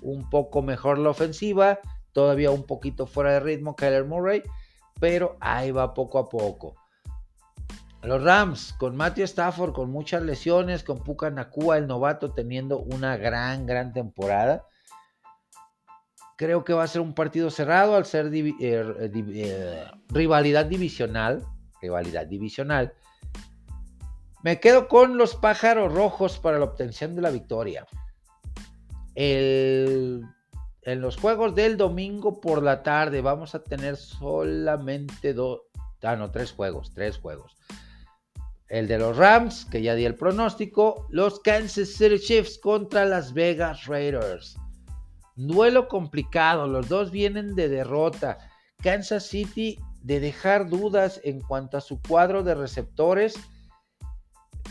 un 0.00 0.28
poco 0.30 0.62
mejor 0.62 0.98
la 0.98 1.10
ofensiva, 1.10 1.80
todavía 2.12 2.50
un 2.50 2.64
poquito 2.64 3.06
fuera 3.06 3.32
de 3.32 3.40
ritmo 3.40 3.76
Kyler 3.76 4.06
Murray, 4.06 4.42
pero 4.98 5.36
ahí 5.40 5.70
va 5.70 5.92
poco 5.92 6.18
a 6.18 6.30
poco. 6.30 6.76
Los 8.02 8.22
Rams, 8.22 8.74
con 8.78 8.96
Matthew 8.96 9.24
Stafford, 9.24 9.74
con 9.74 9.90
muchas 9.90 10.22
lesiones, 10.22 10.82
con 10.82 11.04
Puka 11.04 11.28
Nakua, 11.28 11.76
el 11.76 11.86
novato, 11.86 12.32
teniendo 12.32 12.78
una 12.78 13.18
gran, 13.18 13.66
gran 13.66 13.92
temporada. 13.92 14.64
Creo 16.38 16.64
que 16.64 16.72
va 16.72 16.84
a 16.84 16.88
ser 16.88 17.02
un 17.02 17.14
partido 17.14 17.50
cerrado 17.50 17.96
al 17.96 18.06
ser 18.06 18.32
eh, 18.32 18.52
eh, 18.60 19.84
rivalidad 20.08 20.64
divisional. 20.64 21.44
Rivalidad 21.82 22.26
divisional. 22.26 22.94
Me 24.42 24.60
quedo 24.60 24.86
con 24.86 25.18
los 25.18 25.34
pájaros 25.34 25.92
rojos 25.92 26.38
para 26.38 26.58
la 26.58 26.64
obtención 26.64 27.16
de 27.16 27.22
la 27.22 27.30
victoria. 27.30 27.86
en 29.14 30.22
los 30.84 31.16
juegos 31.16 31.54
del 31.54 31.76
domingo 31.76 32.40
por 32.40 32.62
la 32.62 32.82
tarde 32.82 33.20
vamos 33.20 33.54
a 33.54 33.62
tener 33.62 33.96
solamente 33.96 35.34
dos, 35.34 35.62
ah 36.02 36.14
no, 36.16 36.30
tres 36.30 36.52
juegos, 36.52 36.92
tres 36.94 37.18
juegos. 37.18 37.56
El 38.68 38.86
de 38.86 38.98
los 38.98 39.16
Rams, 39.16 39.64
que 39.64 39.82
ya 39.82 39.94
di 39.94 40.04
el 40.04 40.14
pronóstico, 40.14 41.06
los 41.10 41.40
Kansas 41.40 41.88
City 41.88 42.20
Chiefs 42.20 42.58
contra 42.58 43.06
las 43.06 43.32
Vegas 43.32 43.86
Raiders. 43.86 44.56
Duelo 45.34 45.88
complicado, 45.88 46.66
los 46.68 46.88
dos 46.88 47.10
vienen 47.10 47.54
de 47.54 47.68
derrota. 47.68 48.38
Kansas 48.82 49.24
City 49.26 49.78
de 50.02 50.20
dejar 50.20 50.68
dudas 50.68 51.20
en 51.24 51.40
cuanto 51.40 51.76
a 51.76 51.80
su 51.80 52.00
cuadro 52.02 52.42
de 52.42 52.54
receptores 52.54 53.34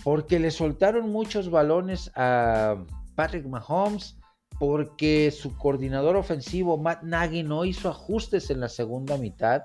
porque 0.04 0.40
le 0.40 0.52
soltaron 0.52 1.12
muchos 1.12 1.50
balones 1.50 2.12
a 2.16 2.78
Patrick 3.16 3.46
Mahomes, 3.46 4.18
porque 4.60 5.32
su 5.32 5.56
coordinador 5.58 6.16
ofensivo 6.16 6.78
Matt 6.78 7.04
Nagy 7.04 7.44
no 7.44 7.66
hizo 7.66 7.90
ajustes 7.90 8.50
en 8.50 8.60
la 8.60 8.70
segunda 8.70 9.18
mitad, 9.18 9.64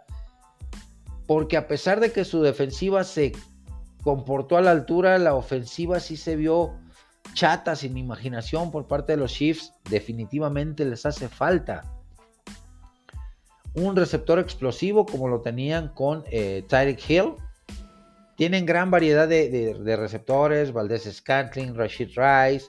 porque 1.26 1.56
a 1.56 1.68
pesar 1.68 2.00
de 2.00 2.12
que 2.12 2.24
su 2.24 2.42
defensiva 2.42 3.04
se 3.04 3.32
comportó 4.02 4.56
a 4.56 4.62
la 4.62 4.72
altura, 4.72 5.18
la 5.18 5.34
ofensiva 5.34 6.00
sí 6.00 6.16
se 6.16 6.36
vio 6.36 6.74
chata, 7.34 7.76
sin 7.76 7.96
imaginación 7.96 8.70
por 8.70 8.86
parte 8.86 9.12
de 9.12 9.18
los 9.18 9.32
Chiefs, 9.32 9.72
definitivamente 9.88 10.84
les 10.84 11.06
hace 11.06 11.28
falta 11.28 11.82
un 13.74 13.96
receptor 13.96 14.38
explosivo 14.38 15.06
como 15.06 15.28
lo 15.28 15.40
tenían 15.40 15.88
con 15.88 16.24
eh, 16.30 16.64
Tyreek 16.68 17.10
Hill, 17.10 17.34
tienen 18.36 18.66
gran 18.66 18.90
variedad 18.90 19.28
de, 19.28 19.96
receptores, 19.96 20.72
Valdez 20.72 21.04
Scantling, 21.12 21.74
Rashid 21.74 22.10
Rice, 22.16 22.66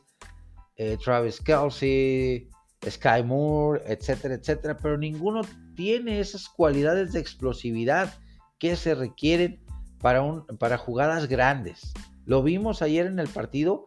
eh, 0.75 0.97
Travis 1.03 1.39
Kelsey, 1.39 2.49
Sky 2.89 3.23
Moore, 3.23 3.81
etcétera, 3.85 4.35
etcétera, 4.35 4.77
pero 4.77 4.97
ninguno 4.97 5.41
tiene 5.75 6.19
esas 6.19 6.49
cualidades 6.49 7.13
de 7.13 7.19
explosividad 7.19 8.13
que 8.59 8.75
se 8.75 8.95
requieren 8.95 9.63
para, 9.99 10.23
para 10.59 10.77
jugadas 10.77 11.27
grandes. 11.27 11.93
Lo 12.25 12.43
vimos 12.43 12.81
ayer 12.81 13.05
en 13.05 13.19
el 13.19 13.27
partido 13.27 13.85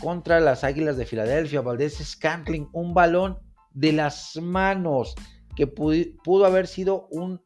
contra 0.00 0.40
las 0.40 0.64
Águilas 0.64 0.96
de 0.96 1.06
Filadelfia, 1.06 1.60
Valdez 1.60 1.98
Scantling, 2.02 2.68
un 2.72 2.94
balón 2.94 3.38
de 3.72 3.92
las 3.92 4.36
manos 4.36 5.14
que 5.56 5.66
pudo, 5.66 6.46
haber 6.46 6.66
sido 6.66 7.06
un, 7.10 7.42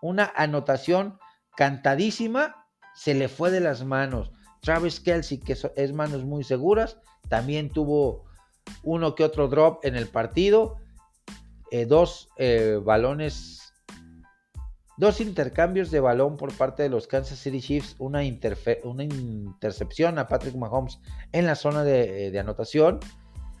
una 0.00 0.32
anotación 0.34 1.18
cantadísima 1.56 2.66
se 2.98 3.14
le 3.14 3.28
fue 3.28 3.52
de 3.52 3.60
las 3.60 3.84
manos. 3.84 4.32
Travis 4.60 4.98
Kelsey, 4.98 5.38
que 5.38 5.56
es 5.76 5.92
manos 5.92 6.24
muy 6.24 6.42
seguras, 6.42 6.98
también 7.28 7.70
tuvo 7.70 8.24
uno 8.82 9.14
que 9.14 9.22
otro 9.22 9.46
drop 9.46 9.84
en 9.84 9.94
el 9.94 10.08
partido. 10.08 10.78
Eh, 11.70 11.84
dos 11.84 12.28
eh, 12.38 12.80
balones, 12.82 13.72
dos 14.96 15.20
intercambios 15.20 15.92
de 15.92 16.00
balón 16.00 16.36
por 16.36 16.52
parte 16.56 16.82
de 16.82 16.88
los 16.88 17.06
Kansas 17.06 17.38
City 17.38 17.60
Chiefs, 17.60 17.94
una, 18.00 18.20
una 18.82 19.04
intercepción 19.04 20.18
a 20.18 20.26
Patrick 20.26 20.56
Mahomes 20.56 20.98
en 21.30 21.46
la 21.46 21.54
zona 21.54 21.84
eh, 21.88 22.30
de, 22.32 22.38
anotación, 22.40 22.98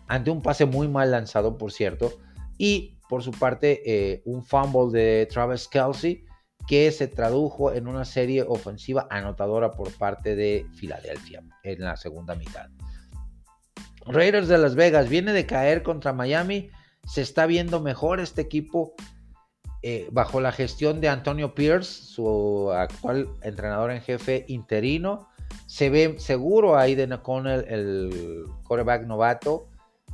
ante 0.08 0.32
un 0.32 0.42
pase 0.42 0.64
muy 0.64 0.88
mal 0.88 1.12
lanzado, 1.12 1.58
por 1.58 1.70
cierto, 1.70 2.12
y 2.56 2.98
por 3.08 3.22
su 3.22 3.30
parte 3.30 4.22
un 4.24 4.42
fumble 4.42 4.90
de 4.90 5.26
Travis 5.26 5.68
Kelsey 5.68 6.24
que 6.68 6.92
se 6.92 7.08
tradujo 7.08 7.72
en 7.72 7.88
una 7.88 8.04
serie 8.04 8.42
ofensiva 8.42 9.06
anotadora 9.10 9.70
por 9.70 9.90
parte 9.96 10.36
de 10.36 10.66
Filadelfia 10.74 11.42
en 11.62 11.80
la 11.80 11.96
segunda 11.96 12.34
mitad. 12.34 12.68
Raiders 14.04 14.48
de 14.48 14.58
Las 14.58 14.74
Vegas 14.74 15.08
viene 15.08 15.32
de 15.32 15.46
caer 15.46 15.82
contra 15.82 16.12
Miami, 16.12 16.70
se 17.06 17.22
está 17.22 17.46
viendo 17.46 17.80
mejor 17.80 18.20
este 18.20 18.42
equipo 18.42 18.94
eh, 19.82 20.08
bajo 20.12 20.40
la 20.40 20.52
gestión 20.52 21.00
de 21.00 21.08
Antonio 21.08 21.54
Pierce, 21.54 21.90
su 21.90 22.70
actual 22.70 23.28
entrenador 23.42 23.90
en 23.90 24.02
jefe 24.02 24.44
interino. 24.48 25.28
Se 25.66 25.88
ve 25.88 26.16
seguro 26.18 26.76
ahí 26.76 26.94
de 26.94 27.12
O'Connell, 27.14 27.64
el 27.68 28.44
quarterback 28.64 29.06
novato. 29.06 29.68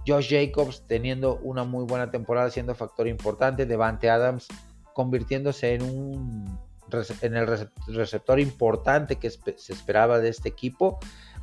Josh 0.06 0.30
Jacobs 0.30 0.86
teniendo 0.86 1.38
una 1.42 1.64
muy 1.64 1.84
buena 1.84 2.10
temporada, 2.10 2.50
siendo 2.50 2.74
factor 2.74 3.08
importante. 3.08 3.64
Devante 3.64 4.10
Adams 4.10 4.48
convirtiéndose 4.94 5.74
en 5.74 5.82
un 5.82 6.58
en 7.22 7.34
el 7.34 7.68
receptor 7.88 8.40
importante 8.40 9.16
que 9.16 9.30
se 9.30 9.72
esperaba 9.72 10.18
de 10.18 10.28
este 10.28 10.48
equipo. 10.48 10.98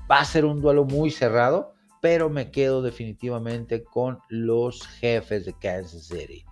Va 0.09 0.19
a 0.19 0.25
ser 0.25 0.45
un 0.45 0.61
duelo 0.61 0.85
muy 0.85 1.11
cerrado, 1.11 1.73
pero 2.01 2.29
me 2.29 2.51
quedo 2.51 2.81
definitivamente 2.81 3.83
con 3.83 4.19
los 4.29 4.85
jefes 4.87 5.45
de 5.45 5.53
Kansas 5.53 6.07
City. 6.07 6.45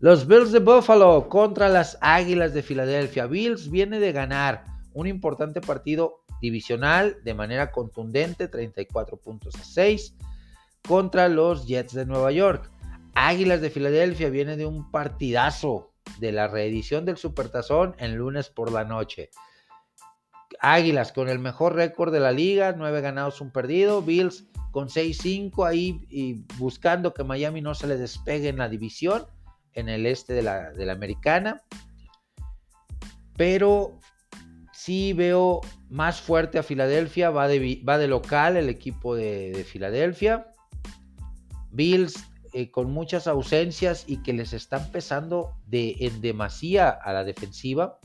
Los 0.00 0.26
Bills 0.26 0.52
de 0.52 0.60
Buffalo 0.60 1.28
contra 1.28 1.68
las 1.68 1.98
Águilas 2.00 2.54
de 2.54 2.62
Filadelfia. 2.62 3.26
Bills 3.26 3.70
viene 3.70 4.00
de 4.00 4.12
ganar 4.12 4.64
un 4.94 5.06
importante 5.06 5.60
partido 5.60 6.22
divisional 6.40 7.18
de 7.22 7.34
manera 7.34 7.70
contundente, 7.70 8.48
34 8.48 9.18
puntos 9.18 9.54
a 9.56 9.64
6, 9.64 10.14
contra 10.88 11.28
los 11.28 11.66
Jets 11.66 11.92
de 11.92 12.06
Nueva 12.06 12.32
York. 12.32 12.70
Águilas 13.14 13.60
de 13.60 13.70
Filadelfia 13.70 14.30
viene 14.30 14.56
de 14.56 14.66
un 14.66 14.90
partidazo 14.90 15.92
de 16.18 16.32
la 16.32 16.48
reedición 16.48 17.04
del 17.04 17.16
Supertazón 17.16 17.94
en 17.98 18.16
lunes 18.16 18.48
por 18.48 18.72
la 18.72 18.84
noche. 18.84 19.30
Águilas 20.60 21.12
con 21.12 21.28
el 21.28 21.38
mejor 21.38 21.74
récord 21.74 22.12
de 22.12 22.20
la 22.20 22.32
liga, 22.32 22.74
nueve 22.76 23.00
ganados, 23.00 23.40
un 23.40 23.50
perdido. 23.50 24.02
Bills 24.02 24.46
con 24.72 24.88
6-5 24.88 25.66
ahí 25.66 26.06
y 26.08 26.44
buscando 26.58 27.14
que 27.14 27.24
Miami 27.24 27.60
no 27.60 27.74
se 27.74 27.86
le 27.86 27.96
despegue 27.96 28.48
en 28.48 28.58
la 28.58 28.68
división, 28.68 29.26
en 29.72 29.88
el 29.88 30.06
este 30.06 30.32
de 30.32 30.42
la, 30.42 30.70
de 30.70 30.86
la 30.86 30.92
americana. 30.92 31.62
Pero 33.36 33.98
sí 34.72 35.12
veo 35.12 35.60
más 35.88 36.20
fuerte 36.20 36.58
a 36.58 36.62
Filadelfia, 36.62 37.30
va 37.30 37.48
de, 37.48 37.82
va 37.88 37.98
de 37.98 38.08
local 38.08 38.56
el 38.56 38.68
equipo 38.68 39.14
de 39.14 39.64
Filadelfia. 39.66 40.46
Bills 41.72 42.29
eh, 42.52 42.70
con 42.70 42.90
muchas 42.90 43.26
ausencias 43.26 44.04
y 44.06 44.22
que 44.22 44.32
les 44.32 44.52
están 44.52 44.90
pesando 44.90 45.52
de, 45.66 45.96
en 46.00 46.20
demasía 46.20 46.88
a 46.90 47.12
la 47.12 47.24
defensiva. 47.24 47.98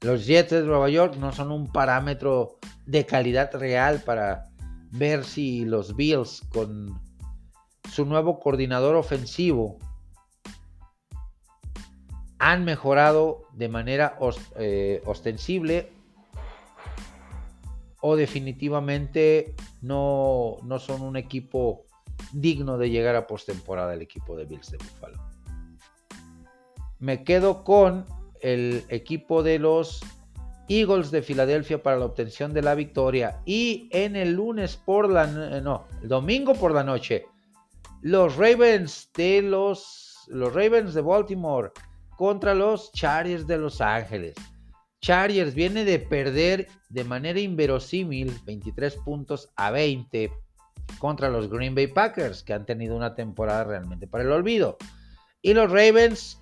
Los 0.00 0.26
Jets 0.26 0.50
de 0.50 0.62
Nueva 0.62 0.90
York 0.90 1.16
no 1.16 1.32
son 1.32 1.50
un 1.50 1.72
parámetro 1.72 2.58
de 2.86 3.06
calidad 3.06 3.50
real 3.54 4.02
para 4.04 4.50
ver 4.90 5.24
si 5.24 5.64
los 5.64 5.96
Bills 5.96 6.42
con 6.50 7.00
su 7.90 8.04
nuevo 8.04 8.38
coordinador 8.38 8.96
ofensivo 8.96 9.78
han 12.38 12.64
mejorado 12.64 13.42
de 13.54 13.68
manera 13.68 14.18
eh, 14.58 15.02
ostensible 15.06 15.90
o 18.00 18.16
definitivamente 18.16 19.54
no, 19.80 20.58
no 20.62 20.78
son 20.78 21.00
un 21.00 21.16
equipo 21.16 21.83
digno 22.32 22.78
de 22.78 22.90
llegar 22.90 23.16
a 23.16 23.26
postemporada 23.26 23.94
el 23.94 24.02
equipo 24.02 24.36
de 24.36 24.44
Bills 24.44 24.70
de 24.70 24.78
Buffalo. 24.78 25.22
Me 26.98 27.24
quedo 27.24 27.64
con 27.64 28.04
el 28.40 28.84
equipo 28.88 29.42
de 29.42 29.58
los 29.58 30.00
Eagles 30.68 31.10
de 31.10 31.22
Filadelfia 31.22 31.82
para 31.82 31.98
la 31.98 32.06
obtención 32.06 32.52
de 32.54 32.62
la 32.62 32.74
victoria. 32.74 33.40
Y 33.44 33.88
en 33.92 34.16
el 34.16 34.32
lunes 34.32 34.76
por 34.76 35.10
la 35.10 35.26
no, 35.26 35.86
el 36.02 36.08
domingo 36.08 36.54
por 36.54 36.72
la 36.72 36.84
noche, 36.84 37.26
los 38.00 38.36
Ravens 38.36 39.10
de 39.14 39.42
los, 39.42 40.24
los 40.28 40.52
Ravens 40.54 40.94
de 40.94 41.02
Baltimore 41.02 41.70
contra 42.16 42.54
los 42.54 42.92
Chargers 42.92 43.46
de 43.46 43.58
Los 43.58 43.80
Ángeles. 43.80 44.34
Chargers 45.00 45.54
viene 45.54 45.84
de 45.84 45.98
perder 45.98 46.68
de 46.88 47.04
manera 47.04 47.38
inverosímil 47.38 48.32
23 48.46 48.96
puntos 49.04 49.50
a 49.56 49.70
20 49.70 50.32
contra 50.98 51.28
los 51.28 51.50
Green 51.50 51.74
Bay 51.74 51.86
Packers, 51.86 52.42
que 52.42 52.54
han 52.54 52.66
tenido 52.66 52.96
una 52.96 53.14
temporada 53.14 53.64
realmente 53.64 54.06
para 54.06 54.24
el 54.24 54.32
olvido. 54.32 54.76
Y 55.42 55.54
los 55.54 55.70
Ravens 55.70 56.40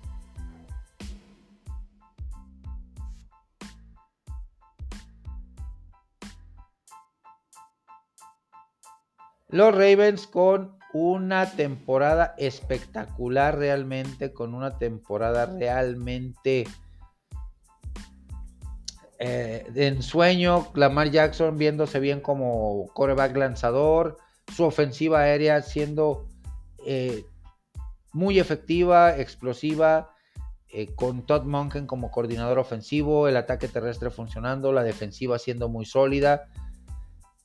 Los 9.53 9.75
Ravens 9.75 10.25
con 10.25 10.79
una 10.93 11.51
temporada 11.51 12.33
espectacular 12.39 13.55
realmente, 13.55 14.33
con 14.33 14.55
una 14.55 14.79
temporada 14.79 15.45
realmente 15.45 16.63
eh, 19.19 19.63
en 19.75 20.01
sueño, 20.01 20.67
Lamar 20.73 21.11
Jackson 21.11 21.57
viéndose 21.59 21.99
bien 21.99 22.19
como 22.19 22.87
coreback 22.93 23.37
lanzador, 23.37 24.17
su 24.55 24.63
ofensiva 24.63 25.19
aérea 25.21 25.61
siendo 25.61 26.27
eh, 26.85 27.25
muy 28.13 28.39
efectiva, 28.39 29.17
explosiva, 29.17 30.11
eh, 30.69 30.93
con 30.95 31.25
Todd 31.25 31.43
Monken 31.43 31.87
como 31.87 32.11
coordinador 32.11 32.59
ofensivo, 32.59 33.27
el 33.27 33.37
ataque 33.37 33.67
terrestre 33.67 34.09
funcionando, 34.09 34.71
la 34.71 34.83
defensiva 34.83 35.37
siendo 35.39 35.69
muy 35.69 35.85
sólida. 35.85 36.49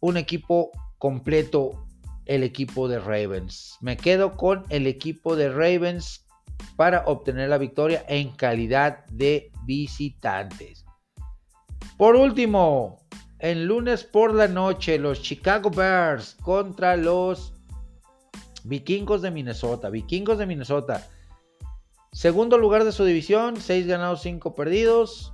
Un 0.00 0.16
equipo 0.16 0.70
completo, 0.98 1.86
el 2.24 2.42
equipo 2.42 2.88
de 2.88 2.98
Ravens. 2.98 3.76
Me 3.80 3.96
quedo 3.96 4.36
con 4.36 4.64
el 4.68 4.86
equipo 4.86 5.36
de 5.36 5.50
Ravens 5.50 6.26
para 6.76 7.04
obtener 7.06 7.48
la 7.48 7.58
victoria 7.58 8.04
en 8.08 8.30
calidad 8.30 9.04
de 9.06 9.50
visitantes. 9.64 10.84
Por 11.96 12.16
último, 12.16 13.07
el 13.38 13.66
lunes 13.66 14.04
por 14.04 14.34
la 14.34 14.48
noche, 14.48 14.98
los 14.98 15.22
Chicago 15.22 15.70
Bears 15.70 16.36
contra 16.42 16.96
los 16.96 17.52
Vikingos 18.64 19.22
de 19.22 19.30
Minnesota. 19.30 19.90
Vikingos 19.90 20.38
de 20.38 20.46
Minnesota. 20.46 21.06
Segundo 22.12 22.58
lugar 22.58 22.84
de 22.84 22.92
su 22.92 23.04
división, 23.04 23.56
6 23.56 23.86
ganados, 23.86 24.22
5 24.22 24.54
perdidos. 24.54 25.32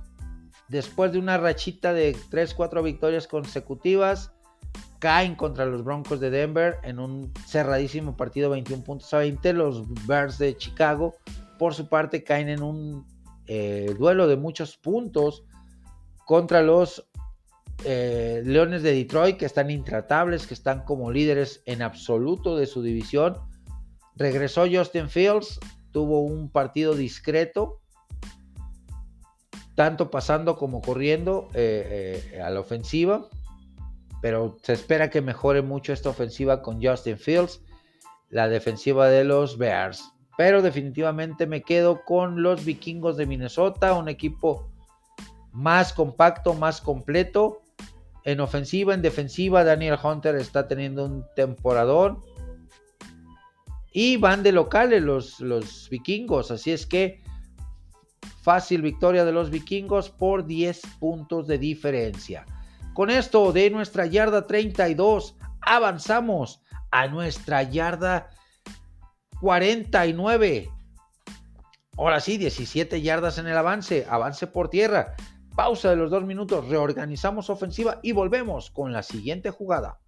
Después 0.67 1.11
de 1.11 1.19
una 1.19 1.37
rachita 1.37 1.93
de 1.93 2.15
3-4 2.15 2.83
victorias 2.83 3.27
consecutivas, 3.27 4.31
caen 4.99 5.35
contra 5.35 5.65
los 5.65 5.83
Broncos 5.83 6.19
de 6.19 6.29
Denver 6.29 6.77
en 6.83 6.99
un 6.99 7.31
cerradísimo 7.45 8.15
partido 8.17 8.49
21 8.49 8.83
puntos 8.83 9.13
a 9.13 9.19
20. 9.19 9.53
Los 9.53 9.83
Bears 10.05 10.37
de 10.37 10.55
Chicago, 10.57 11.15
por 11.57 11.73
su 11.73 11.87
parte, 11.87 12.23
caen 12.23 12.49
en 12.49 12.61
un 12.61 13.05
eh, 13.47 13.95
duelo 13.97 14.27
de 14.27 14.37
muchos 14.37 14.77
puntos 14.77 15.43
contra 16.25 16.61
los 16.61 17.07
eh, 17.83 18.41
Leones 18.45 18.83
de 18.83 18.93
Detroit, 18.93 19.37
que 19.37 19.45
están 19.45 19.69
intratables, 19.69 20.47
que 20.47 20.53
están 20.53 20.83
como 20.83 21.11
líderes 21.11 21.61
en 21.65 21.81
absoluto 21.81 22.57
de 22.57 22.65
su 22.65 22.81
división. 22.81 23.37
Regresó 24.15 24.65
Justin 24.71 25.09
Fields, 25.09 25.59
tuvo 25.91 26.21
un 26.21 26.49
partido 26.49 26.95
discreto, 26.95 27.81
tanto 29.75 30.09
pasando 30.09 30.55
como 30.55 30.81
corriendo 30.81 31.49
eh, 31.53 32.23
eh, 32.33 32.41
a 32.41 32.49
la 32.49 32.61
ofensiva, 32.61 33.27
pero 34.21 34.57
se 34.63 34.73
espera 34.73 35.09
que 35.09 35.21
mejore 35.21 35.61
mucho 35.61 35.93
esta 35.93 36.09
ofensiva 36.09 36.61
con 36.61 36.81
Justin 36.81 37.17
Fields, 37.17 37.61
la 38.29 38.47
defensiva 38.47 39.09
de 39.09 39.23
los 39.23 39.57
Bears. 39.57 40.11
Pero 40.37 40.61
definitivamente 40.61 41.45
me 41.45 41.61
quedo 41.61 42.03
con 42.03 42.41
los 42.41 42.65
vikingos 42.65 43.17
de 43.17 43.25
Minnesota, 43.25 43.93
un 43.93 44.09
equipo 44.09 44.69
más 45.51 45.93
compacto, 45.93 46.53
más 46.53 46.81
completo. 46.81 47.61
En 48.25 48.39
ofensiva, 48.39 48.93
en 48.93 49.01
defensiva, 49.01 49.63
Daniel 49.63 49.97
Hunter 50.01 50.35
está 50.35 50.67
teniendo 50.67 51.05
un 51.05 51.25
temporador. 51.35 52.19
Y 53.91 54.17
van 54.17 54.43
de 54.43 54.51
locales 54.51 55.01
los, 55.01 55.39
los 55.39 55.89
vikingos. 55.89 56.51
Así 56.51 56.71
es 56.71 56.85
que 56.85 57.23
fácil 58.41 58.81
victoria 58.81 59.25
de 59.25 59.31
los 59.31 59.49
vikingos 59.49 60.09
por 60.09 60.45
10 60.45 60.81
puntos 60.99 61.47
de 61.47 61.57
diferencia. 61.57 62.45
Con 62.93 63.09
esto 63.09 63.51
de 63.51 63.69
nuestra 63.69 64.05
yarda 64.05 64.47
32 64.47 65.35
avanzamos 65.61 66.61
a 66.91 67.07
nuestra 67.07 67.63
yarda 67.63 68.29
49. 69.41 70.69
Ahora 71.97 72.19
sí, 72.19 72.37
17 72.37 73.01
yardas 73.01 73.37
en 73.37 73.47
el 73.47 73.57
avance, 73.57 74.05
avance 74.09 74.47
por 74.47 74.69
tierra. 74.69 75.15
Pausa 75.55 75.89
de 75.89 75.95
los 75.95 76.11
dos 76.11 76.25
minutos, 76.25 76.67
reorganizamos 76.67 77.49
ofensiva 77.49 77.99
y 78.03 78.11
volvemos 78.11 78.71
con 78.71 78.91
la 78.91 79.01
siguiente 79.01 79.51
jugada. 79.51 79.99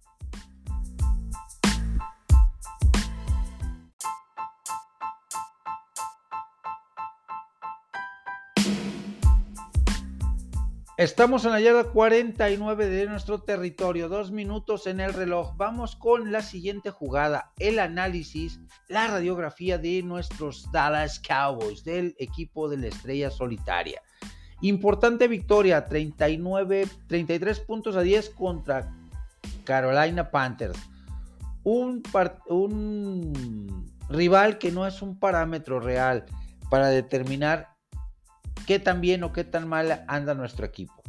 Estamos 10.98 11.44
en 11.44 11.52
la 11.52 11.60
yarda 11.60 11.84
49 11.84 12.88
de 12.88 13.06
nuestro 13.06 13.40
territorio, 13.40 14.08
dos 14.08 14.32
minutos 14.32 14.86
en 14.86 15.00
el 15.00 15.14
reloj. 15.14 15.56
Vamos 15.56 15.96
con 15.96 16.30
la 16.30 16.42
siguiente 16.42 16.90
jugada, 16.90 17.52
el 17.58 17.78
análisis, 17.78 18.60
la 18.88 19.06
radiografía 19.06 19.78
de 19.78 20.02
nuestros 20.02 20.70
Dallas 20.72 21.20
Cowboys, 21.20 21.84
del 21.84 22.16
equipo 22.18 22.68
de 22.68 22.78
la 22.78 22.88
estrella 22.88 23.30
solitaria. 23.30 24.02
Importante 24.60 25.28
victoria, 25.28 25.84
39, 25.86 26.88
33 27.06 27.60
puntos 27.60 27.96
a 27.96 28.02
10 28.02 28.30
contra 28.30 28.90
Carolina 29.64 30.30
Panthers. 30.30 30.78
Un, 31.62 32.02
un 32.48 33.86
rival 34.08 34.58
que 34.58 34.72
no 34.72 34.86
es 34.86 35.02
un 35.02 35.18
parámetro 35.18 35.78
real 35.78 36.24
para 36.70 36.88
determinar 36.88 37.68
qué 38.66 38.78
tan 38.78 39.00
bien 39.00 39.22
o 39.22 39.32
qué 39.32 39.44
tan 39.44 39.68
mal 39.68 40.04
anda 40.08 40.34
nuestro 40.34 40.66
equipo. 40.66 41.02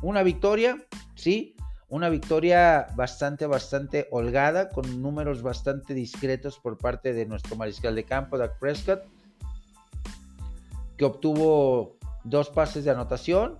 Una 0.00 0.22
victoria, 0.22 0.78
sí, 1.14 1.56
una 1.88 2.08
victoria 2.08 2.86
bastante, 2.94 3.46
bastante 3.46 4.08
holgada, 4.10 4.70
con 4.70 5.02
números 5.02 5.42
bastante 5.42 5.92
discretos 5.92 6.58
por 6.58 6.78
parte 6.78 7.12
de 7.12 7.26
nuestro 7.26 7.54
mariscal 7.56 7.94
de 7.94 8.04
campo, 8.04 8.38
Doug 8.38 8.52
Prescott, 8.58 9.02
que 10.96 11.04
obtuvo 11.04 11.98
dos 12.24 12.50
pases 12.50 12.84
de 12.84 12.90
anotación 12.90 13.58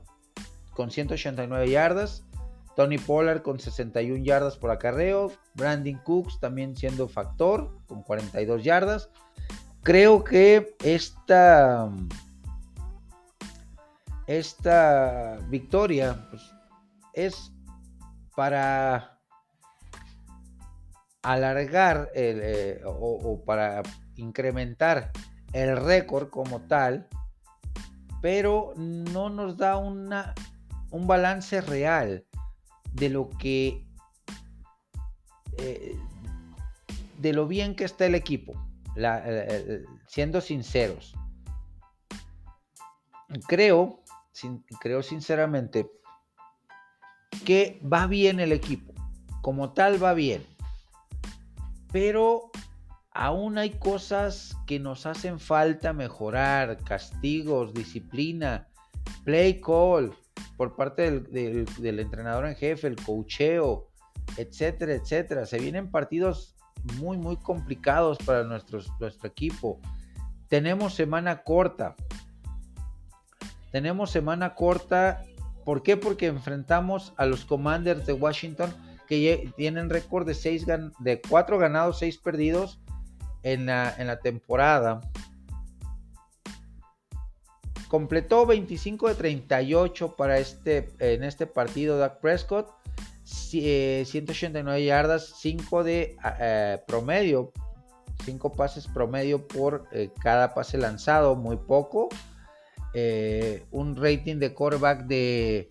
con 0.73 0.91
189 0.91 1.71
yardas. 1.71 2.25
Tony 2.75 2.97
Pollard 2.97 3.43
con 3.43 3.61
61 3.61 4.25
yardas 4.25 4.57
por 4.57 4.71
acarreo. 4.71 5.31
Brandon 5.55 6.01
Cooks 6.05 6.41
también 6.41 6.77
siendo 6.77 7.09
factor 7.09 7.77
con 7.87 8.03
42 8.03 8.65
yardas. 8.65 9.11
Creo 9.83 10.25
que 10.25 10.75
esta, 10.83 11.91
esta 14.27 15.39
victoria 15.49 16.27
pues, 16.31 16.43
es 17.13 17.53
para 18.35 19.19
alargar 21.23 22.11
eh, 22.15 22.81
o 22.85 23.43
para 23.45 23.83
incrementar 24.17 25.13
el 25.53 25.77
récord 25.77 26.31
como 26.31 26.63
tal 26.63 27.09
pero 28.23 28.73
no 28.77 29.29
nos 29.29 29.59
da 29.59 29.77
una, 29.77 30.33
un 30.93 31.09
balance 31.09 31.61
real 31.61 32.25
de 32.93 33.09
lo 33.09 33.29
que, 33.29 33.85
eh, 35.59 35.99
de 37.19 37.33
lo 37.33 37.49
bien 37.49 37.75
que 37.75 37.85
está 37.85 38.07
el 38.07 38.15
equipo, 38.15 38.55
siendo 40.07 40.41
sinceros. 40.41 41.15
Creo, 43.49 44.05
creo 44.81 45.03
sinceramente 45.03 45.91
que 47.45 47.81
va 47.83 48.07
bien 48.07 48.39
el 48.39 48.53
equipo, 48.53 48.95
como 49.41 49.73
tal 49.73 50.03
va 50.03 50.15
bien, 50.15 50.47
pero 51.91 52.52
aún 53.15 53.59
hay 53.59 53.71
cosas 53.71 54.57
que 54.67 54.79
nos 54.79 55.07
hacen 55.07 55.39
falta 55.39 55.93
mejorar, 55.93 56.79
castigos, 56.79 57.75
disciplina, 57.75 58.69
play 59.25 59.61
call 59.61 60.15
por 60.57 60.77
parte 60.77 61.21
del, 61.21 61.99
entrenador 61.99 62.47
en 62.47 62.57
jefe, 62.57 62.87
el 62.87 62.97
cocheo, 62.97 63.89
etcétera, 64.37 64.95
etcétera. 64.95 65.47
Se 65.47 65.59
vienen 65.59 65.91
partidos 65.91 66.57
muy, 66.99 67.17
muy 67.17 67.37
complicados 67.37 68.19
para 68.19 68.45
nuestro 68.45 68.81
equipo. 69.25 69.81
Tenemos 70.49 70.95
semana 70.95 71.43
corta. 71.43 71.97
Tenemos 73.71 74.11
semana 74.11 74.55
corta. 74.55 75.23
¿Por 75.65 75.83
qué? 75.83 75.97
Porque 75.97 76.27
enfrentamos 76.27 77.13
a 77.17 77.27
los 77.27 77.45
Commanders 77.45 78.07
de 78.07 78.13
Washington 78.13 78.75
que 79.09 79.53
tienen 79.57 79.91
récord 79.91 80.27
de, 80.27 81.23
4 81.29 81.59
ganados, 81.59 81.99
6 81.99 82.19
perdidos 82.19 82.82
en 83.43 83.67
la, 83.67 84.21
temporada. 84.23 85.01
Completó 87.89 88.47
25 88.47 89.09
de 89.09 89.15
38 89.15 90.17
para 90.17 90.39
este, 90.39 90.89
en 90.99 91.25
este 91.25 91.47
partido 91.47 91.99
Doug 91.99 92.21
Prescott. 92.21 92.71
189 93.25 94.81
eh, 94.81 94.85
yardas, 94.85 95.35
5 95.41 95.85
de 95.85 96.17
eh, 96.41 96.83
promedio, 96.87 97.53
5 98.25 98.53
pases 98.53 98.87
promedio 98.89 99.47
por 99.47 99.87
eh, 99.93 100.11
cada 100.23 100.55
pase 100.55 100.79
lanzado, 100.79 101.37
muy 101.37 101.57
poco. 101.57 102.09
un 103.71 103.97
rating 103.97 104.37
de 104.37 104.53
quarterback 104.53 105.07
de 105.07 105.71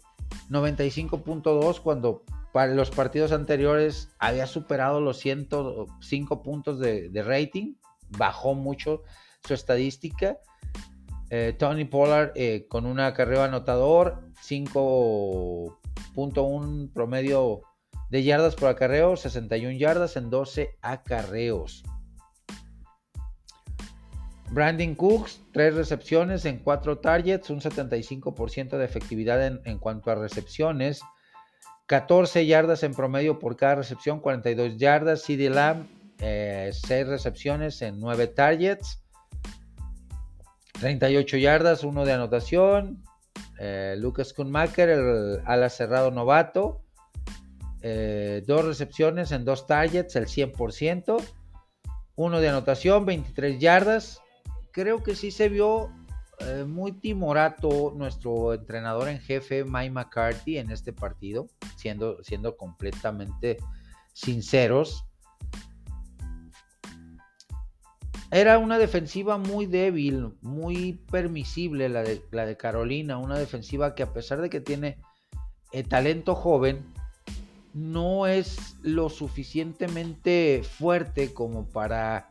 95.2 0.50 1.82
cuando 1.82 2.24
para 2.52 2.74
los 2.74 2.92
partidos 2.92 3.32
anteriores 3.32 4.10
había 4.20 4.46
superado 4.48 5.00
los 5.02 5.18
105 5.20 6.44
puntos 6.44 6.80
de, 6.80 7.24
rating, 7.26 7.76
bajó 8.10 8.54
mucho 8.56 9.04
su 9.46 9.54
estadística. 9.54 10.38
Eh, 11.30 11.56
Tony 11.58 11.86
Pollard 11.86 12.34
eh, 12.36 12.66
con 12.68 12.86
un 12.86 13.00
acarreo 13.00 13.44
anotador, 13.44 14.20
5.1 14.46 16.92
promedio 16.94 17.62
de 18.10 18.24
yardas 18.24 18.56
por 18.56 18.68
acarreo, 18.68 19.16
61 19.16 19.78
yardas 19.78 20.18
en 20.18 20.30
12 20.30 20.78
acarreos. 20.82 21.86
Brandon 24.52 24.96
Cooks, 24.96 25.40
3 25.54 25.76
recepciones 25.76 26.44
en 26.44 26.60
4 26.60 26.98
targets, 26.98 27.50
un 27.50 27.62
75% 27.62 28.78
de 28.78 28.84
efectividad 28.84 29.46
en, 29.46 29.80
cuanto 29.80 30.12
a 30.12 30.16
recepciones. 30.16 31.02
14 31.92 32.46
yardas 32.46 32.84
en 32.84 32.94
promedio 32.94 33.38
por 33.38 33.58
cada 33.58 33.76
recepción, 33.76 34.22
42 34.22 34.78
yardas. 34.78 35.24
CD 35.24 35.50
Lamb, 35.50 35.88
6 36.20 36.22
eh, 36.22 37.04
recepciones 37.04 37.82
en 37.82 38.00
9 38.00 38.28
targets. 38.28 39.04
38 40.80 41.36
yardas, 41.36 41.84
1 41.84 42.06
de 42.06 42.14
anotación. 42.14 43.04
Eh, 43.60 43.96
Lucas 43.98 44.30
Schoonmaker, 44.30 44.88
el 44.88 45.42
ala 45.44 45.68
cerrado 45.68 46.12
novato. 46.12 46.82
2 47.82 47.82
eh, 47.82 48.42
recepciones 48.48 49.34
en 49.34 49.44
2 49.44 49.68
targets, 49.68 50.16
el 50.16 50.28
100%. 50.28 51.22
1 52.16 52.40
de 52.40 52.48
anotación, 52.48 53.06
23 53.06 53.60
yardas 53.60 54.22
creo 54.72 55.04
que 55.04 55.16
sí 55.16 55.32
se 55.32 55.50
vio 55.50 55.92
eh, 56.46 56.66
muy 56.66 56.92
timorato 56.92 57.94
nuestro 57.96 58.54
entrenador 58.54 59.08
en 59.10 59.20
jefe, 59.20 59.64
Mike 59.64 59.92
McCarthy, 59.92 60.58
en 60.58 60.72
este 60.72 60.94
partido, 60.94 61.48
siendo, 61.76 62.24
siendo 62.24 62.58
completamente 62.58 63.58
sinceros. 64.14 65.06
Era 68.32 68.58
una 68.58 68.78
defensiva 68.78 69.38
muy 69.38 69.66
débil, 69.66 70.34
muy 70.42 70.94
permisible 71.12 71.90
la 71.90 72.02
de, 72.04 72.58
Carolina, 72.58 73.18
una 73.18 73.38
defensiva 73.38 73.94
que 73.94 74.04
a 74.04 74.14
pesar 74.14 74.42
de 74.42 74.50
que 74.50 74.62
tiene 74.62 74.98
eh, 75.74 75.84
talento 75.84 76.34
joven, 76.34 76.86
no 77.74 78.28
es 78.28 78.78
lo 78.82 79.10
suficientemente 79.10 80.64
fuerte 80.64 81.34
como 81.34 81.66
para 81.66 82.30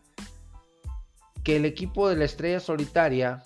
que 1.44 1.56
el 1.56 1.64
equipo 1.64 2.08
de 2.08 2.16
la 2.16 2.24
estrella 2.24 2.60
solitaria 2.60 3.42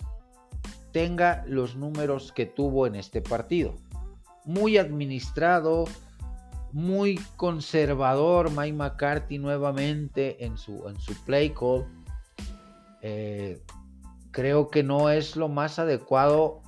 tenga 0.95 1.43
los 1.45 1.75
números 1.75 2.31
que 2.31 2.45
tuvo 2.45 2.87
en 2.87 2.95
este 2.95 3.21
partido. 3.21 3.75
Muy 4.45 4.77
administrado, 4.77 5.83
muy 6.71 7.19
conservador 7.35 8.49
Mike 8.49 8.77
McCarthy 8.77 9.37
nuevamente 9.37 10.45
en 10.45 10.57
su, 10.57 10.87
en 10.87 10.97
su 11.01 11.13
play 11.25 11.49
call. 11.49 11.85
Eh, 13.01 13.61
creo 14.31 14.69
que 14.69 14.83
no 14.83 15.09
es 15.09 15.35
lo 15.35 15.49
más 15.49 15.79
adecuado 15.79 16.61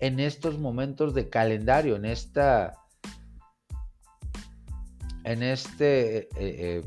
en 0.00 0.18
estos 0.18 0.58
momentos 0.58 1.14
de 1.14 1.28
calendario, 1.28 1.94
en 1.94 2.04
esta 2.04 2.72
en 5.22 5.44
este 5.44 6.18
eh, 6.18 6.28
eh, 6.36 6.82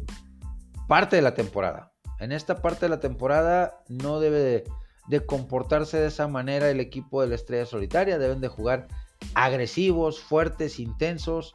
parte 0.89 1.16
de 1.16 1.22
la 1.22 1.36
temporada. 1.36 1.94
En 2.20 2.34
esta 2.34 2.62
parte 2.62 2.88
de 2.88 2.89
la 2.89 3.00
temporada 3.00 3.82
no 3.88 4.20
debe 4.20 4.39
de, 4.39 4.80
comportarse 5.20 5.97
de 5.97 6.07
esa 6.07 6.28
manera 6.28 6.70
el 6.70 6.80
equipo 6.80 7.22
de 7.22 7.28
la 7.28 7.36
Estrella 7.36 7.66
Solitaria. 7.66 8.18
Deben 8.18 8.41
de 8.41 8.47
jugar 8.47 8.88
agresivos, 9.36 10.22
fuertes, 10.22 10.80
intensos, 10.80 11.53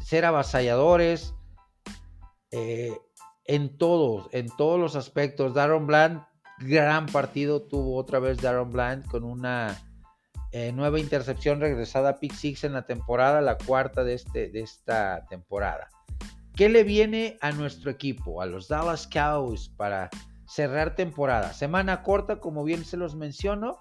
ser 0.00 0.24
avasalladores 0.24 1.34
eh, 2.50 2.96
en 3.46 3.76
todos, 3.76 4.28
en 4.32 4.46
todos 4.56 4.78
los 4.78 4.96
aspectos. 4.96 5.54
Darren 5.54 5.86
Bland, 5.86 6.24
gran 6.60 7.06
partido 7.06 7.62
tuvo 7.62 7.96
otra 7.96 8.18
vez 8.20 8.40
Darren 8.40 8.70
Bland 8.70 9.06
con 9.10 9.24
una 9.24 9.76
eh, 10.52 10.72
nueva 10.72 11.00
intercepción 11.00 11.60
regresada 11.60 12.10
a 12.10 12.20
Pick 12.20 12.32
Six 12.32 12.64
en 12.64 12.74
la 12.74 12.86
temporada, 12.86 13.40
la 13.40 13.58
cuarta 13.58 14.04
de, 14.04 14.14
este, 14.14 14.50
de 14.50 14.60
esta 14.60 15.26
temporada. 15.28 15.88
¿Qué 16.54 16.68
le 16.68 16.84
viene 16.84 17.36
a 17.40 17.50
nuestro 17.50 17.90
equipo, 17.90 18.40
a 18.40 18.46
los 18.46 18.68
Dallas 18.68 19.08
Cowboys, 19.08 19.68
para 19.68 20.08
cerrar 20.46 20.94
temporada? 20.94 21.52
Semana 21.52 22.02
corta, 22.02 22.40
como 22.40 22.64
bien 22.64 22.84
se 22.84 22.96
los 22.96 23.14
menciono, 23.14 23.78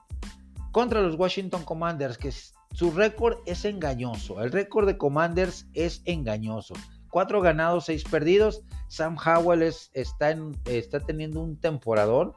contra 0.71 1.01
los 1.01 1.15
Washington 1.15 1.63
Commanders, 1.63 2.17
que 2.17 2.31
su 2.31 2.91
récord 2.91 3.37
es 3.45 3.65
engañoso. 3.65 4.41
El 4.41 4.51
récord 4.51 4.87
de 4.87 4.97
Commanders 4.97 5.67
es 5.73 6.01
engañoso. 6.05 6.73
Cuatro 7.09 7.41
ganados, 7.41 7.85
seis 7.85 8.03
perdidos. 8.03 8.63
Sam 8.87 9.17
Howell 9.17 9.61
está, 9.61 10.35
está 10.65 10.99
teniendo 10.99 11.41
un 11.41 11.59
temporador. 11.59 12.35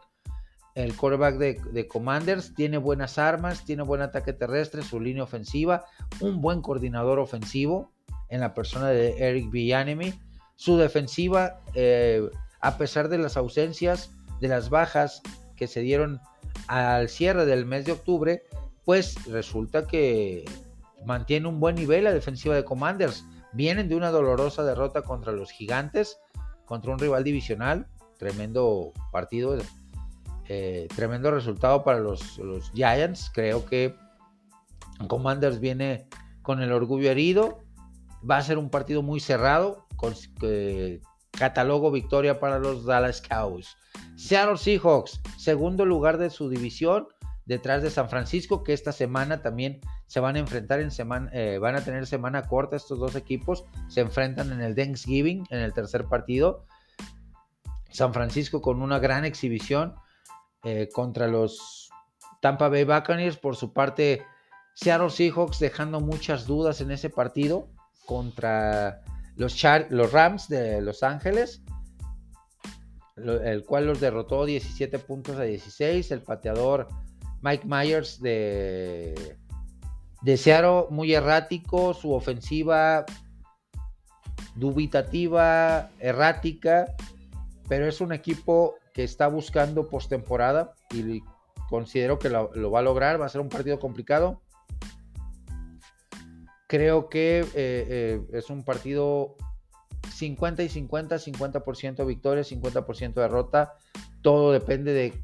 El 0.74 0.94
quarterback 0.94 1.36
de, 1.36 1.60
de, 1.72 1.88
Commanders 1.88 2.54
tiene 2.54 2.76
buenas 2.76 3.16
armas, 3.16 3.64
tiene 3.64 3.82
buen 3.82 4.02
ataque 4.02 4.34
terrestre, 4.34 4.82
su 4.82 5.00
línea 5.00 5.22
ofensiva, 5.22 5.86
un 6.20 6.42
buen 6.42 6.60
coordinador 6.60 7.18
ofensivo 7.18 7.92
en 8.28 8.40
la 8.40 8.52
persona 8.52 8.88
de 8.88 9.16
Eric 9.18 9.50
Villanemy 9.50 10.12
su 10.56 10.78
defensiva, 10.78 11.60
eh, 11.74 12.28
a 12.60 12.78
pesar 12.78 13.08
de 13.08 13.18
las 13.18 13.36
ausencias, 13.36 14.10
de 14.40 14.48
las 14.48 14.70
bajas 14.70 15.22
que 15.56 15.66
se 15.66 15.80
dieron 15.80 16.20
al 16.68 17.08
cierre 17.08 17.46
del 17.46 17.66
mes 17.66 17.84
de 17.84 17.92
octubre, 17.92 18.42
pues 18.84 19.16
resulta 19.26 19.86
que 19.86 20.44
mantiene 21.04 21.48
un 21.48 21.60
buen 21.60 21.74
nivel 21.76 22.04
la 22.04 22.12
defensiva 22.12 22.54
de 22.54 22.64
Commanders. 22.64 23.24
Vienen 23.52 23.88
de 23.88 23.96
una 23.96 24.10
dolorosa 24.10 24.64
derrota 24.64 25.02
contra 25.02 25.32
los 25.32 25.50
Gigantes, 25.50 26.18
contra 26.66 26.92
un 26.92 26.98
rival 26.98 27.24
divisional. 27.24 27.86
Tremendo 28.18 28.92
partido, 29.12 29.58
eh, 30.48 30.88
tremendo 30.94 31.30
resultado 31.30 31.84
para 31.84 31.98
los, 31.98 32.38
Giants. 32.74 33.30
Creo 33.32 33.66
que 33.66 33.94
Commanders 35.08 35.60
viene 35.60 36.06
con 36.42 36.62
el 36.62 36.72
orgullo 36.72 37.10
herido. 37.10 37.62
Va 38.28 38.38
a 38.38 38.42
ser 38.42 38.58
un 38.58 38.70
partido 38.70 39.02
muy 39.02 39.20
cerrado 39.20 39.86
catalogo 41.38 41.90
victoria 41.90 42.40
para 42.40 42.58
los 42.58 42.84
Dallas 42.84 43.20
Cowboys. 43.20 43.76
Seattle 44.16 44.56
Seahawks, 44.56 45.20
segundo 45.36 45.84
lugar 45.84 46.18
de 46.18 46.30
su 46.30 46.48
división, 46.48 47.06
detrás 47.44 47.82
de 47.82 47.90
San 47.90 48.08
Francisco, 48.08 48.62
que 48.62 48.72
esta 48.72 48.92
semana 48.92 49.42
también 49.42 49.80
se 50.06 50.20
van 50.20 50.36
a 50.36 50.40
enfrentar 50.40 50.80
en 50.80 50.90
semana, 50.90 51.30
eh, 51.32 51.58
van 51.58 51.76
a 51.76 51.84
tener 51.84 52.06
semana 52.06 52.42
corta 52.42 52.76
estos 52.76 52.98
dos 52.98 53.14
equipos, 53.14 53.64
se 53.88 54.00
enfrentan 54.00 54.52
en 54.52 54.60
el 54.60 54.74
Thanksgiving, 54.74 55.46
en 55.50 55.60
el 55.60 55.72
tercer 55.72 56.06
partido. 56.06 56.66
San 57.90 58.12
Francisco 58.12 58.60
con 58.60 58.82
una 58.82 58.98
gran 58.98 59.24
exhibición 59.24 59.94
eh, 60.64 60.88
contra 60.92 61.28
los 61.28 61.90
Tampa 62.40 62.68
Bay 62.68 62.84
Buccaneers, 62.84 63.36
por 63.36 63.56
su 63.56 63.72
parte 63.72 64.24
Seattle 64.74 65.10
Seahawks 65.10 65.58
dejando 65.58 66.00
muchas 66.00 66.46
dudas 66.46 66.80
en 66.80 66.90
ese 66.90 67.10
partido 67.10 67.68
contra 68.04 69.02
los, 69.36 70.12
Rams 70.12 70.48
de 70.48 70.80
Los 70.80 71.02
Ángeles, 71.02 71.62
el 73.16 73.64
cual 73.64 73.86
los 73.86 74.00
derrotó 74.00 74.44
17 74.44 74.98
puntos 74.98 75.36
a 75.36 75.42
16. 75.42 76.10
El 76.10 76.22
pateador 76.22 76.88
Mike 77.42 77.66
Myers 77.66 78.20
de, 78.20 79.36
de 80.22 80.36
Seattle, 80.36 80.86
muy 80.90 81.14
errático, 81.14 81.94
su 81.94 82.12
ofensiva 82.12 83.04
dubitativa, 84.56 85.90
errática, 86.00 86.94
pero 87.68 87.86
es 87.86 88.00
un 88.00 88.12
equipo 88.12 88.74
que 88.92 89.04
está 89.04 89.28
buscando 89.28 89.88
postemporada 89.88 90.74
y 90.90 91.22
considero 91.68 92.18
que 92.18 92.30
lo, 92.30 92.70
va 92.70 92.78
a 92.78 92.82
lograr. 92.82 93.20
Va 93.20 93.26
a 93.26 93.28
ser 93.28 93.40
un 93.40 93.48
partido 93.48 93.78
complicado. 93.78 94.40
Creo 96.66 97.08
que 97.08 97.40
eh, 97.40 97.46
eh, 97.54 98.20
es 98.32 98.50
un 98.50 98.64
partido 98.64 99.36
50 100.12 100.62
y 100.62 100.68
50, 100.68 101.16
50% 101.16 102.06
victoria, 102.06 102.42
50% 102.42 103.14
derrota. 103.14 103.74
Todo 104.22 104.52
depende 104.52 104.92
de 104.92 105.20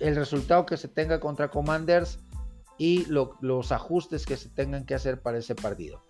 el 0.00 0.14
resultado 0.14 0.66
que 0.66 0.76
se 0.76 0.88
tenga 0.88 1.20
contra 1.20 1.48
Commanders 1.48 2.18
y 2.78 3.06
los 3.06 3.72
ajustes 3.72 4.26
que 4.26 4.36
se 4.36 4.50
tengan 4.50 4.84
que 4.84 4.94
hacer 4.94 5.22
para 5.22 5.38
ese 5.38 5.54
partido. 5.54 6.02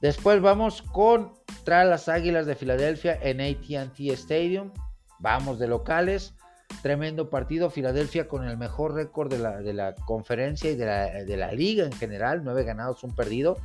Después 0.00 0.40
vamos 0.40 0.82
contra 0.82 1.84
las 1.84 2.08
Águilas 2.08 2.46
de 2.46 2.54
Filadelfia 2.54 3.18
en 3.20 3.40
ATT 3.40 3.98
Stadium. 4.12 4.70
Vamos 5.18 5.58
de 5.58 5.66
locales. 5.66 6.34
Tremendo 6.82 7.30
partido. 7.30 7.70
Filadelfia 7.70 8.28
con 8.28 8.46
el 8.46 8.56
mejor 8.56 8.94
récord 8.94 9.32
de 9.32 9.72
la, 9.72 9.94
conferencia 9.94 10.70
y 10.70 10.76
de 10.76 10.86
la, 10.86 11.06
de 11.24 11.36
la, 11.36 11.52
liga 11.52 11.84
en 11.84 11.92
general. 11.92 12.42
Nueve 12.44 12.64
ganados, 12.64 13.02
un 13.04 13.14
perdido. 13.14 13.56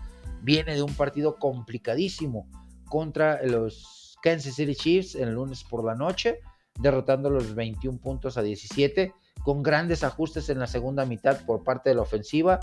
Viene 0.41 0.75
de 0.75 0.81
un 0.81 0.93
partido 0.93 1.35
complicadísimo 1.37 2.47
contra 2.89 3.41
los 3.43 4.17
Kansas 4.21 4.55
City 4.55 4.75
Chiefs 4.75 5.15
el 5.15 5.33
lunes 5.33 5.63
por 5.63 5.83
la 5.83 5.95
noche, 5.95 6.39
derrotando 6.79 7.29
los 7.29 7.55
21 7.55 7.99
puntos 7.99 8.37
a 8.37 8.41
17, 8.41 9.13
con 9.43 9.63
grandes 9.63 10.03
ajustes 10.03 10.49
en 10.49 10.59
la 10.59 10.67
segunda 10.67 11.05
mitad 11.05 11.45
por 11.45 11.63
parte 11.63 11.89
de 11.89 11.95
la 11.95 12.03
ofensiva, 12.03 12.59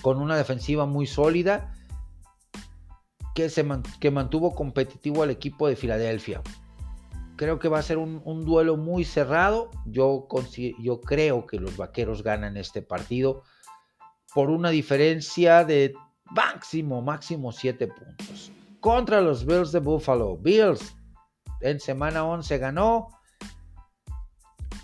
con 0.00 0.20
una 0.20 0.36
defensiva 0.36 0.86
muy 0.86 1.06
sólida. 1.06 1.74
que, 3.34 3.48
se 3.48 3.66
que 3.98 4.10
mantuvo 4.10 4.54
competitivo 4.54 5.22
al 5.22 5.30
equipo 5.30 5.66
de 5.66 5.74
Filadelfia. 5.76 6.42
Creo 7.42 7.58
que 7.58 7.66
va 7.66 7.80
a 7.80 7.82
ser 7.82 7.98
un, 7.98 8.44
duelo 8.44 8.76
muy 8.76 9.04
cerrado. 9.04 9.72
Yo, 9.84 10.28
creo 11.04 11.44
que 11.44 11.58
los 11.58 11.76
vaqueros 11.76 12.22
ganan 12.22 12.56
este 12.56 12.82
partido 12.82 13.42
por 14.32 14.48
una 14.48 14.70
diferencia 14.70 15.64
de 15.64 15.92
máximo, 16.30 17.02
máximo 17.02 17.50
7 17.50 17.88
puntos. 17.88 18.52
Contra 18.78 19.20
los 19.20 19.44
Bills 19.44 19.72
de 19.72 19.80
Buffalo. 19.80 20.36
Bills 20.36 20.94
en 21.62 21.80
semana 21.80 22.24
11 22.24 22.58
ganó 22.58 23.08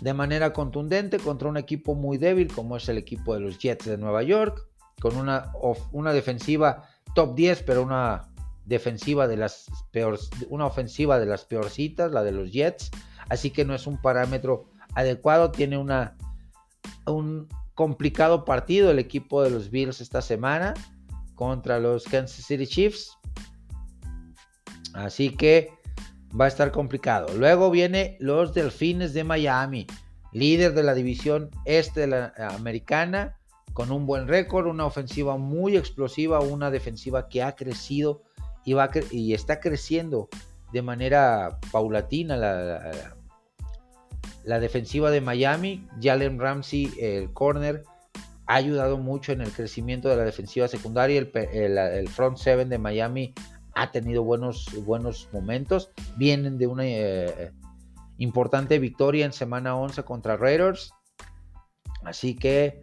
de 0.01 0.13
manera 0.13 0.51
contundente 0.51 1.17
contra 1.17 1.47
un 1.47 1.55
equipo 1.55 1.95
muy 1.95 2.17
débil 2.17 2.53
como 2.53 2.75
es 2.75 2.89
el 2.89 2.97
equipo 2.97 3.35
de 3.35 3.39
los 3.39 3.57
Jets 3.57 3.85
de 3.85 3.97
Nueva 3.97 4.21
York, 4.23 4.67
con 4.99 5.15
una, 5.15 5.53
una 5.93 6.11
defensiva 6.11 6.89
top 7.15 7.35
10, 7.35 7.63
pero 7.63 7.83
una 7.83 8.28
defensiva 8.69 9.27
de 9.27 9.35
las 9.35 9.65
peores, 9.91 10.29
una 10.47 10.67
ofensiva 10.67 11.19
de 11.19 11.25
las 11.25 11.43
peorcitas, 11.43 12.11
la 12.11 12.23
de 12.23 12.31
los 12.31 12.51
Jets, 12.51 12.91
así 13.27 13.49
que 13.49 13.65
no 13.65 13.73
es 13.73 13.87
un 13.87 13.99
parámetro 13.99 14.69
adecuado, 14.93 15.51
tiene 15.51 15.77
una, 15.77 16.15
un 17.07 17.49
complicado 17.73 18.45
partido 18.45 18.91
el 18.91 18.99
equipo 18.99 19.41
de 19.41 19.49
los 19.49 19.71
Bills 19.71 20.01
esta 20.01 20.21
semana 20.21 20.75
contra 21.33 21.79
los 21.79 22.05
Kansas 22.05 22.45
City 22.45 22.67
Chiefs, 22.67 23.17
así 24.93 25.31
que 25.31 25.71
va 26.39 26.45
a 26.45 26.49
estar 26.49 26.71
complicado. 26.71 27.35
Luego 27.35 27.71
viene 27.71 28.17
los 28.19 28.53
Delfines 28.53 29.13
de 29.13 29.23
Miami, 29.23 29.87
líder 30.31 30.75
de 30.75 30.83
la 30.83 30.93
división 30.93 31.49
este 31.65 32.01
de 32.01 32.07
la 32.07 32.33
americana, 32.55 33.39
con 33.73 33.91
un 33.91 34.05
buen 34.05 34.27
récord, 34.27 34.67
una 34.67 34.85
ofensiva 34.85 35.37
muy 35.37 35.75
explosiva, 35.75 36.39
una 36.41 36.69
defensiva 36.69 37.29
que 37.29 37.41
ha 37.41 37.55
crecido 37.55 38.23
y, 38.65 39.33
está 39.33 39.59
creciendo 39.59 40.29
de 40.71 40.81
manera 40.81 41.59
paulatina 41.71 42.37
la, 42.37 43.15
la, 44.43 44.59
defensiva 44.59 45.11
de 45.11 45.21
Miami. 45.21 45.87
Jalen 46.01 46.39
Ramsey, 46.39 46.91
el 46.99 47.33
corner, 47.33 47.83
ha 48.45 48.55
ayudado 48.55 48.97
mucho 48.97 49.31
en 49.31 49.41
el 49.41 49.51
crecimiento 49.51 50.09
de 50.09 50.17
la 50.17 50.23
defensiva 50.23 50.67
secundaria. 50.67 51.19
El, 51.19 51.77
el, 51.77 52.07
front 52.09 52.37
seven 52.37 52.69
de 52.69 52.77
Miami 52.77 53.33
ha 53.75 53.91
tenido 53.91 54.23
buenos, 54.23 54.67
buenos 54.85 55.29
momentos. 55.31 55.91
Vienen 56.17 56.57
de 56.57 56.67
una 56.67 56.85
eh, 56.85 57.51
importante 58.17 58.79
victoria 58.79 59.25
en 59.25 59.33
semana 59.33 59.75
11 59.75 60.03
contra 60.03 60.37
Raiders. 60.37 60.93
Así 62.03 62.35
que 62.35 62.81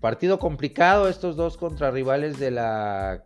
partido 0.00 0.38
complicado 0.38 1.08
estos 1.08 1.36
dos 1.36 1.56
contra 1.56 1.90
rivales 1.90 2.38
de 2.38 2.50
la 2.50 3.24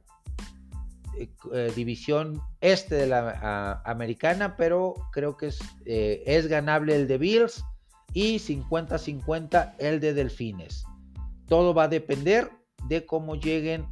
eh, 1.17 1.31
eh, 1.53 1.73
división 1.75 2.41
este 2.61 2.95
de 2.95 3.07
la 3.07 3.83
americana, 3.85 4.57
pero 4.57 4.95
creo 5.13 5.37
que 5.37 5.49
es, 5.49 5.59
eh, 5.85 6.23
es 6.27 6.47
ganable 6.47 6.95
el 6.95 7.09
de 7.09 7.19
Bills 7.19 7.65
y 8.13 8.39
50-50 8.39 9.75
el 9.79 10.01
de 10.01 10.15
Delfines. 10.15 10.85
Todo 11.49 11.75
va 11.75 11.85
a 11.85 11.89
depender 11.89 12.51
de 12.89 13.07
cómo 13.07 13.37
lleguen 13.37 13.87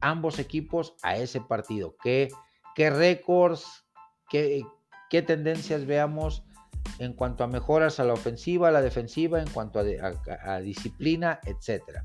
ambos 0.00 0.38
equipos 0.38 0.94
a 1.02 1.16
ese 1.16 1.40
partido, 1.40 1.96
qué, 2.02 2.28
qué 2.74 2.90
récords, 2.90 3.86
qué, 4.28 4.62
qué 5.10 5.22
tendencias 5.22 5.86
veamos 5.86 6.44
en 6.98 7.12
cuanto 7.12 7.44
a 7.44 7.48
mejoras 7.48 8.00
a 8.00 8.04
la 8.04 8.12
ofensiva, 8.12 8.68
a 8.68 8.72
la 8.72 8.82
defensiva, 8.82 9.40
en 9.40 9.50
cuanto 9.50 9.80
a, 9.80 9.84
a 10.54 10.60
disciplina, 10.60 11.40
etcétera. 11.44 12.04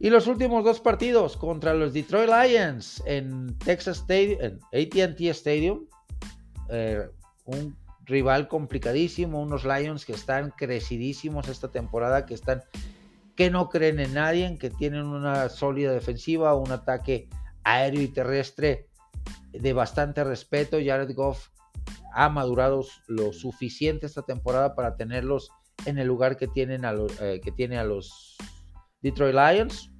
Y 0.00 0.10
los 0.10 0.28
últimos 0.28 0.64
dos 0.64 0.80
partidos 0.80 1.36
contra 1.36 1.74
los 1.74 1.92
Detroit 1.92 2.30
Lions 2.30 3.02
en 3.04 3.58
Texas 3.58 3.98
Stadium, 3.98 4.58
ATT 4.72 5.20
Stadium, 5.20 5.86
eh, 6.68 7.08
un 7.44 7.76
rival 8.04 8.46
complicadísimo, 8.46 9.42
unos 9.42 9.64
Lions 9.64 10.04
que 10.04 10.12
están 10.12 10.52
crecidísimos 10.56 11.48
esta 11.48 11.68
temporada, 11.68 12.26
que 12.26 12.34
están 12.34 12.62
que 13.34 13.50
no 13.50 13.68
creen 13.68 14.00
en 14.00 14.14
nadie, 14.14 14.58
que 14.58 14.68
tienen 14.68 15.06
una 15.06 15.48
sólida 15.48 15.92
defensiva, 15.92 16.56
un 16.56 16.72
ataque 16.72 17.28
aéreo 17.62 18.02
y 18.02 18.08
terrestre 18.08 18.88
de 19.52 19.72
bastante 19.72 20.24
respeto. 20.24 20.78
Jared 20.84 21.14
Goff 21.14 21.50
ha 22.12 22.28
madurado 22.28 22.84
lo 23.06 23.32
suficiente 23.32 24.06
esta 24.06 24.22
temporada 24.22 24.74
para 24.74 24.96
tenerlos 24.96 25.50
en 25.86 25.98
el 25.98 26.08
lugar 26.08 26.36
que 26.36 26.48
tienen 26.48 26.84
a 26.84 26.92
los, 26.92 27.20
eh, 27.20 27.40
que 27.42 27.52
tiene 27.52 27.78
a 27.78 27.84
los 27.84 28.36
Detroit 29.02 29.34
Lions, 29.34 29.90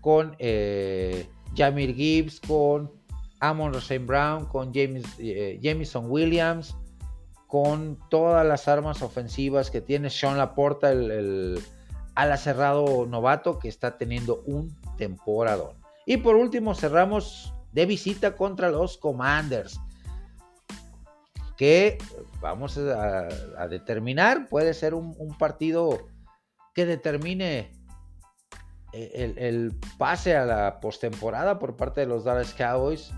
con 0.00 0.34
eh, 0.38 1.28
Jamir 1.54 1.94
Gibbs, 1.94 2.40
con 2.40 2.90
Amon 3.40 3.72
Rosane 3.72 4.00
Brown, 4.00 4.46
con 4.46 4.72
James, 4.72 5.04
eh, 5.18 5.58
Jameson 5.62 6.06
Williams, 6.08 6.76
con 7.46 7.98
todas 8.10 8.46
las 8.46 8.68
armas 8.68 9.02
ofensivas 9.02 9.70
que 9.70 9.80
tiene 9.80 10.10
Sean 10.10 10.38
Laporta, 10.38 10.92
el, 10.92 11.10
el 11.10 11.60
ala 12.14 12.36
cerrado 12.36 13.06
novato 13.06 13.58
que 13.58 13.68
está 13.68 13.96
teniendo 13.98 14.42
un 14.46 14.76
temporadón. 14.96 15.76
Y 16.06 16.18
por 16.18 16.36
último 16.36 16.74
cerramos 16.74 17.54
de 17.72 17.86
visita 17.86 18.36
contra 18.36 18.70
los 18.70 18.98
Commanders, 18.98 19.80
que 21.56 21.98
vamos 22.40 22.78
a, 22.78 23.68
determinar, 23.68 24.48
puede 24.48 24.72
ser 24.72 24.94
un 24.94 25.36
partido 25.38 26.08
que 26.74 26.86
determine 26.86 27.70
eh, 28.92 29.34
el, 29.36 29.74
pase 29.98 30.36
a 30.36 30.44
la 30.44 30.80
postemporada 30.80 31.58
por 31.58 31.76
parte 31.76 32.00
de 32.00 32.06
los 32.06 32.24
Dallas 32.24 32.54
Cowboys, 32.54 33.10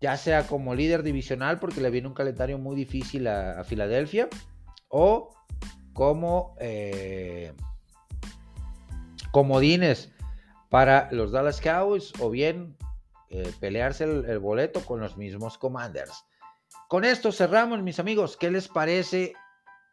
ya 0.00 0.16
sea 0.16 0.46
como 0.46 0.74
líder 0.74 1.02
divisional 1.02 1.58
porque 1.58 1.80
le 1.80 1.90
viene 1.90 2.08
un 2.08 2.14
calendario 2.14 2.58
muy 2.58 2.76
difícil 2.76 3.26
a, 3.28 3.62
Filadelfia, 3.64 4.28
o 4.88 5.30
como 5.92 6.56
eh, 6.60 7.52
comodines 9.30 10.12
para 10.68 11.08
los 11.12 11.32
Dallas 11.32 11.60
Cowboys, 11.60 12.12
o 12.20 12.30
bien 12.30 12.76
eh, 13.30 13.52
pelearse 13.60 14.04
el 14.04 14.38
boleto 14.38 14.80
con 14.84 15.00
los 15.00 15.16
mismos 15.16 15.56
Commanders. 15.58 16.24
Con 16.88 17.04
esto 17.04 17.32
cerramos, 17.32 17.82
mis 17.82 17.98
amigos. 17.98 18.36
¿Qué 18.36 18.50
les 18.50 18.68
parece 18.68 19.32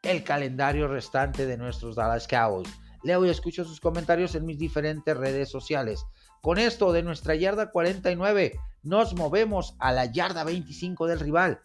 el 0.03 0.23
calendario 0.23 0.87
restante 0.87 1.45
de 1.45 1.57
nuestros 1.57 1.95
Dallas 1.95 2.27
Cowboys? 2.27 2.69
Leo 3.03 3.25
y 3.25 3.29
escucho 3.29 3.65
sus 3.65 3.79
comentarios 3.79 4.35
en 4.35 4.45
mis 4.45 4.57
diferentes 4.57 5.17
redes 5.17 5.49
sociales. 5.49 6.05
Con 6.41 6.57
esto 6.57 6.91
de 6.93 7.03
nuestra 7.03 7.35
yarda 7.35 7.71
49, 7.71 8.59
nos 8.83 9.15
movemos 9.15 9.75
a 9.79 9.91
la 9.91 10.05
yarda 10.05 10.43
25 10.43 11.07
del 11.07 11.19
rival. 11.19 11.61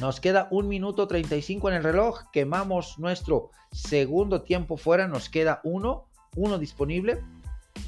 Nos 0.00 0.20
queda 0.20 0.48
un 0.50 0.68
minuto 0.68 1.08
35 1.08 1.68
en 1.70 1.74
el 1.74 1.82
reloj. 1.82 2.30
Quemamos 2.32 2.98
nuestro 2.98 3.50
segundo 3.72 4.42
tiempo 4.42 4.76
fuera. 4.76 5.08
Nos 5.08 5.28
queda 5.28 5.60
uno, 5.64 6.06
uno 6.36 6.58
disponible. 6.58 7.22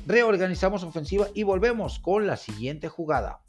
Reorganizamos 0.07 0.83
ofensiva 0.83 1.29
y 1.35 1.45
volvemos 1.45 1.99
con 1.99 2.27
la 2.27 2.37
siguiente 2.37 2.89
jugada. 2.89 3.41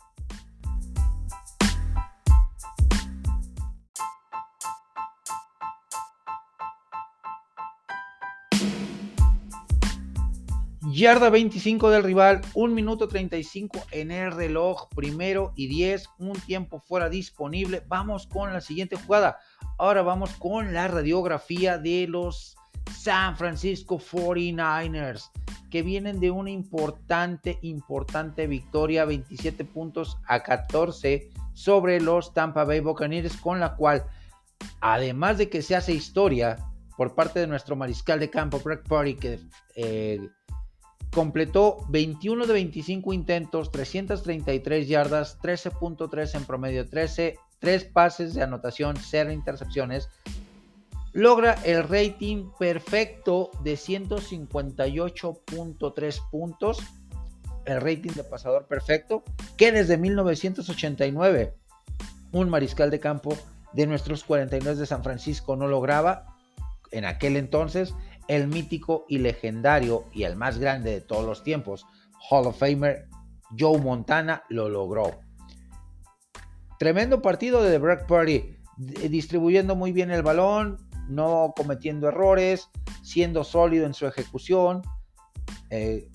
Yarda 11.02 11.32
25 11.32 11.90
del 11.90 12.04
rival, 12.04 12.42
1 12.54 12.76
minuto 12.76 13.08
35 13.08 13.86
en 13.90 14.12
el 14.12 14.32
reloj, 14.32 14.88
primero 14.96 15.52
y 15.56 15.66
10, 15.66 16.08
un 16.20 16.34
tiempo 16.34 16.80
fuera 16.80 17.10
disponible. 17.10 17.82
Vamos 17.88 18.28
con 18.28 18.54
la 18.54 18.62
siguiente 18.62 18.98
jugada. 18.98 19.40
Ahora 19.80 20.04
vamos 20.04 20.30
con 20.36 20.76
la 20.76 20.88
radiografía 20.88 21.80
de 21.80 22.06
los 22.08 22.56
San 22.96 23.36
Francisco 23.36 23.98
49ers, 23.98 25.32
que 25.72 25.82
vienen 25.82 26.20
de 26.20 26.30
una 26.30 26.52
importante, 26.52 27.58
importante 27.64 28.46
victoria, 28.46 29.04
27 29.04 29.66
puntos 29.66 30.20
a 30.28 30.44
14 30.44 31.32
sobre 31.54 32.00
los 32.00 32.32
Tampa 32.36 32.64
Bay 32.64 32.80
Buccaneers, 32.80 33.38
con 33.38 33.60
la 33.60 33.76
cual, 33.76 34.06
además 34.82 35.40
de 35.40 35.50
que 35.50 35.64
se 35.64 35.76
hace 35.76 35.94
historia 35.94 36.58
por 36.96 37.16
parte 37.16 37.40
de 37.40 37.48
nuestro 37.48 37.76
mariscal 37.76 38.20
de 38.20 38.30
campo, 38.30 38.60
Brett 38.60 38.88
Party, 38.88 39.16
que... 39.16 39.40
Eh, 39.76 40.30
Completó 41.14 41.78
21 41.90 42.48
de 42.48 42.54
25 42.54 43.14
intentos, 43.14 43.72
333 43.72 44.88
yardas, 44.88 45.40
13.3 45.42 46.36
en 46.36 46.46
promedio, 46.46 46.88
13, 46.88 47.38
3 47.60 47.84
pases 47.86 48.34
de 48.34 48.44
anotación, 48.44 48.96
0 48.98 49.32
intercepciones. 49.32 50.10
Logra 51.14 51.54
el 51.66 51.84
rating 51.88 52.50
perfecto 52.58 53.52
de 53.64 53.74
158.3 53.74 56.30
puntos, 56.30 56.80
el 57.66 57.82
rating 57.82 58.12
de 58.12 58.24
pasador 58.24 58.68
perfecto, 58.68 59.24
que 59.58 59.74
desde 59.74 59.98
1989 59.98 61.54
un 62.32 62.50
mariscal 62.50 62.90
de 62.90 63.02
campo 63.02 63.38
de 63.74 63.88
nuestros 63.88 64.24
49 64.24 64.80
de 64.80 64.86
San 64.86 65.04
Francisco 65.04 65.56
no 65.56 65.68
lograba 65.68 66.36
en 66.92 67.06
aquel 67.06 67.38
entonces 67.38 67.96
el 68.28 68.48
mítico 68.48 69.06
y 69.10 69.18
legendario 69.20 70.06
y 70.14 70.24
el 70.24 70.36
más 70.36 70.58
grande 70.58 70.92
de 70.92 71.02
todos 71.02 71.26
los 71.26 71.44
tiempos, 71.44 71.86
Hall 72.30 72.48
of 72.48 72.58
Famer 72.58 73.08
Joe 73.58 73.80
Montana 73.80 74.44
lo 74.50 74.70
logró. 74.70 75.20
Tremendo 76.80 77.22
partido 77.22 77.62
de 77.62 77.78
Brock 77.78 78.06
Purdy, 78.08 78.58
distribuyendo 78.78 79.76
muy 79.76 79.92
bien 79.92 80.12
el 80.12 80.24
balón, 80.24 80.78
no 81.08 81.54
cometiendo 81.56 82.08
errores, 82.08 82.70
siendo 83.04 83.44
sólido 83.44 83.86
en 83.86 83.94
su 83.94 84.08
ejecución, 84.08 84.82
eh, 85.70 86.10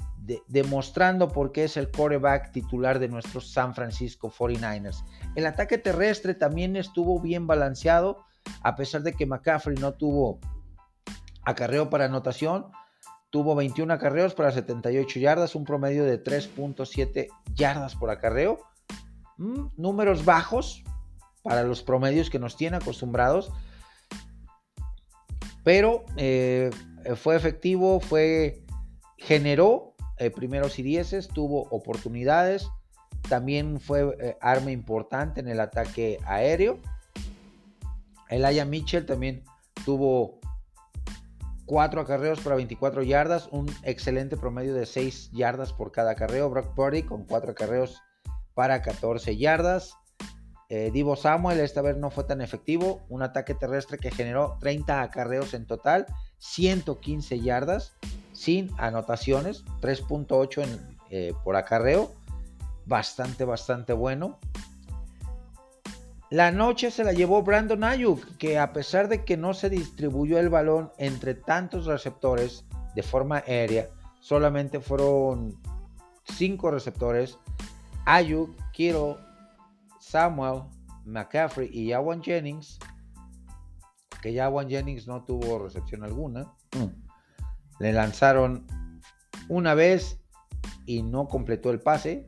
demostrando 0.49 1.29
por 1.29 1.53
qué 1.53 1.65
es 1.65 1.77
el 1.77 1.91
quarterback 1.91 2.51
titular 2.51 2.99
de 2.99 3.09
nuestros 3.09 3.53
San 3.53 3.75
Francisco 3.75 4.31
49ers. 4.31 5.05
El 5.37 5.47
ataque 5.47 5.79
terrestre 5.79 6.35
también 6.35 6.75
estuvo 6.77 7.21
bien 7.21 7.47
balanceado, 7.47 8.25
a 8.63 8.75
pesar 8.75 9.03
de 9.03 9.13
que 9.13 9.27
McCaffrey 9.27 9.77
no 9.77 9.93
tuvo 9.93 10.41
acarreo 11.47 11.89
para 11.89 12.05
anotación, 12.05 12.67
tuvo 13.31 13.55
21 13.55 13.95
acarreos 13.95 14.35
para 14.35 14.51
78 14.51 15.21
yardas, 15.21 15.55
un 15.55 15.65
promedio 15.65 16.05
de 16.05 16.23
3.7 16.23 17.29
yardas 17.55 17.95
por 17.95 18.11
acarreo. 18.11 18.59
Mm, 19.39 19.69
números 19.77 20.25
bajos 20.25 20.83
para 21.43 21.63
los 21.63 21.83
promedios 21.83 22.29
que 22.29 22.41
nos 22.41 22.57
tiene 22.57 22.77
acostumbrados, 22.77 23.53
pero 25.63 26.05
eh, 26.17 26.71
fue 27.15 27.37
efectivo, 27.37 28.01
fue 28.01 28.65
generó 29.17 29.95
eh, 30.19 30.31
primeros 30.31 30.79
y 30.79 30.83
dieces, 30.83 31.29
tuvo 31.29 31.69
oportunidades, 31.71 32.69
también 33.29 33.81
fue 33.81 34.17
eh, 34.21 34.37
arma 34.41 34.73
importante 34.73 35.41
en 35.41 35.49
el 35.49 35.61
ataque 35.61 36.19
aéreo. 36.25 36.79
Aya 38.29 38.65
Mitchell 38.65 39.07
también 39.07 39.45
tuvo 39.85 40.41
cuatro 41.67 42.01
acarreos 42.01 42.41
para 42.41 42.57
24 42.57 43.03
yardas, 43.03 43.49
un 43.51 43.67
excelente 43.83 44.37
promedio 44.37 44.75
de 44.75 44.87
6 44.87 45.33
yardas 45.33 45.73
por 45.73 45.93
cada 45.93 46.13
acarreo. 46.13 46.49
Brock 46.49 46.75
Purdy 46.75 47.03
con 47.03 47.25
cuatro 47.25 47.51
acarreos 47.51 48.01
para 48.55 48.81
14 48.81 49.37
yardas. 49.37 49.95
Eh, 50.69 50.91
Divo 50.93 51.15
Samuel 51.15 51.61
esta 51.61 51.83
vez 51.83 51.97
no 51.97 52.11
fue 52.11 52.25
tan 52.25 52.41
efectivo, 52.41 53.05
un 53.09 53.23
ataque 53.23 53.55
terrestre 53.55 53.99
que 53.99 54.11
generó 54.11 54.57
30 54.61 55.03
acarreos 55.03 55.55
en 55.55 55.67
total, 55.67 56.07
115 56.39 57.41
yardas 57.41 57.95
sin 58.33 58.71
anotaciones, 58.79 59.65
3.8 59.81 60.67
eh, 61.11 61.35
por 61.45 61.55
acarreo, 61.55 62.13
bastante, 62.85 63.45
bastante 63.45 63.93
bueno. 63.93 64.41
La 66.31 66.51
noche 66.51 66.91
se 66.91 67.05
la 67.05 67.13
llevó 67.13 67.43
Brandon 67.43 67.85
Ayuk, 67.85 68.37
que 68.37 68.59
a 68.59 68.73
pesar 68.73 69.09
de 69.09 69.25
que 69.25 69.37
no 69.37 69.55
se 69.55 69.71
distribuyó 69.71 70.39
el 70.39 70.49
balón 70.49 70.91
entre 70.99 71.35
tantos 71.35 71.87
receptores 71.87 72.65
de 72.97 73.03
forma 73.05 73.39
aérea, 73.47 73.89
solamente 74.21 74.81
fueron 74.81 75.57
5 76.25 76.71
receptores. 76.73 77.39
Ayuk, 78.07 78.57
Kittle, 78.73 79.17
Samuel, 80.01 80.63
McCaffrey 81.05 81.71
y 81.73 81.89
Yawan 81.89 82.23
Jennings, 82.23 82.81
que 84.21 84.33
Yawan 84.33 84.69
Jennings 84.69 85.07
no 85.07 85.25
tuvo 85.25 85.61
recepción 85.61 86.03
alguna. 86.03 86.53
Mm. 86.77 87.05
Le 87.79 87.93
lanzaron 87.93 88.67
una 89.49 89.75
vez 89.75 90.21
y 90.87 91.03
no 91.03 91.29
completó 91.29 91.71
el 91.71 91.81
pase. 91.81 92.27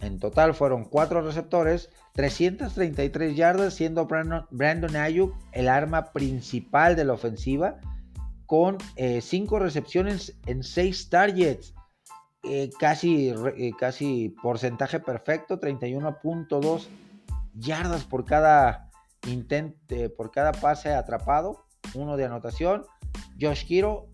En 0.00 0.18
total 0.18 0.54
fueron 0.54 0.84
cuatro 0.84 1.22
receptores, 1.22 1.90
333 2.18 3.36
yardas, 3.36 3.74
siendo 3.74 4.08
Brandon, 4.08 4.96
Ayuk 4.96 5.36
el 5.52 5.68
arma 5.68 6.10
principal 6.10 6.96
de 6.96 7.04
la 7.04 7.12
ofensiva, 7.12 7.76
con 8.44 8.76
eh, 8.96 9.20
cinco 9.20 9.60
recepciones 9.60 10.36
en 10.46 10.64
seis 10.64 11.10
targets. 11.10 11.74
Eh, 12.42 12.70
casi, 12.80 13.28
eh, 13.28 13.70
casi 13.78 14.34
porcentaje 14.42 14.98
perfecto, 14.98 15.60
31.2 15.60 16.88
yardas 17.54 18.02
por 18.02 18.24
cada 18.24 18.90
intento, 19.28 19.76
por 20.16 20.32
cada 20.32 20.50
pase 20.50 20.92
atrapado, 20.92 21.66
uno 21.94 22.16
de 22.16 22.24
anotación. 22.24 22.84
Josh 23.40 23.64
Kiro, 23.64 24.08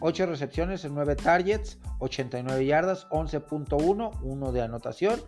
8 0.00 0.22
eh, 0.22 0.26
recepciones 0.26 0.84
en 0.84 0.94
9 0.94 1.16
targets, 1.16 1.78
89 1.98 2.66
yardas, 2.66 3.08
11.1, 3.10 4.18
1 4.22 4.52
de 4.52 4.62
anotación. 4.62 5.20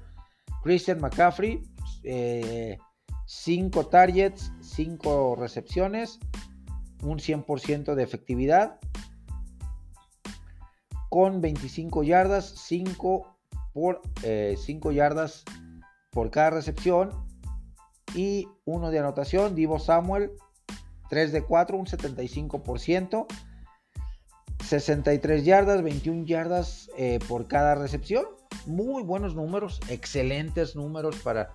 Christian 0.62 1.00
McCaffrey, 1.00 1.62
5 2.02 2.02
eh, 2.04 2.78
targets, 3.90 4.52
5 4.60 5.36
recepciones, 5.36 6.18
un 7.02 7.18
100% 7.18 7.94
de 7.94 8.02
efectividad. 8.02 8.78
Con 11.08 11.40
25 11.40 12.04
yardas, 12.04 12.54
5 12.56 13.36
por 13.74 14.00
5 14.22 14.90
eh, 14.90 14.94
yardas 14.94 15.44
por 16.10 16.30
cada 16.30 16.50
recepción 16.50 17.10
y 18.14 18.48
1 18.64 18.90
de 18.90 18.98
anotación. 18.98 19.54
Divo 19.54 19.78
Samuel, 19.78 20.32
3 21.10 21.32
de 21.32 21.42
4, 21.42 21.76
un 21.76 21.86
75%. 21.86 23.26
63 24.72 25.44
yardas, 25.44 25.82
21 25.82 26.24
yardas 26.24 26.88
eh, 26.96 27.18
por 27.28 27.46
cada 27.46 27.74
recepción. 27.74 28.24
Muy 28.64 29.02
buenos 29.02 29.34
números, 29.34 29.78
excelentes 29.90 30.74
números 30.74 31.16
para 31.16 31.50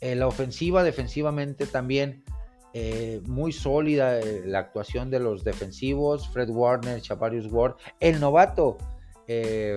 eh, 0.00 0.14
la 0.14 0.26
ofensiva. 0.26 0.82
Defensivamente 0.82 1.64
también 1.64 2.22
eh, 2.74 3.22
muy 3.24 3.52
sólida 3.52 4.20
la 4.44 4.58
actuación 4.58 5.10
de 5.10 5.20
los 5.20 5.42
defensivos. 5.42 6.28
Fred 6.28 6.50
Warner, 6.50 7.00
Chavarius 7.00 7.50
Ward. 7.50 7.76
El 7.98 8.20
novato. 8.20 8.76
El, 9.26 9.74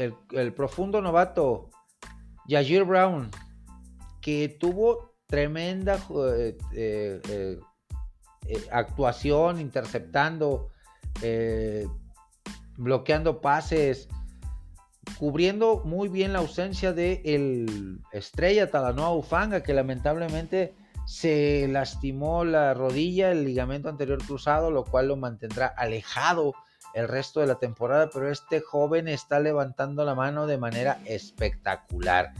el, 0.00 0.52
profundo 0.54 1.02
novato. 1.02 1.68
Yajir 2.46 2.84
Brown 2.84 3.30
que 4.22 4.48
tuvo 4.48 5.15
tremenda 5.26 5.98
eh, 6.34 6.56
eh, 6.72 7.20
eh, 8.48 8.68
actuación, 8.70 9.60
interceptando, 9.60 10.70
bloqueando 12.76 13.40
pases, 13.40 14.08
cubriendo 15.18 15.82
muy 15.84 16.08
bien 16.08 16.32
la 16.32 16.40
ausencia 16.40 16.92
de 16.92 17.22
el 17.24 18.00
estrella 18.12 18.70
Talanoa 18.70 19.14
Ufanga, 19.14 19.62
que 19.62 19.74
lamentablemente 19.74 20.74
se 21.06 21.68
lastimó 21.68 22.44
la 22.44 22.74
rodilla, 22.74 23.30
el 23.30 23.44
ligamento 23.44 23.88
anterior 23.88 24.22
cruzado, 24.24 24.70
lo 24.70 24.84
cual 24.84 25.08
lo 25.08 25.16
mantendrá 25.16 25.66
alejado 25.66 26.54
el 26.94 27.08
resto 27.08 27.40
de 27.40 27.46
la 27.46 27.56
temporada, 27.56 28.10
pero 28.12 28.30
este 28.30 28.60
joven 28.60 29.06
está 29.08 29.38
levantando 29.38 30.04
la 30.04 30.14
mano 30.14 30.46
de 30.46 30.58
manera 30.58 30.98
espectacular. 31.04 32.32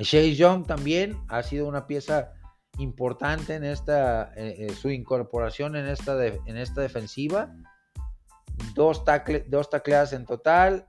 Shea 0.00 0.32
Young 0.34 0.66
también 0.66 1.18
ha 1.28 1.42
sido 1.42 1.66
una 1.66 1.86
pieza 1.86 2.32
importante 2.78 3.54
en 3.54 3.64
esta, 3.64 4.32
eh, 4.34 4.56
eh, 4.58 4.74
su 4.74 4.90
incorporación 4.90 5.76
en 5.76 5.86
esta, 5.86 6.24
en 6.26 6.56
esta 6.56 6.80
defensiva. 6.80 7.52
Dos, 8.74 9.02
dos 9.48 9.70
tacleadas 9.70 10.12
en 10.12 10.24
total, 10.24 10.86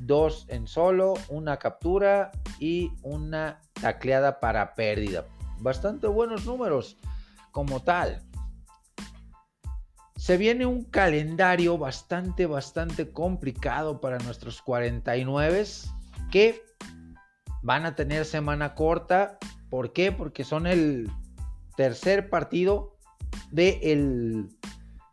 dos 0.00 0.46
en 0.48 0.66
solo, 0.66 1.14
una 1.28 1.58
captura 1.58 2.30
y 2.58 2.92
una 3.02 3.60
tacleada 3.80 4.40
para 4.40 4.74
pérdida. 4.74 5.26
Bastante 5.60 6.06
buenos 6.06 6.46
números 6.46 6.96
como 7.50 7.80
tal. 7.80 8.22
Se 10.16 10.36
viene 10.36 10.64
un 10.64 10.84
calendario 10.84 11.76
bastante, 11.76 12.46
bastante 12.46 13.12
complicado 13.12 14.00
para 14.00 14.18
nuestros 14.18 14.62
49 14.62 15.66
que 16.30 16.62
van 17.64 17.86
a 17.86 17.96
tener 17.96 18.24
semana 18.26 18.74
corta. 18.74 19.38
¿Por 19.70 19.92
qué? 19.92 20.12
Porque 20.12 20.44
son 20.44 20.66
el 20.66 21.10
tercer 21.76 22.30
partido 22.30 22.94
del 23.50 24.48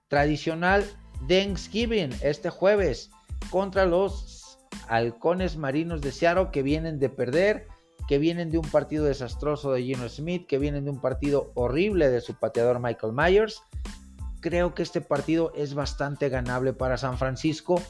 tradicional 0.09 0.85
Thanksgiving 1.27 2.11
este 2.21 2.49
jueves 2.49 3.09
contra 3.49 3.85
los 3.85 4.59
halcones 4.87 5.55
marinos 5.55 6.01
de 6.01 6.11
Seattle 6.11 6.49
que 6.51 6.61
vienen 6.61 6.99
de 6.99 7.09
perder, 7.09 7.67
que 8.07 8.17
vienen 8.17 8.51
de 8.51 8.57
un 8.57 8.69
partido 8.69 9.05
desastroso 9.05 9.71
de 9.71 9.83
Gino 9.83 10.09
Smith, 10.09 10.45
que 10.45 10.59
vienen 10.59 10.83
de 10.83 10.91
un 10.91 10.99
partido 10.99 11.51
horrible 11.55 12.09
de 12.09 12.19
su 12.19 12.33
pateador 12.35 12.79
Michael 12.79 13.13
Myers. 13.13 13.61
Creo 14.41 14.75
que 14.75 14.83
este 14.83 14.99
partido 14.99 15.53
es 15.55 15.73
bastante 15.73 16.27
ganable 16.27 16.73
para 16.73 16.97
San 16.97 17.17
Francisco 17.17 17.81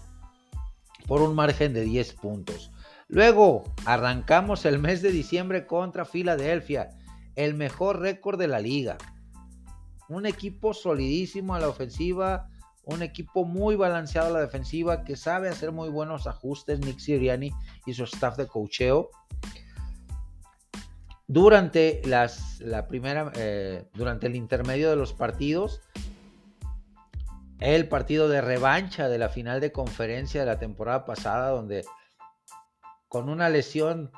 por 1.07 1.21
un 1.21 1.33
margen 1.33 1.73
de 1.73 1.81
10 1.81 2.13
puntos. 2.13 2.70
Luego 3.11 3.65
arrancamos 3.85 4.63
el 4.65 4.79
mes 4.79 5.01
de 5.01 5.11
diciembre 5.11 5.67
contra 5.67 6.05
Filadelfia, 6.05 6.91
el 7.35 7.55
mejor 7.55 7.99
récord 7.99 8.39
de 8.39 8.47
la 8.47 8.61
liga. 8.61 8.97
Un 10.07 10.25
equipo 10.25 10.73
solidísimo 10.73 11.53
a 11.53 11.59
la 11.59 11.67
ofensiva, 11.67 12.47
un 12.85 13.03
equipo 13.03 13.43
muy 13.43 13.75
balanceado 13.75 14.29
a 14.29 14.31
la 14.31 14.39
defensiva 14.39 15.03
que 15.03 15.17
sabe 15.17 15.49
hacer 15.49 15.73
muy 15.73 15.89
buenos 15.89 16.25
ajustes 16.25 16.79
Nick 16.79 16.99
Siriani 16.99 17.51
y 17.85 17.93
su 17.93 18.05
staff 18.05 18.37
de 18.37 18.47
cocheo. 18.47 19.09
durante 21.27 22.01
las, 22.05 22.61
la 22.61 22.87
primera, 22.87 23.29
eh, 23.35 23.89
durante 23.93 24.27
el 24.27 24.37
intermedio 24.37 24.89
de 24.89 24.95
los 24.95 25.11
partidos, 25.11 25.81
el 27.59 27.89
partido 27.89 28.29
de 28.29 28.39
revancha 28.39 29.09
de 29.09 29.17
la 29.17 29.27
final 29.27 29.59
de 29.59 29.73
conferencia 29.73 30.39
de 30.39 30.47
la 30.47 30.59
temporada 30.59 31.05
pasada, 31.05 31.49
donde 31.49 31.85
con 33.11 33.27
una 33.27 33.49
lesión 33.49 34.09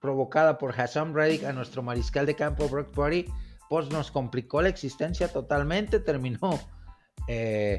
provocada 0.00 0.58
por 0.58 0.78
Hassan 0.78 1.14
Reddick 1.14 1.44
a 1.44 1.52
nuestro 1.52 1.84
mariscal 1.84 2.26
de 2.26 2.34
campo 2.34 2.68
Brock 2.68 2.90
Purdy, 2.90 3.26
pues 3.70 3.88
nos 3.90 4.10
complicó 4.10 4.60
la 4.60 4.70
existencia 4.70 5.32
totalmente, 5.32 6.00
terminó 6.00 6.58
eh, 7.28 7.78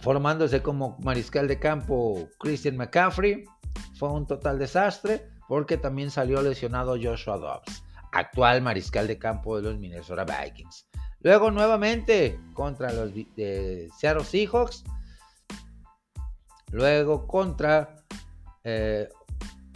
formándose 0.00 0.60
como 0.60 0.98
mariscal 1.04 1.46
de 1.46 1.60
campo 1.60 2.28
Christian 2.40 2.76
McCaffrey, 2.76 3.44
fue 3.96 4.10
un 4.10 4.26
total 4.26 4.58
desastre 4.58 5.30
porque 5.46 5.76
también 5.76 6.10
salió 6.10 6.42
lesionado 6.42 6.96
Joshua 7.00 7.38
Dobbs, 7.38 7.84
actual 8.10 8.60
mariscal 8.60 9.06
de 9.06 9.20
campo 9.20 9.56
de 9.56 9.70
los 9.70 9.78
Minnesota 9.78 10.24
Vikings. 10.24 10.88
Luego 11.20 11.52
nuevamente 11.52 12.40
contra 12.54 12.92
los 12.92 13.12
Seattle 13.96 14.24
Seahawks. 14.24 14.82
Luego 16.72 17.28
contra 17.28 18.03
eh, 18.64 19.08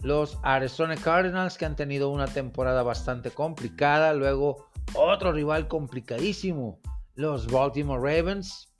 los 0.01 0.39
Arizona 0.43 0.95
Cardinals 0.95 1.57
que 1.57 1.65
han 1.65 1.75
tenido 1.75 2.09
una 2.09 2.27
temporada 2.27 2.83
bastante 2.83 3.31
complicada. 3.31 4.13
Luego 4.13 4.69
otro 4.93 5.31
rival 5.31 5.67
complicadísimo, 5.67 6.79
los 7.15 7.47
Baltimore 7.47 8.01
Ravens. 8.01 8.73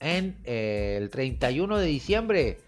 En 0.00 0.40
eh, 0.44 0.96
el 0.98 1.10
31 1.10 1.76
de 1.76 1.86
diciembre, 1.86 2.58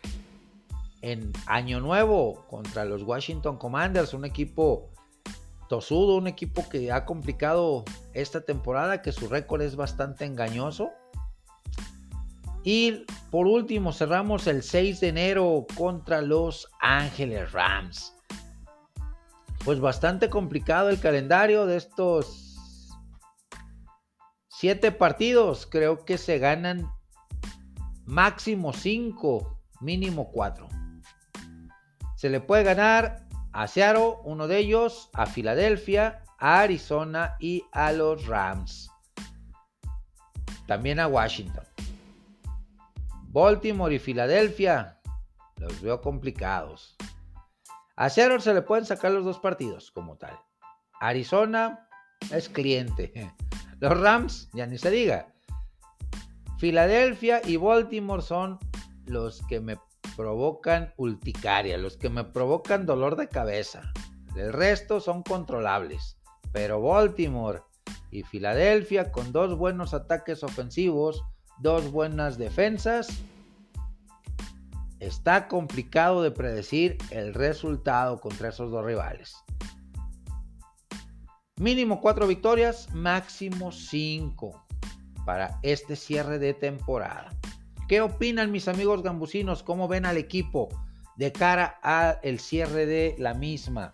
en 1.00 1.32
Año 1.46 1.80
Nuevo, 1.80 2.44
contra 2.48 2.84
los 2.84 3.02
Washington 3.02 3.56
Commanders, 3.56 4.12
un 4.12 4.26
equipo 4.26 4.90
tosudo, 5.68 6.16
un 6.16 6.26
equipo 6.26 6.68
que 6.68 6.92
ha 6.92 7.06
complicado 7.06 7.84
esta 8.12 8.42
temporada, 8.42 9.00
que 9.00 9.12
su 9.12 9.28
récord 9.28 9.62
es 9.62 9.76
bastante 9.76 10.26
engañoso. 10.26 10.90
Y 12.64 13.04
por 13.30 13.46
último, 13.46 13.92
cerramos 13.92 14.46
el 14.46 14.62
6 14.62 15.00
de 15.00 15.08
enero 15.08 15.66
contra 15.76 16.20
los 16.20 16.68
Ángeles 16.80 17.52
Rams. 17.52 18.14
Pues 19.64 19.80
bastante 19.80 20.28
complicado 20.28 20.90
el 20.90 21.00
calendario 21.00 21.66
de 21.66 21.76
estos 21.76 22.42
siete 24.48 24.92
partidos. 24.92 25.66
Creo 25.66 26.04
que 26.04 26.18
se 26.18 26.38
ganan 26.38 26.88
máximo 28.04 28.72
cinco, 28.72 29.60
mínimo 29.80 30.30
cuatro. 30.30 30.68
Se 32.16 32.28
le 32.28 32.40
puede 32.40 32.62
ganar 32.62 33.26
a 33.52 33.66
Seattle, 33.66 34.18
uno 34.22 34.46
de 34.46 34.58
ellos, 34.58 35.10
a 35.14 35.26
Filadelfia, 35.26 36.22
a 36.38 36.60
Arizona 36.60 37.34
y 37.40 37.64
a 37.72 37.90
los 37.90 38.26
Rams. 38.26 38.88
También 40.68 41.00
a 41.00 41.08
Washington. 41.08 41.64
Baltimore 43.32 43.94
y 43.94 43.98
Filadelfia 43.98 45.00
los 45.56 45.80
veo 45.80 46.02
complicados. 46.02 46.96
A 47.96 48.10
Seattle 48.10 48.40
se 48.40 48.52
le 48.52 48.60
pueden 48.60 48.84
sacar 48.84 49.10
los 49.10 49.24
dos 49.24 49.38
partidos 49.38 49.90
como 49.90 50.18
tal. 50.18 50.38
Arizona 51.00 51.88
es 52.30 52.50
cliente. 52.50 53.12
Los 53.80 53.98
Rams, 53.98 54.48
ya 54.52 54.66
ni 54.66 54.78
se 54.78 54.90
diga. 54.90 55.34
Filadelfia 56.58 57.40
y 57.44 57.56
Baltimore 57.56 58.22
son 58.22 58.60
los 59.06 59.44
que 59.48 59.58
me 59.58 59.76
provocan 60.16 60.94
urticaria, 60.98 61.76
los 61.78 61.96
que 61.96 62.08
me 62.08 62.22
provocan 62.22 62.86
dolor 62.86 63.16
de 63.16 63.28
cabeza. 63.28 63.92
El 64.36 64.52
resto 64.52 65.00
son 65.00 65.24
controlables. 65.24 66.16
Pero 66.52 66.80
Baltimore 66.80 67.62
y 68.12 68.22
Filadelfia 68.22 69.10
con 69.10 69.32
dos 69.32 69.58
buenos 69.58 69.94
ataques 69.94 70.44
ofensivos 70.44 71.24
dos 71.62 71.90
buenas 71.92 72.36
defensas. 72.36 73.08
Está 74.98 75.48
complicado 75.48 76.22
de 76.22 76.30
predecir 76.30 76.98
el 77.10 77.34
resultado 77.34 78.20
contra 78.20 78.50
esos 78.50 78.70
dos 78.70 78.84
rivales. 78.84 79.36
Mínimo 81.56 82.00
cuatro 82.00 82.26
victorias, 82.26 82.92
máximo 82.92 83.70
cinco 83.70 84.64
para 85.24 85.60
este 85.62 85.94
cierre 85.94 86.38
de 86.40 86.54
temporada. 86.54 87.32
¿Qué 87.88 88.00
opinan 88.00 88.50
mis 88.50 88.66
amigos 88.66 89.02
gambusinos? 89.02 89.62
¿Cómo 89.62 89.86
ven 89.86 90.04
al 90.04 90.16
equipo 90.16 90.68
de 91.16 91.30
cara 91.30 91.78
al 91.82 92.38
cierre 92.40 92.86
de 92.86 93.14
la 93.18 93.34
misma? 93.34 93.92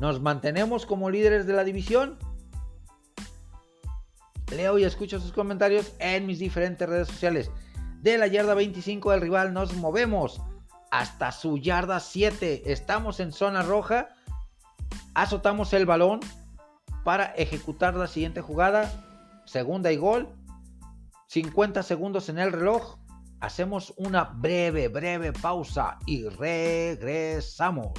¿Nos 0.00 0.20
mantenemos 0.20 0.86
como 0.86 1.10
líderes 1.10 1.46
de 1.46 1.52
la 1.52 1.62
división? 1.62 2.18
Leo 4.52 4.78
y 4.78 4.84
escucho 4.84 5.18
sus 5.20 5.32
comentarios 5.32 5.92
en 5.98 6.26
mis 6.26 6.38
diferentes 6.38 6.88
redes 6.88 7.08
sociales. 7.08 7.50
De 8.00 8.18
la 8.18 8.26
yarda 8.26 8.54
25 8.54 9.10
del 9.10 9.20
rival 9.20 9.52
nos 9.52 9.74
movemos 9.74 10.40
hasta 10.90 11.32
su 11.32 11.58
yarda 11.58 12.00
7. 12.00 12.70
Estamos 12.72 13.20
en 13.20 13.32
zona 13.32 13.62
roja. 13.62 14.08
Azotamos 15.14 15.72
el 15.72 15.86
balón 15.86 16.20
para 17.04 17.26
ejecutar 17.26 17.94
la 17.94 18.06
siguiente 18.06 18.40
jugada. 18.40 18.90
Segunda 19.44 19.90
y 19.92 19.96
gol. 19.96 20.28
50 21.28 21.82
segundos 21.82 22.28
en 22.28 22.38
el 22.38 22.52
reloj. 22.52 22.98
Hacemos 23.40 23.94
una 23.96 24.24
breve, 24.24 24.88
breve 24.88 25.32
pausa 25.32 25.98
y 26.06 26.28
regresamos. 26.28 27.92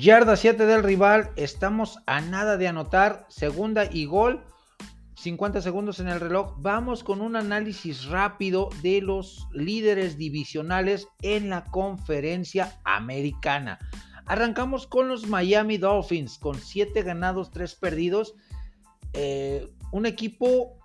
Yarda 0.00 0.36
7 0.36 0.64
del 0.64 0.82
rival, 0.82 1.32
estamos 1.36 1.98
a 2.06 2.22
nada 2.22 2.56
de 2.56 2.66
anotar, 2.66 3.26
segunda 3.28 3.84
y 3.84 4.06
gol, 4.06 4.42
50 5.16 5.60
segundos 5.60 6.00
en 6.00 6.08
el 6.08 6.18
reloj. 6.18 6.54
Vamos 6.56 7.04
con 7.04 7.20
un 7.20 7.36
análisis 7.36 8.06
rápido 8.06 8.70
de 8.80 9.02
los 9.02 9.46
líderes 9.52 10.16
divisionales 10.16 11.08
en 11.20 11.50
la 11.50 11.64
conferencia 11.64 12.80
americana. 12.84 13.78
Arrancamos 14.24 14.86
con 14.86 15.08
los 15.08 15.26
Miami 15.26 15.76
Dolphins, 15.76 16.38
con 16.38 16.58
7 16.58 17.02
ganados, 17.02 17.50
3 17.50 17.74
perdidos. 17.74 18.34
Eh, 19.12 19.68
un 19.90 20.06
equipo 20.06 20.78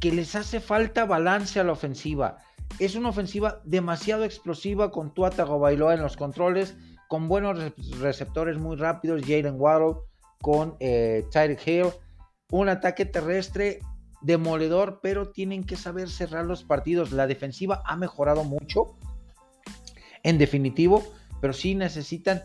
que 0.00 0.10
les 0.10 0.34
hace 0.34 0.58
falta 0.58 1.04
balance 1.04 1.60
a 1.60 1.64
la 1.64 1.72
ofensiva. 1.72 2.38
Es 2.80 2.96
una 2.96 3.10
ofensiva 3.10 3.60
demasiado 3.64 4.24
explosiva 4.24 4.90
con 4.90 5.14
Tua 5.14 5.30
Tagovailoa 5.30 5.94
en 5.94 6.02
los 6.02 6.16
controles 6.16 6.74
con 7.08 7.28
buenos 7.28 7.72
receptores 7.98 8.58
muy 8.58 8.76
rápidos, 8.76 9.22
Jalen 9.22 9.60
Waddle, 9.60 9.96
con 10.40 10.76
eh, 10.80 11.24
Tyreek 11.30 11.66
Hill, 11.66 11.86
un 12.50 12.68
ataque 12.68 13.04
terrestre 13.04 13.80
demoledor, 14.22 15.00
pero 15.02 15.30
tienen 15.30 15.64
que 15.64 15.76
saber 15.76 16.08
cerrar 16.08 16.44
los 16.44 16.64
partidos. 16.64 17.12
La 17.12 17.26
defensiva 17.26 17.82
ha 17.86 17.96
mejorado 17.96 18.44
mucho, 18.44 18.96
en 20.22 20.38
definitivo, 20.38 21.04
pero 21.40 21.52
sí 21.52 21.74
necesitan 21.74 22.42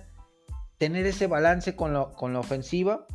tener 0.78 1.06
ese 1.06 1.28
balance 1.28 1.76
con, 1.76 1.94
la 1.94 2.40
ofensiva, 2.40 3.06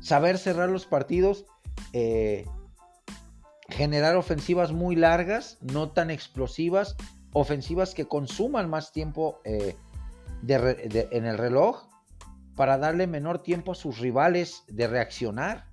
saber 0.00 0.38
cerrar 0.38 0.68
los 0.68 0.86
partidos, 0.86 1.46
eh, 1.92 2.46
generar 3.68 4.16
ofensivas 4.16 4.72
muy 4.72 4.96
largas, 4.96 5.58
no 5.60 5.90
tan 5.90 6.10
explosivas, 6.10 6.96
ofensivas 7.32 7.94
que 7.94 8.06
consuman 8.06 8.70
más 8.70 8.92
tiempo 8.92 9.40
eh, 9.44 9.76
en 10.48 11.24
el 11.24 11.38
reloj 11.38 11.88
para 12.56 12.78
darle 12.78 13.06
menor 13.06 13.42
tiempo 13.42 13.72
a 13.72 13.74
sus 13.74 13.98
rivales 13.98 14.62
de 14.68 14.86
reaccionar 14.86 15.66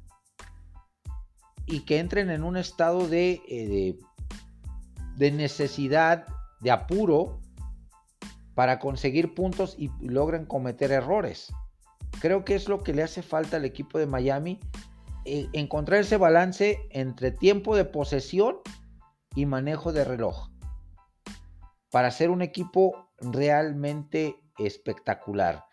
y 1.66 1.82
que 1.82 2.00
entren 2.00 2.30
en 2.30 2.44
un 2.44 2.58
estado 2.58 3.08
de, 3.08 3.42
eh, 3.48 3.98
de, 5.16 5.32
necesidad, 5.32 6.26
de 6.60 6.72
apuro 6.72 7.40
para 8.56 8.80
conseguir 8.80 9.34
puntos 9.34 9.76
y 9.78 9.92
logren 10.02 10.46
cometer 10.46 10.92
errores. 10.92 11.54
Creo 12.20 12.44
que 12.44 12.56
es 12.56 12.68
lo 12.68 12.84
que 12.84 12.94
le 12.94 13.04
hace 13.04 13.22
falta 13.22 13.58
al 13.58 13.66
equipo 13.66 14.00
de 14.00 14.08
Miami, 14.08 14.60
eh, 15.26 15.48
encontrar 15.54 16.02
ese 16.02 16.18
balance 16.18 16.80
entre 16.90 17.32
tiempo 17.32 17.76
de 17.76 17.86
posesión 17.86 18.58
y 19.36 19.46
manejo 19.46 19.94
de 19.94 20.04
reloj 20.04 20.52
para 21.92 22.10
ser 22.10 22.30
un 22.32 22.42
equipo 22.42 23.10
realmente 23.20 24.41
espectacular. 24.66 25.66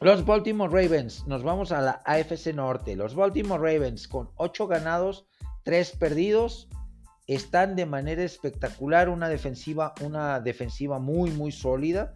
Los 0.00 0.24
Baltimore 0.26 0.70
Ravens, 0.70 1.26
nos 1.26 1.42
vamos 1.42 1.72
a 1.72 1.80
la 1.80 2.02
AFC 2.04 2.54
Norte. 2.54 2.96
Los 2.96 3.14
Baltimore 3.14 3.60
Ravens 3.60 4.06
con 4.08 4.30
8 4.36 4.66
ganados, 4.66 5.26
3 5.64 5.96
perdidos, 5.96 6.68
están 7.26 7.76
de 7.76 7.86
manera 7.86 8.22
espectacular, 8.22 9.08
una 9.08 9.28
defensiva, 9.28 9.94
una 10.02 10.40
defensiva 10.40 10.98
muy 10.98 11.30
muy 11.30 11.52
sólida. 11.52 12.14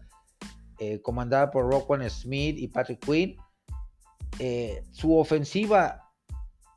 eh, 0.79 1.03
comandada 1.03 1.51
por 1.51 1.71
Roquan 1.71 2.09
Smith 2.09 2.57
y 2.59 2.69
Patrick 2.69 3.05
Quinn. 3.05 3.37
Eh, 4.39 4.83
su 4.93 5.15
ofensiva 5.15 6.11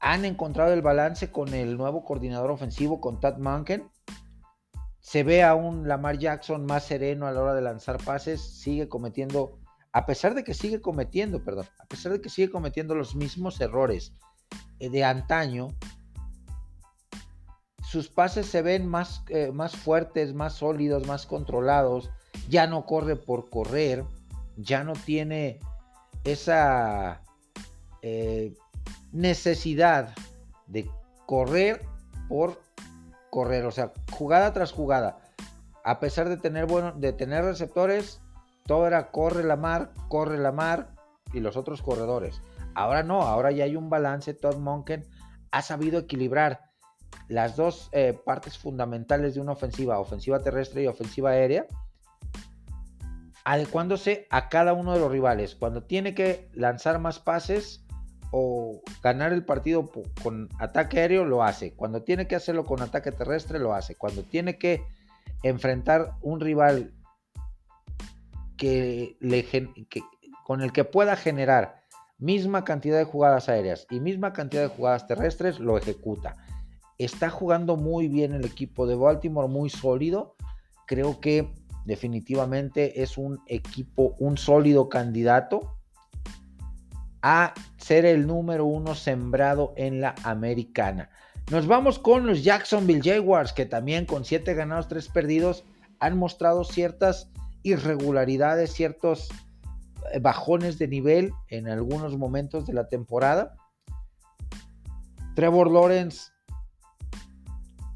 han 0.02 0.26
encontrado 0.26 0.74
el 0.74 0.82
balance 0.82 1.32
con 1.32 1.54
el 1.54 1.78
nuevo 1.78 2.04
coordinador 2.04 2.52
ofensivo, 2.52 3.00
con 3.00 3.22
Tad 3.22 3.38
Munken. 3.38 3.90
Se 5.04 5.22
ve 5.22 5.44
a 5.44 5.54
un 5.54 5.88
Lamar 5.88 6.18
Jackson 6.18 6.66
más 6.66 6.86
sereno 6.86 7.28
a 7.28 7.32
la 7.32 7.42
hora 7.42 7.54
de 7.54 7.62
lanzar 7.62 8.04
pases, 8.04 8.42
sigue 8.42 8.90
cometiendo, 8.90 9.60
a 9.92 10.08
pesar 10.08 10.34
de 10.34 10.44
que 10.44 10.56
sigue 10.56 10.82
cometiendo, 10.82 11.44
perdón, 11.44 11.68
a 11.78 11.86
pesar 11.86 12.14
de 12.14 12.22
que 12.22 12.30
sigue 12.30 12.50
cometiendo 12.50 12.96
los 12.96 13.14
mismos 13.14 13.62
errores 13.62 14.14
eh, 14.80 14.90
de 14.90 15.04
antaño, 15.04 15.68
sus 17.84 18.10
pases 18.10 18.48
se 18.48 18.64
ven 18.64 18.88
más, 18.88 19.24
más 19.54 19.76
fuertes, 19.76 20.34
más 20.34 20.56
sólidos, 20.56 21.06
más 21.06 21.28
controlados 21.28 22.10
ya 22.50 22.68
no 22.68 22.86
corre 22.86 23.16
por 23.16 23.50
correr, 23.50 24.04
ya 24.58 24.84
no 24.84 24.94
tiene 24.94 25.60
esa 26.24 27.22
eh, 28.02 28.54
necesidad 29.12 30.14
de 30.68 30.90
correr 31.26 31.86
por 32.28 32.62
correr, 33.34 33.66
o 33.66 33.72
sea, 33.72 33.92
jugada 34.12 34.54
tras 34.54 34.72
jugada. 34.72 35.18
A 35.84 36.00
pesar 36.00 36.30
de 36.30 36.38
tener, 36.38 36.68
bueno, 36.68 36.92
de 36.92 37.14
tener 37.14 37.44
receptores, 37.44 38.22
todo 38.68 38.86
era 38.86 39.10
corre 39.10 39.44
la 39.44 39.56
mar, 39.56 39.92
corre 40.08 40.38
la 40.38 40.52
mar 40.52 40.90
y 41.34 41.40
los 41.40 41.58
otros 41.58 41.82
corredores. 41.82 42.40
Ahora 42.76 43.02
no, 43.02 43.24
ahora 43.24 43.52
ya 43.52 43.64
hay 43.64 43.76
un 43.76 43.90
balance. 43.90 44.36
Todd 44.36 44.58
Monken 44.58 45.04
ha 45.50 45.64
sabido 45.64 45.98
equilibrar 46.02 46.70
las 47.28 47.56
dos 47.56 47.90
eh, 47.92 48.16
partes 48.24 48.56
fundamentales 48.60 49.34
de 49.34 49.42
una 49.42 49.54
ofensiva, 49.54 49.98
ofensiva 49.98 50.38
terrestre 50.38 50.84
y 50.84 50.88
ofensiva 50.88 51.32
aérea, 51.32 51.66
adecuándose 53.46 54.28
a 54.30 54.48
cada 54.48 54.74
uno 54.74 54.94
de 54.94 55.00
los 55.00 55.12
rivales. 55.12 55.56
Cuando 55.56 55.82
tiene 55.82 56.14
que 56.14 56.52
lanzar 56.54 57.00
más 57.00 57.18
pases 57.18 57.83
o 58.36 58.82
ganar 59.04 59.32
el 59.32 59.46
partido 59.46 59.92
con 60.24 60.50
ataque 60.58 61.00
aéreo, 61.00 61.24
lo 61.24 61.44
hace. 61.44 61.76
Cuando 61.76 62.02
tiene 62.02 62.28
que 62.28 62.36
hacerlo 62.36 62.66
con 62.66 62.82
ataque 62.82 63.12
terrestre, 63.12 63.60
lo 63.60 63.76
hace. 63.76 63.96
Cuando 63.96 64.24
tiene 64.24 64.58
que 64.58 64.84
enfrentar 65.44 66.14
un 66.24 66.40
rival 66.40 66.96
que 68.58 69.18
le, 69.20 69.46
con 70.44 70.64
el 70.64 70.72
que 70.72 70.84
pueda 70.84 71.16
generar 71.16 71.84
misma 72.18 72.64
cantidad 72.64 72.98
de 72.98 73.04
jugadas 73.04 73.50
aéreas 73.50 73.86
y 73.92 74.00
misma 74.00 74.34
cantidad 74.34 74.64
de 74.64 74.76
jugadas 74.76 75.06
terrestres, 75.06 75.60
lo 75.60 75.78
ejecuta. 75.78 76.36
Está 76.98 77.30
jugando 77.30 77.76
muy 77.78 78.08
bien 78.08 78.34
el 78.34 78.46
equipo 78.46 78.88
de 78.88 78.96
Baltimore, 78.96 79.48
muy 79.48 79.70
sólido. 79.70 80.36
Creo 80.88 81.20
que 81.20 81.54
definitivamente 81.86 83.04
es 83.04 83.20
un 83.20 83.40
equipo, 83.46 84.16
un 84.18 84.40
sólido 84.40 84.90
candidato 84.90 85.78
a 87.24 87.54
ser 87.78 88.06
el 88.06 88.28
número 88.28 88.66
uno 88.66 88.96
sembrado 88.96 89.74
en 89.78 90.02
la 90.02 90.14
americana. 90.24 91.10
Nos 91.50 91.68
vamos 91.68 91.98
con 91.98 92.28
los 92.28 92.44
Jacksonville 92.44 93.02
Jaguars, 93.02 93.54
que 93.54 93.66
también 93.66 94.06
con 94.06 94.26
7 94.26 94.54
ganados, 94.54 94.90
3 94.90 95.08
perdidos, 95.08 95.64
han 96.00 96.18
mostrado 96.18 96.66
ciertas 96.66 97.30
irregularidades, 97.64 98.74
ciertos 98.74 99.30
eh, 100.12 100.20
bajones 100.20 100.78
de 100.78 100.90
nivel 100.90 101.32
en 101.48 101.70
algunos 101.70 102.18
momentos 102.18 102.68
de 102.68 102.74
la 102.74 102.90
temporada. 102.90 103.56
Trevor 105.34 105.72
Lawrence 105.72 106.32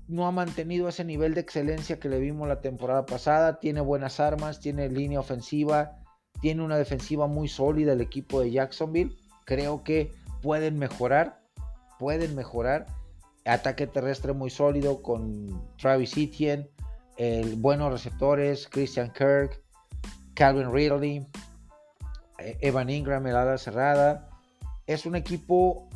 no 0.08 0.26
ha 0.26 0.32
mantenido 0.32 0.88
ese 0.88 1.04
nivel 1.04 1.34
de 1.34 1.42
excelencia 1.42 2.00
que 2.00 2.08
le 2.08 2.20
vimos 2.20 2.48
la 2.48 2.62
temporada 2.62 3.06
pasada. 3.06 3.60
Tiene 3.60 3.82
buenas 3.82 4.22
armas, 4.22 4.62
tiene 4.62 4.88
línea 4.88 5.20
ofensiva, 5.20 6.00
tiene 6.42 6.64
una 6.64 6.78
defensiva 6.78 7.28
muy 7.28 7.48
sólida 7.48 7.94
el 7.94 8.02
equipo 8.02 8.42
de 8.42 8.52
Jacksonville. 8.52 9.16
Creo 9.46 9.84
que 9.84 10.12
pueden 10.42 10.78
mejorar, 10.78 11.42
pueden 12.00 12.36
mejorar. 12.36 12.86
Ataque 13.46 13.88
terrestre 13.88 14.34
muy 14.34 14.50
sólido 14.50 15.02
con 15.02 15.62
Travis 15.78 16.18
Etienne, 16.18 16.70
buenos 17.56 17.92
receptores, 17.92 18.68
Christian 18.68 19.12
Kirk, 19.14 19.62
Calvin 20.34 20.72
Ridley, 20.72 21.26
eh, 22.40 22.58
Evan 22.62 22.90
Ingram, 22.90 23.26
el 23.26 23.58
cerrada. 23.58 24.30
Es 24.86 25.06
un 25.06 25.16
equipo 25.16 25.90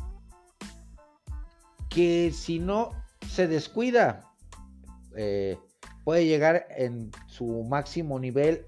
que 1.88 2.32
si 2.32 2.58
no 2.58 2.90
se 3.28 3.46
descuida, 3.46 4.32
eh, 5.16 5.58
puede 6.04 6.26
llegar 6.26 6.66
en 6.70 7.10
su 7.26 7.64
máximo 7.64 8.18
nivel 8.18 8.66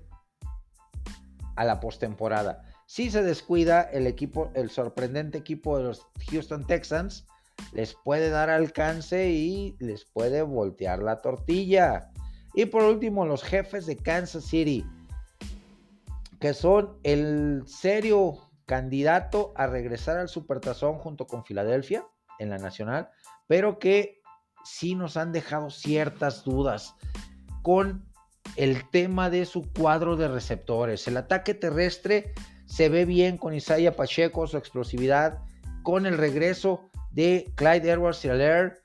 a 1.56 1.64
la 1.64 1.81
postemporada. 1.81 2.62
Si 2.86 3.10
se 3.10 3.22
descuida, 3.22 3.82
el 3.82 4.06
equipo, 4.06 4.51
el 4.55 4.70
sorprendente 4.70 5.39
equipo 5.39 5.78
de 5.78 5.85
los 5.85 6.06
Houston 6.31 6.66
Texans, 6.66 7.26
les 7.72 7.94
puede 7.94 8.31
dar 8.31 8.51
alcance 8.51 9.31
y 9.31 9.76
les 9.78 10.05
puede 10.05 10.43
voltear 10.43 11.02
la 11.02 11.20
tortilla. 11.20 12.10
Y 12.55 12.66
por 12.66 12.82
último, 12.82 13.26
los 13.26 13.43
jefes 13.43 13.86
de 13.86 13.97
Kansas 13.97 14.44
City, 14.44 14.85
que 16.40 16.55
son 16.55 16.98
el 17.02 17.62
serio 17.66 18.39
candidato 18.66 19.52
a 19.56 19.66
regresar 19.66 20.18
al 20.18 20.28
Supertazón 20.28 20.98
junto 20.98 21.26
con 21.26 21.44
Filadelfia 21.44 22.06
en 22.39 22.51
la 22.51 22.59
Nacional, 22.59 23.10
pero 23.47 23.78
que 23.78 24.20
sí 24.64 24.94
nos 24.94 25.16
han 25.16 25.32
dejado 25.32 25.70
ciertas 25.70 26.44
dudas 26.44 26.94
con 27.62 28.05
el 28.56 28.88
tema 28.90 29.30
de 29.30 29.46
su 29.46 29.70
cuadro 29.72 30.16
de 30.16 30.28
receptores. 30.28 31.06
El 31.08 31.16
ataque 31.16 31.54
terrestre 31.54 32.32
se 32.66 32.88
ve 32.88 33.04
bien 33.04 33.36
con 33.36 33.54
Isaiah 33.54 33.96
Pacheco, 33.96 34.46
su 34.46 34.56
explosividad, 34.56 35.42
con 35.82 36.06
el 36.06 36.16
regreso 36.18 36.88
de 37.10 37.52
Clyde 37.56 37.90
Edwards 37.90 38.24
Hiller, 38.24 38.82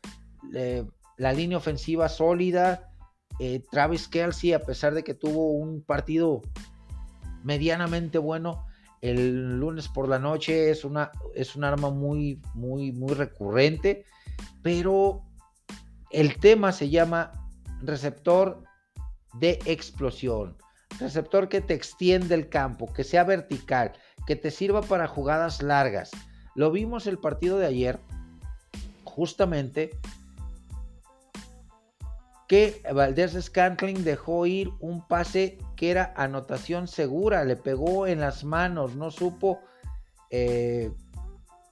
eh, 0.54 0.86
la 1.18 1.34
línea 1.34 1.58
ofensiva 1.58 2.10
sólida, 2.10 2.92
eh, 3.40 3.64
Travis 3.72 4.08
Kelsey, 4.08 4.54
a 4.54 4.60
pesar 4.60 4.94
de 4.94 5.04
que 5.04 5.14
tuvo 5.14 5.52
un 5.52 5.82
partido 5.82 6.42
medianamente 7.44 8.18
bueno 8.18 8.66
el 9.02 9.58
lunes 9.60 9.88
por 9.88 10.10
la 10.10 10.20
noche, 10.20 10.72
es, 10.72 10.84
una, 10.84 11.12
es 11.34 11.56
un 11.56 11.64
arma 11.64 11.90
muy, 11.90 12.42
muy, 12.54 12.92
muy 12.92 13.14
recurrente, 13.14 14.04
pero 14.62 15.22
el 16.12 16.38
tema 16.38 16.72
se 16.74 16.90
llama 16.90 17.32
receptor 17.82 18.64
de 19.34 19.60
explosión. 19.66 20.58
Receptor 21.00 21.50
que 21.50 21.62
te 21.62 21.74
extiende 21.74 22.36
el 22.36 22.50
campo, 22.50 22.92
que 22.92 23.04
sea 23.04 23.24
vertical, 23.24 23.94
que 24.26 24.36
te 24.36 24.52
sirva 24.52 24.82
para 24.82 25.08
jugadas 25.08 25.62
largas. 25.62 26.12
Lo 26.56 26.72
vimos 26.72 27.08
el 27.08 27.20
partido 27.20 27.58
de 27.58 27.68
ayer, 27.68 28.00
justamente, 29.04 29.92
que 32.48 32.82
Valdés 32.92 33.38
Scantling 33.40 34.04
dejó 34.04 34.48
ir 34.48 34.72
un 34.80 35.08
pase 35.08 35.60
que 35.76 35.92
era 35.92 36.14
anotación 36.18 36.88
segura, 36.88 37.46
le 37.46 37.56
pegó 37.56 38.08
en 38.08 38.20
las 38.20 38.44
manos, 38.44 38.96
no 38.96 39.12
supo 39.12 39.60
eh, 40.32 40.92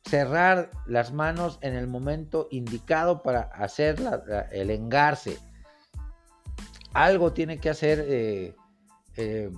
cerrar 0.07 0.69
las 0.85 1.11
manos 1.11 1.57
en 1.61 1.73
el 1.73 1.87
momento 1.87 2.47
indicado 2.51 3.23
para 3.23 3.41
hacer 3.41 3.97
el 4.51 4.69
engarce. 4.69 5.37
Algo 6.97 7.31
tiene 7.31 7.59
que 7.59 7.69
hacer 7.69 8.03
eh, 8.09 8.55
eh, 9.17 9.51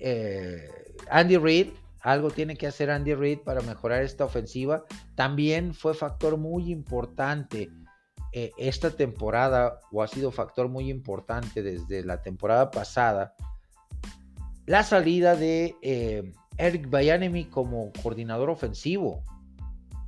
eh, 0.00 0.70
Andy 1.10 1.36
Reid, 1.36 1.74
algo 2.00 2.30
tiene 2.30 2.56
que 2.56 2.66
hacer 2.66 2.90
Andy 2.90 3.12
Reid 3.12 3.40
para 3.40 3.60
mejorar 3.60 4.02
esta 4.02 4.24
ofensiva. 4.24 4.86
También 5.14 5.74
fue 5.74 5.92
factor 5.92 6.38
muy 6.38 6.72
importante 6.72 7.68
esta 8.32 8.90
temporada, 8.90 9.78
o 9.92 10.02
ha 10.02 10.08
sido 10.08 10.30
factor 10.30 10.70
muy 10.70 10.88
importante 10.88 11.62
desde 11.62 12.02
la 12.02 12.22
temporada 12.22 12.70
pasada, 12.70 13.34
la 14.64 14.84
salida 14.84 15.36
de 15.36 15.74
Eric 16.56 16.88
Bayanemi 16.88 17.44
como 17.44 17.92
coordinador 18.02 18.48
ofensivo. 18.48 19.22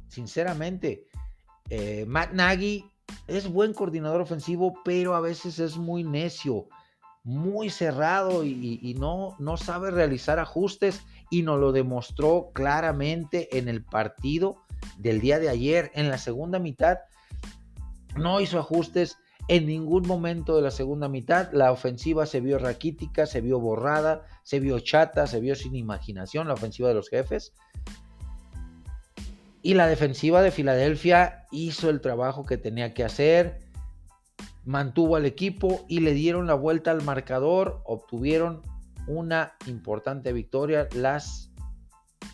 Sinceramente, 0.08 1.04
Matt 2.06 2.32
Nagy 2.32 2.86
es 3.28 3.52
buen 3.52 3.74
coordinador 3.74 4.20
ofensivo, 4.20 4.74
pero 4.84 5.14
a 5.14 5.20
veces 5.20 5.58
es 5.58 5.76
muy 5.76 6.02
necio, 6.02 6.66
muy 7.22 7.70
cerrado 7.70 8.42
y, 8.44 8.96
no, 8.98 9.36
no 9.38 9.56
sabe 9.56 9.90
realizar 9.90 10.38
ajustes 10.38 11.02
y 11.30 11.42
nos 11.42 11.60
lo 11.60 11.72
demostró 11.72 12.50
claramente 12.54 13.58
en 13.58 13.68
el 13.68 13.84
partido 13.84 14.56
del 14.96 15.20
día 15.20 15.38
de 15.38 15.50
ayer. 15.50 15.90
En 15.94 16.08
la 16.08 16.18
segunda 16.18 16.58
mitad 16.58 16.98
no 18.16 18.40
hizo 18.40 18.58
ajustes 18.58 19.18
en 19.48 19.66
ningún 19.66 20.06
momento 20.06 20.56
de 20.56 20.62
la 20.62 20.70
segunda 20.70 21.08
mitad 21.08 21.50
la 21.52 21.72
ofensiva 21.72 22.26
se 22.26 22.40
vio 22.40 22.58
raquítica, 22.58 23.24
se 23.24 23.40
vio 23.40 23.58
borrada, 23.58 24.26
se 24.42 24.60
vio 24.60 24.78
chata, 24.78 25.26
se 25.26 25.40
vio 25.40 25.54
sin 25.54 25.74
imaginación 25.74 26.48
la 26.48 26.54
ofensiva 26.54 26.88
de 26.88 26.94
los 26.94 27.08
jefes. 27.08 27.54
Y 29.68 29.74
la 29.74 29.86
defensiva 29.86 30.40
de 30.40 30.50
Filadelfia 30.50 31.44
hizo 31.50 31.90
el 31.90 32.00
trabajo 32.00 32.46
que 32.46 32.56
tenía 32.56 32.94
que 32.94 33.04
hacer, 33.04 33.58
mantuvo 34.64 35.16
al 35.16 35.26
equipo 35.26 35.84
y 35.90 36.00
le 36.00 36.14
dieron 36.14 36.46
la 36.46 36.54
vuelta 36.54 36.90
al 36.90 37.02
marcador, 37.02 37.82
obtuvieron 37.84 38.62
una 39.06 39.52
importante 39.66 40.32
victoria 40.32 40.88
las 40.94 41.52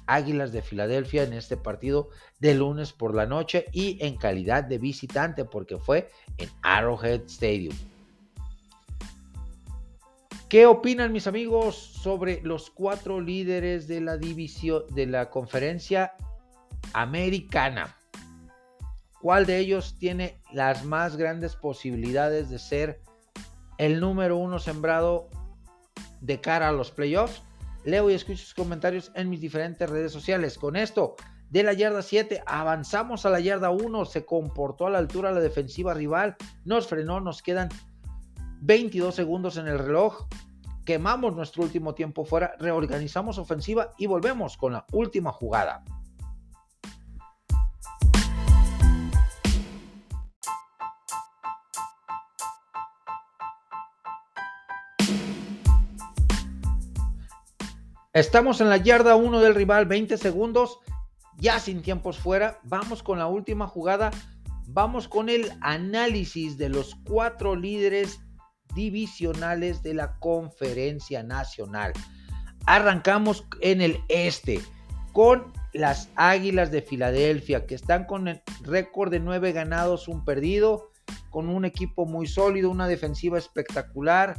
Águilas 0.06 0.52
de 0.52 0.62
Filadelfia 0.62 1.24
en 1.24 1.32
este 1.32 1.56
partido 1.56 2.10
de 2.38 2.54
lunes 2.54 2.92
por 2.92 3.16
la 3.16 3.26
noche 3.26 3.64
y 3.72 3.98
en 4.00 4.16
calidad 4.16 4.62
de 4.62 4.78
visitante 4.78 5.44
porque 5.44 5.76
fue 5.76 6.10
en 6.38 6.48
Arrowhead 6.62 7.22
Stadium. 7.26 7.74
¿Qué 10.48 10.66
opinan 10.66 11.10
mis 11.10 11.26
amigos 11.26 11.74
sobre 11.74 12.40
los 12.42 12.70
cuatro 12.70 13.20
líderes 13.20 13.88
de 13.88 14.00
la 14.00 14.18
división 14.18 14.84
de 14.94 15.06
la 15.06 15.30
conferencia 15.30 16.12
americana? 16.92 17.96
¿Cuál 19.20 19.46
de 19.46 19.58
ellos 19.58 19.96
tiene 19.98 20.38
las 20.52 20.84
más 20.84 21.16
grandes 21.16 21.56
posibilidades 21.56 22.50
de 22.50 22.58
ser 22.58 23.00
el 23.78 24.00
número 24.00 24.36
uno 24.36 24.58
sembrado 24.58 25.28
de 26.20 26.40
cara 26.40 26.68
a 26.68 26.72
los 26.72 26.90
playoffs? 26.90 27.42
Leo 27.84 28.10
y 28.10 28.14
escucho 28.14 28.42
sus 28.42 28.54
comentarios 28.54 29.12
en 29.14 29.30
mis 29.30 29.40
diferentes 29.40 29.88
redes 29.88 30.12
sociales. 30.12 30.58
Con 30.58 30.76
esto, 30.76 31.16
de 31.50 31.62
la 31.62 31.72
yarda 31.72 32.02
7 32.02 32.42
avanzamos 32.46 33.24
a 33.26 33.30
la 33.30 33.40
yarda 33.40 33.70
1, 33.70 34.04
se 34.06 34.24
comportó 34.24 34.86
a 34.86 34.90
la 34.90 34.98
altura 34.98 35.32
la 35.32 35.40
defensiva 35.40 35.94
rival, 35.94 36.36
nos 36.64 36.88
frenó, 36.88 37.20
nos 37.20 37.42
quedan 37.42 37.68
22 38.60 39.14
segundos 39.14 39.56
en 39.56 39.68
el 39.68 39.78
reloj, 39.78 40.26
quemamos 40.84 41.36
nuestro 41.36 41.62
último 41.62 41.94
tiempo 41.94 42.24
fuera, 42.24 42.54
reorganizamos 42.58 43.38
ofensiva 43.38 43.90
y 43.98 44.06
volvemos 44.06 44.56
con 44.56 44.72
la 44.72 44.84
última 44.92 45.32
jugada. 45.32 45.84
Estamos 58.14 58.60
en 58.60 58.68
la 58.68 58.76
yarda 58.76 59.16
1 59.16 59.40
del 59.40 59.56
rival, 59.56 59.86
20 59.86 60.16
segundos, 60.18 60.78
ya 61.36 61.58
sin 61.58 61.82
tiempos 61.82 62.16
fuera. 62.16 62.60
Vamos 62.62 63.02
con 63.02 63.18
la 63.18 63.26
última 63.26 63.66
jugada. 63.66 64.12
Vamos 64.68 65.08
con 65.08 65.28
el 65.28 65.50
análisis 65.62 66.56
de 66.56 66.68
los 66.68 66.94
cuatro 66.94 67.56
líderes 67.56 68.20
divisionales 68.72 69.82
de 69.82 69.94
la 69.94 70.16
conferencia 70.20 71.24
nacional. 71.24 71.92
Arrancamos 72.66 73.48
en 73.60 73.80
el 73.80 73.98
este 74.06 74.60
con 75.12 75.52
las 75.72 76.08
Águilas 76.14 76.70
de 76.70 76.82
Filadelfia, 76.82 77.66
que 77.66 77.74
están 77.74 78.04
con 78.04 78.28
el 78.28 78.42
récord 78.62 79.10
de 79.10 79.18
nueve 79.18 79.50
ganados, 79.50 80.06
un 80.06 80.24
perdido, 80.24 80.92
con 81.30 81.48
un 81.48 81.64
equipo 81.64 82.06
muy 82.06 82.28
sólido, 82.28 82.70
una 82.70 82.86
defensiva 82.86 83.38
espectacular, 83.38 84.36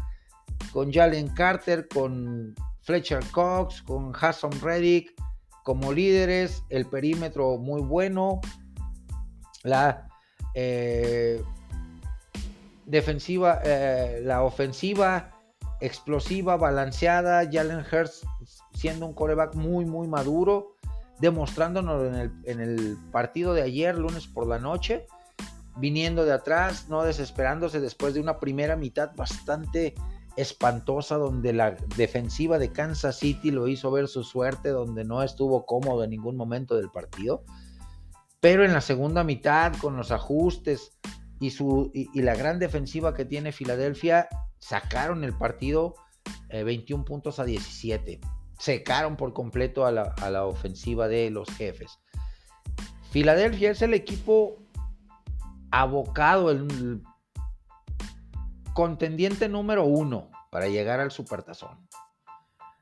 con 0.71 0.93
Jalen 0.93 1.27
Carter, 1.27 1.89
con 1.89 2.55
Fletcher 2.85 3.23
Cox, 3.31 3.81
con 3.81 4.13
Hassan 4.19 4.51
Reddick 4.61 5.13
como 5.63 5.91
líderes, 5.91 6.63
el 6.69 6.85
perímetro 6.85 7.57
muy 7.57 7.81
bueno, 7.81 8.39
la 9.63 10.07
eh, 10.53 11.43
defensiva, 12.85 13.61
eh, 13.65 14.21
la 14.23 14.43
ofensiva 14.43 15.31
explosiva, 15.81 16.55
balanceada, 16.55 17.49
Jalen 17.51 17.83
Hurts 17.91 18.25
siendo 18.75 19.07
un 19.07 19.13
coreback 19.13 19.55
muy, 19.55 19.85
muy 19.85 20.07
maduro, 20.07 20.75
demostrándonos 21.19 22.07
en 22.07 22.15
el, 22.15 22.31
en 22.45 22.59
el 22.59 22.97
partido 23.11 23.55
de 23.55 23.63
ayer, 23.63 23.97
lunes 23.97 24.27
por 24.27 24.45
la 24.45 24.59
noche, 24.59 25.07
viniendo 25.77 26.25
de 26.25 26.33
atrás, 26.33 26.87
no 26.89 27.01
desesperándose 27.01 27.79
después 27.79 28.13
de 28.13 28.19
una 28.19 28.39
primera 28.39 28.75
mitad 28.75 29.15
bastante 29.15 29.95
espantosa 30.37 31.15
donde 31.15 31.53
la 31.53 31.71
defensiva 31.95 32.59
de 32.59 32.71
Kansas 32.71 33.19
City 33.19 33.51
lo 33.51 33.67
hizo 33.67 33.91
ver 33.91 34.07
su 34.07 34.23
suerte, 34.23 34.69
donde 34.69 35.05
no 35.05 35.23
estuvo 35.23 35.65
cómodo 35.65 36.03
en 36.03 36.09
ningún 36.09 36.35
momento 36.35 36.75
del 36.75 36.89
partido. 36.89 37.43
Pero 38.39 38.65
en 38.65 38.73
la 38.73 38.81
segunda 38.81 39.23
mitad, 39.23 39.73
con 39.77 39.95
los 39.97 40.11
ajustes 40.11 40.97
y, 41.39 41.51
su, 41.51 41.91
y, 41.93 42.21
la 42.21 42.35
gran 42.35 42.59
defensiva 42.59 43.13
que 43.13 43.25
tiene 43.25 43.51
Filadelfia, 43.51 44.27
sacaron 44.59 45.23
el 45.23 45.33
partido 45.33 45.95
21 46.49 47.03
eh, 47.03 47.05
puntos 47.05 47.39
a 47.39 47.45
17. 47.45 48.19
Secaron 48.59 49.17
por 49.17 49.33
completo 49.33 49.85
a 49.85 49.91
la, 49.91 50.13
a 50.21 50.29
la 50.29 50.45
ofensiva 50.45 51.07
de 51.07 51.29
los 51.29 51.49
jefes. 51.55 51.99
Filadelfia 53.11 53.71
es 53.71 53.81
el 53.81 53.93
equipo 53.93 54.57
abocado, 55.71 56.51
el 56.51 57.01
contendiente 58.75 59.47
número 59.47 59.85
uno 59.85 60.29
para 60.51 60.67
llegar 60.67 60.99
al 60.99 61.09
Supertazón. 61.09 61.87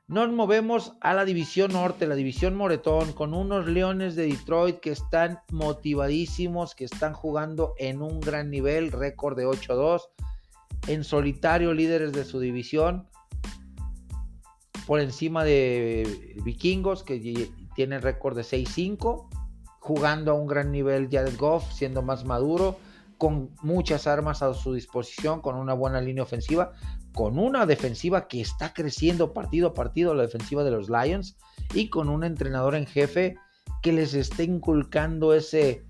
Nos 0.07 0.31
movemos 0.31 0.93
a 1.01 1.13
la 1.13 1.23
división 1.23 1.71
norte, 1.71 2.07
la 2.07 2.15
división 2.15 2.55
Moretón, 2.55 3.13
con 3.13 3.35
unos 3.35 3.67
Leones 3.67 4.15
de 4.15 4.25
Detroit 4.25 4.79
que 4.79 4.89
están 4.89 5.39
motivadísimos, 5.51 6.73
que 6.73 6.85
están 6.85 7.13
jugando 7.13 7.75
en 7.77 8.01
un 8.01 8.19
gran 8.19 8.49
nivel, 8.49 8.91
récord 8.91 9.37
de 9.37 9.45
8-2, 9.45 10.01
en 10.87 11.03
solitario 11.03 11.75
líderes 11.75 12.11
de 12.11 12.25
su 12.25 12.39
división, 12.39 13.07
por 14.87 14.99
encima 14.99 15.43
de 15.43 16.35
Vikingos, 16.43 17.03
que 17.03 17.51
tienen 17.75 18.01
récord 18.01 18.35
de 18.35 18.41
6-5, 18.41 19.27
jugando 19.79 20.31
a 20.31 20.33
un 20.33 20.47
gran 20.47 20.71
nivel 20.71 21.07
Jared 21.11 21.37
Goff, 21.37 21.71
siendo 21.71 22.01
más 22.01 22.25
maduro 22.25 22.79
con 23.23 23.55
muchas 23.61 24.05
armas 24.05 24.41
a 24.43 24.53
su 24.53 24.73
disposición, 24.73 25.39
con 25.39 25.55
una 25.55 25.73
buena 25.73 26.01
línea 26.01 26.23
ofensiva, 26.23 26.73
con 27.13 27.39
una 27.39 27.65
defensiva 27.65 28.27
que 28.27 28.41
está 28.41 28.73
creciendo 28.73 29.31
partido 29.31 29.69
a 29.69 29.73
partido, 29.73 30.13
la 30.13 30.23
defensiva 30.23 30.65
de 30.65 30.71
los 30.71 30.89
Lions, 30.89 31.37
y 31.73 31.87
con 31.87 32.09
un 32.09 32.25
entrenador 32.25 32.75
en 32.75 32.85
jefe 32.85 33.37
que 33.81 33.93
les 33.93 34.13
está 34.13 34.43
inculcando 34.43 35.33
ese 35.33 35.85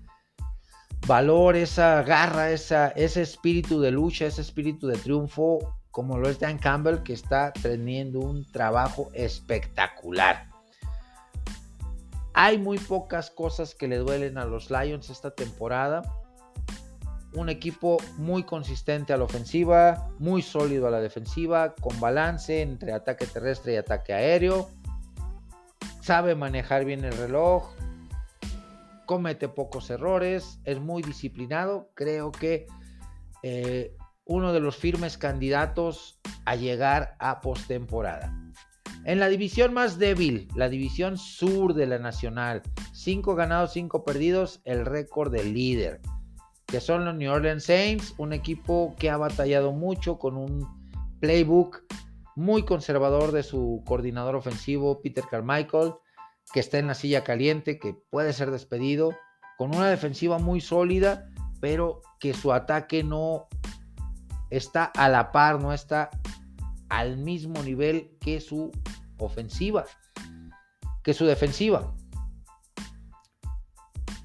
valor, 1.08 1.56
esa 1.56 2.04
garra, 2.04 2.52
ese 2.52 3.22
espíritu 3.22 3.80
de 3.80 3.90
lucha, 3.90 4.26
ese 4.26 4.40
espíritu 4.40 4.86
de 4.86 4.96
triunfo, 4.96 5.76
como 5.90 6.18
lo 6.18 6.28
es 6.28 6.38
Dan 6.38 6.58
Campbell, 6.58 7.02
que 7.02 7.14
está 7.14 7.52
teniendo 7.52 8.20
un 8.20 8.48
trabajo 8.52 9.10
espectacular. 9.12 10.50
Hay 12.32 12.58
muy 12.58 12.78
pocas 12.78 13.28
cosas 13.28 13.74
que 13.74 13.88
le 13.88 13.96
duelen 13.96 14.38
a 14.38 14.44
los 14.44 14.70
Lions 14.70 15.10
esta 15.10 15.32
temporada 15.32 16.02
un 17.34 17.48
equipo 17.48 17.98
muy 18.16 18.44
consistente 18.44 19.12
a 19.12 19.16
la 19.16 19.24
ofensiva, 19.24 20.10
muy 20.18 20.42
sólido 20.42 20.86
a 20.86 20.90
la 20.90 21.00
defensiva, 21.00 21.74
con 21.74 21.98
balance 22.00 22.62
entre 22.62 22.92
ataque 22.92 23.26
terrestre 23.26 23.74
y 23.74 23.76
ataque 23.76 24.12
aéreo. 24.12 24.70
Sabe 26.00 26.34
manejar 26.34 26.84
bien 26.84 27.04
el 27.04 27.16
reloj, 27.16 27.70
comete 29.06 29.48
pocos 29.48 29.90
errores, 29.90 30.60
es 30.64 30.80
muy 30.80 31.02
disciplinado. 31.02 31.90
Creo 31.94 32.30
que 32.30 32.66
eh, 33.42 33.96
uno 34.24 34.52
de 34.52 34.60
los 34.60 34.76
firmes 34.76 35.18
candidatos 35.18 36.20
a 36.44 36.56
llegar 36.56 37.16
a 37.18 37.40
postemporada. 37.40 38.32
En 39.04 39.18
la 39.18 39.28
división 39.28 39.74
más 39.74 39.98
débil, 39.98 40.48
la 40.54 40.68
división 40.68 41.18
sur 41.18 41.74
de 41.74 41.86
la 41.86 41.98
Nacional, 41.98 42.62
5 42.92 43.34
ganados, 43.34 43.72
5 43.72 44.04
perdidos, 44.04 44.62
el 44.64 44.86
récord 44.86 45.30
del 45.30 45.52
líder 45.52 46.00
que 46.74 46.80
son 46.80 47.04
los 47.04 47.14
New 47.14 47.32
Orleans 47.32 47.62
Saints, 47.62 48.14
un 48.18 48.32
equipo 48.32 48.96
que 48.98 49.08
ha 49.08 49.16
batallado 49.16 49.70
mucho 49.70 50.18
con 50.18 50.36
un 50.36 50.66
playbook 51.20 51.84
muy 52.34 52.64
conservador 52.64 53.30
de 53.30 53.44
su 53.44 53.84
coordinador 53.86 54.34
ofensivo, 54.34 55.00
Peter 55.00 55.22
Carmichael, 55.30 55.92
que 56.52 56.58
está 56.58 56.80
en 56.80 56.88
la 56.88 56.94
silla 56.94 57.22
caliente, 57.22 57.78
que 57.78 57.94
puede 58.10 58.32
ser 58.32 58.50
despedido, 58.50 59.14
con 59.56 59.72
una 59.72 59.88
defensiva 59.88 60.40
muy 60.40 60.60
sólida, 60.60 61.30
pero 61.60 62.02
que 62.18 62.34
su 62.34 62.52
ataque 62.52 63.04
no 63.04 63.46
está 64.50 64.86
a 64.86 65.08
la 65.08 65.30
par, 65.30 65.62
no 65.62 65.72
está 65.72 66.10
al 66.88 67.18
mismo 67.18 67.62
nivel 67.62 68.16
que 68.18 68.40
su 68.40 68.72
ofensiva, 69.18 69.84
que 71.04 71.14
su 71.14 71.24
defensiva. 71.24 71.94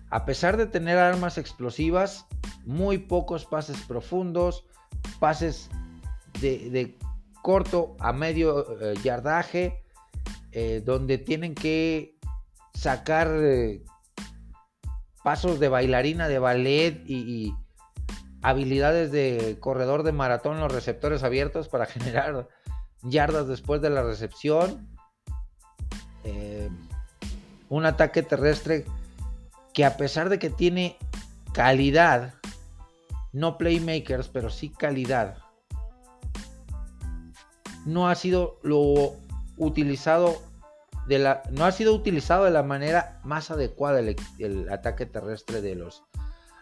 A 0.10 0.26
pesar 0.26 0.57
de 0.57 0.65
tener 0.65 0.98
armas 0.98 1.38
explosivas, 1.38 2.26
muy 2.65 2.98
pocos 2.98 3.45
pases 3.45 3.77
profundos, 3.81 4.65
pases 5.19 5.69
de, 6.41 6.98
corto 7.41 7.95
a 7.99 8.11
medio 8.11 8.80
eh, 8.81 8.95
yardaje, 9.03 9.84
eh, 10.52 10.81
donde 10.84 11.19
tienen 11.19 11.53
que 11.53 12.18
sacar 12.73 13.27
eh, 13.31 13.84
pasos 15.23 15.60
de 15.60 15.69
bailarina, 15.69 16.27
de 16.27 16.40
ballet 16.40 17.03
y, 17.06 17.53
habilidades 18.41 19.11
de 19.11 19.57
corredor 19.60 20.03
de 20.03 20.14
maratón 20.14 20.61
los 20.61 20.72
receptores 20.72 21.23
abiertos 21.23 21.68
para 21.68 21.86
generar 21.88 22.48
yardas 23.03 23.48
después 23.48 23.81
de 23.81 23.90
la 23.90 24.02
recepción. 24.02 24.88
un 27.68 27.86
ataque 27.86 28.23
terrestre 28.23 28.86
que 29.80 29.85
a 29.85 29.95
pesar 29.95 30.27
de 30.27 30.39
que 30.39 30.49
tiene 30.49 30.97
calidad, 31.53 32.34
no 33.31 33.57
playmakers, 33.57 34.27
pero 34.27 34.49
sí 34.49 34.68
calidad, 34.68 35.38
no 37.85 38.10
ha 38.10 38.15
sido 38.15 38.60
lo 38.61 39.14
utilizado 39.56 40.41
de 41.07 41.19
la, 41.19 41.43
no 41.51 41.64
ha 41.64 41.72
sido 41.72 41.95
utilizado 41.95 42.43
de 42.43 42.51
la 42.51 42.61
manera 42.61 43.22
más 43.23 43.51
adecuada 43.51 44.01
el, 44.01 44.18
el 44.38 44.69
ataque 44.69 45.06
terrestre 45.06 45.61
de 45.61 45.76
los 45.76 46.03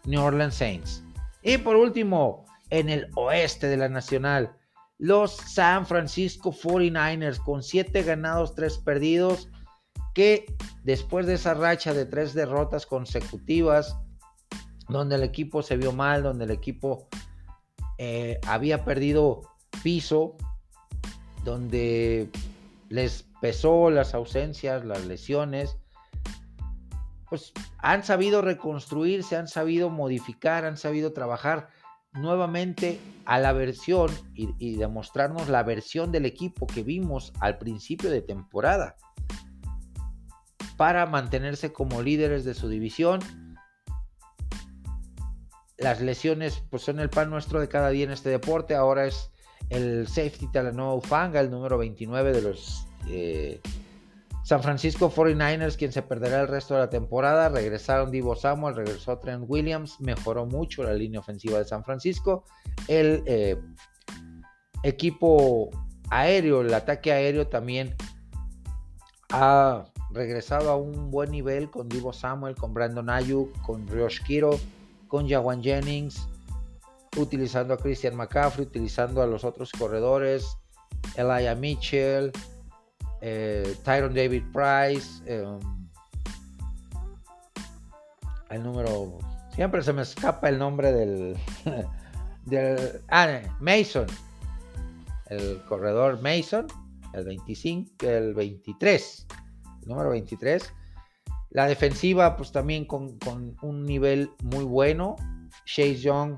New 0.06 0.22
Orleans 0.22 0.54
Saints. 0.54 1.04
Y 1.42 1.58
por 1.58 1.76
último, 1.76 2.46
en 2.70 2.88
el 2.88 3.10
oeste 3.16 3.66
de 3.66 3.78
la 3.78 3.90
Nacional, 3.90 4.56
los 5.00 5.32
San 5.38 5.88
Francisco 5.88 6.52
49ers 6.52 7.44
con 7.44 7.64
7 7.64 8.04
ganados, 8.04 8.54
3 8.54 8.78
perdidos, 8.78 9.50
que 10.18 10.52
después 10.84 11.28
de 11.28 11.36
esa 11.36 11.54
racha 11.54 11.94
de 11.94 12.08
3 12.08 12.34
derrotas 12.34 12.88
consecutivas, 12.88 14.00
donde 14.90 15.14
el 15.14 15.22
equipo 15.22 15.62
se 15.62 15.78
vio 15.78 15.92
mal, 15.92 16.24
donde 16.24 16.46
el 16.46 16.50
equipo 16.50 17.08
eh, 18.00 18.40
había 18.48 18.84
perdido 18.84 19.42
piso, 19.84 20.36
donde 21.44 22.32
les 22.90 23.28
pesó 23.42 23.92
las 23.92 24.16
ausencias, 24.16 24.84
las 24.86 25.06
lesiones, 25.06 25.78
pues 27.30 27.54
han 27.78 28.04
sabido 28.04 28.42
reconstruirse, 28.42 29.36
han 29.36 29.48
sabido 29.48 29.92
modificar, 29.92 30.66
han 30.66 30.78
sabido 30.78 31.14
trabajar 31.14 31.68
nuevamente 32.14 33.00
a 33.26 33.38
la 33.38 33.54
versión 33.54 34.10
y, 34.34 34.78
demostrarnos 34.78 35.48
la 35.48 35.62
versión 35.62 36.12
del 36.12 36.26
equipo 36.26 36.66
que 36.66 36.82
vimos 36.82 37.34
al 37.40 37.60
principio 37.60 38.10
de 38.10 38.24
temporada 38.24 38.96
para 40.78 41.08
mantenerse 41.08 41.74
como 41.74 42.02
líderes 42.02 42.46
de 42.46 42.54
su 42.54 42.70
división. 42.70 43.20
Las 45.78 46.02
lesiones 46.02 46.64
pues 46.70 46.84
son 46.84 47.00
el 47.00 47.10
pan 47.10 47.30
nuestro 47.30 47.60
de 47.60 47.68
cada 47.68 47.90
día 47.90 48.06
en 48.06 48.12
este 48.12 48.30
deporte. 48.30 48.76
Ahora 48.76 49.06
es 49.06 49.32
el 49.70 50.08
safety 50.08 50.48
Talanoa 50.52 51.02
Fanga, 51.02 51.40
el 51.40 51.52
número 51.52 51.78
29 51.78 52.32
de 52.32 52.42
los 52.42 52.88
eh, 53.10 53.60
San 54.44 54.64
Francisco 54.64 55.12
49ers, 55.12 55.76
quien 55.76 55.92
se 55.92 56.02
perderá 56.02 56.42
el 56.42 56.48
resto 56.48 56.76
de 56.76 56.82
la 56.82 56.90
temporada. 56.90 57.50
Regresaron 57.50 58.12
Divo 58.12 58.36
Samuel, 58.36 58.76
regresó 58.76 59.18
Trent 59.20 59.44
Williams, 59.48 60.00
mejoró 60.00 60.46
mucho 60.46 60.84
la 60.84 60.94
línea 60.94 61.20
ofensiva 61.20 61.58
de 61.58 61.66
San 61.66 61.84
Francisco. 61.84 62.46
El 62.88 63.24
eh, 63.26 63.60
equipo 64.84 65.70
aéreo, 66.10 66.62
el 66.62 66.74
ataque 66.74 67.12
aéreo 67.12 67.48
también 67.48 67.96
ha 69.32 69.84
regresado 70.12 70.70
a 70.70 70.76
un 70.76 71.12
buen 71.12 71.32
nivel 71.32 71.70
con 71.70 71.90
Divo 71.90 72.14
Samuel, 72.14 72.56
con 72.56 72.74
Brandon 72.74 73.10
Ayuk, 73.10 73.52
con 73.62 73.88
Riosh 73.88 74.24
Kiro, 74.24 74.60
con 75.08 75.28
Jawan 75.28 75.62
Jennings, 75.62 76.28
utilizando 77.18 77.74
a 77.74 77.78
Christian 77.78 78.16
McCaffrey, 78.16 78.66
utilizando 78.66 79.22
a 79.22 79.28
los 79.28 79.44
otros 79.44 79.72
corredores, 79.72 80.58
Elijah 81.16 81.56
Mitchell, 81.56 82.32
eh, 83.22 83.76
Tyron 83.84 84.14
David 84.14 84.44
Price, 84.54 85.22
em, 85.26 85.60
el 88.50 88.64
número, 88.64 89.18
siempre 89.54 89.82
se 89.82 89.94
me 89.94 90.04
escapa 90.04 90.50
el 90.50 90.58
nombre 90.58 90.94
del, 90.94 91.38
del 92.46 93.02
ah, 93.10 93.42
Mason, 93.60 94.08
el 95.28 95.62
corredor 95.66 96.22
Mason, 96.22 96.68
el 97.14 97.26
25, 97.26 98.06
el 98.06 98.34
23, 98.34 99.28
el 99.30 99.47
número 99.88 100.10
23. 100.10 100.74
La 101.50 101.66
defensiva, 101.68 102.36
pues 102.36 102.52
también 102.52 102.86
con, 102.86 103.18
un 103.62 103.86
nivel 103.86 104.32
muy 104.44 104.64
bueno. 104.64 105.16
Chase 105.66 105.96
Young 105.96 106.38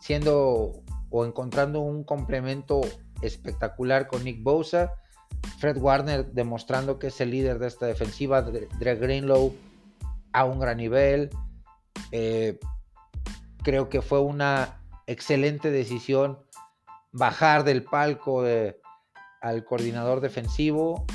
siendo 0.00 0.72
o 1.10 1.24
encontrando 1.24 1.80
un 1.80 2.04
complemento 2.04 2.80
espectacular 3.22 4.06
con 4.06 4.24
Nick 4.24 4.42
Bosa 4.42 4.92
Fred 5.58 5.78
Warner 5.78 6.26
demostrando 6.32 6.98
que 6.98 7.08
es 7.08 7.20
el 7.20 7.30
líder 7.30 7.58
de 7.58 7.68
esta 7.68 7.86
defensiva, 7.86 8.42
Dre 8.42 8.96
Greenlow 8.96 9.54
a 10.32 10.44
un 10.44 10.60
gran 10.60 10.76
nivel. 10.76 11.30
Eh, 12.12 12.58
creo 13.62 13.88
que 13.88 14.02
fue 14.02 14.20
una 14.20 14.80
excelente 15.06 15.70
decisión 15.70 16.38
bajar 17.12 17.64
del 17.64 17.84
palco 17.84 18.44
al 19.40 19.64
coordinador 19.64 20.20
defensivo, 20.20 21.06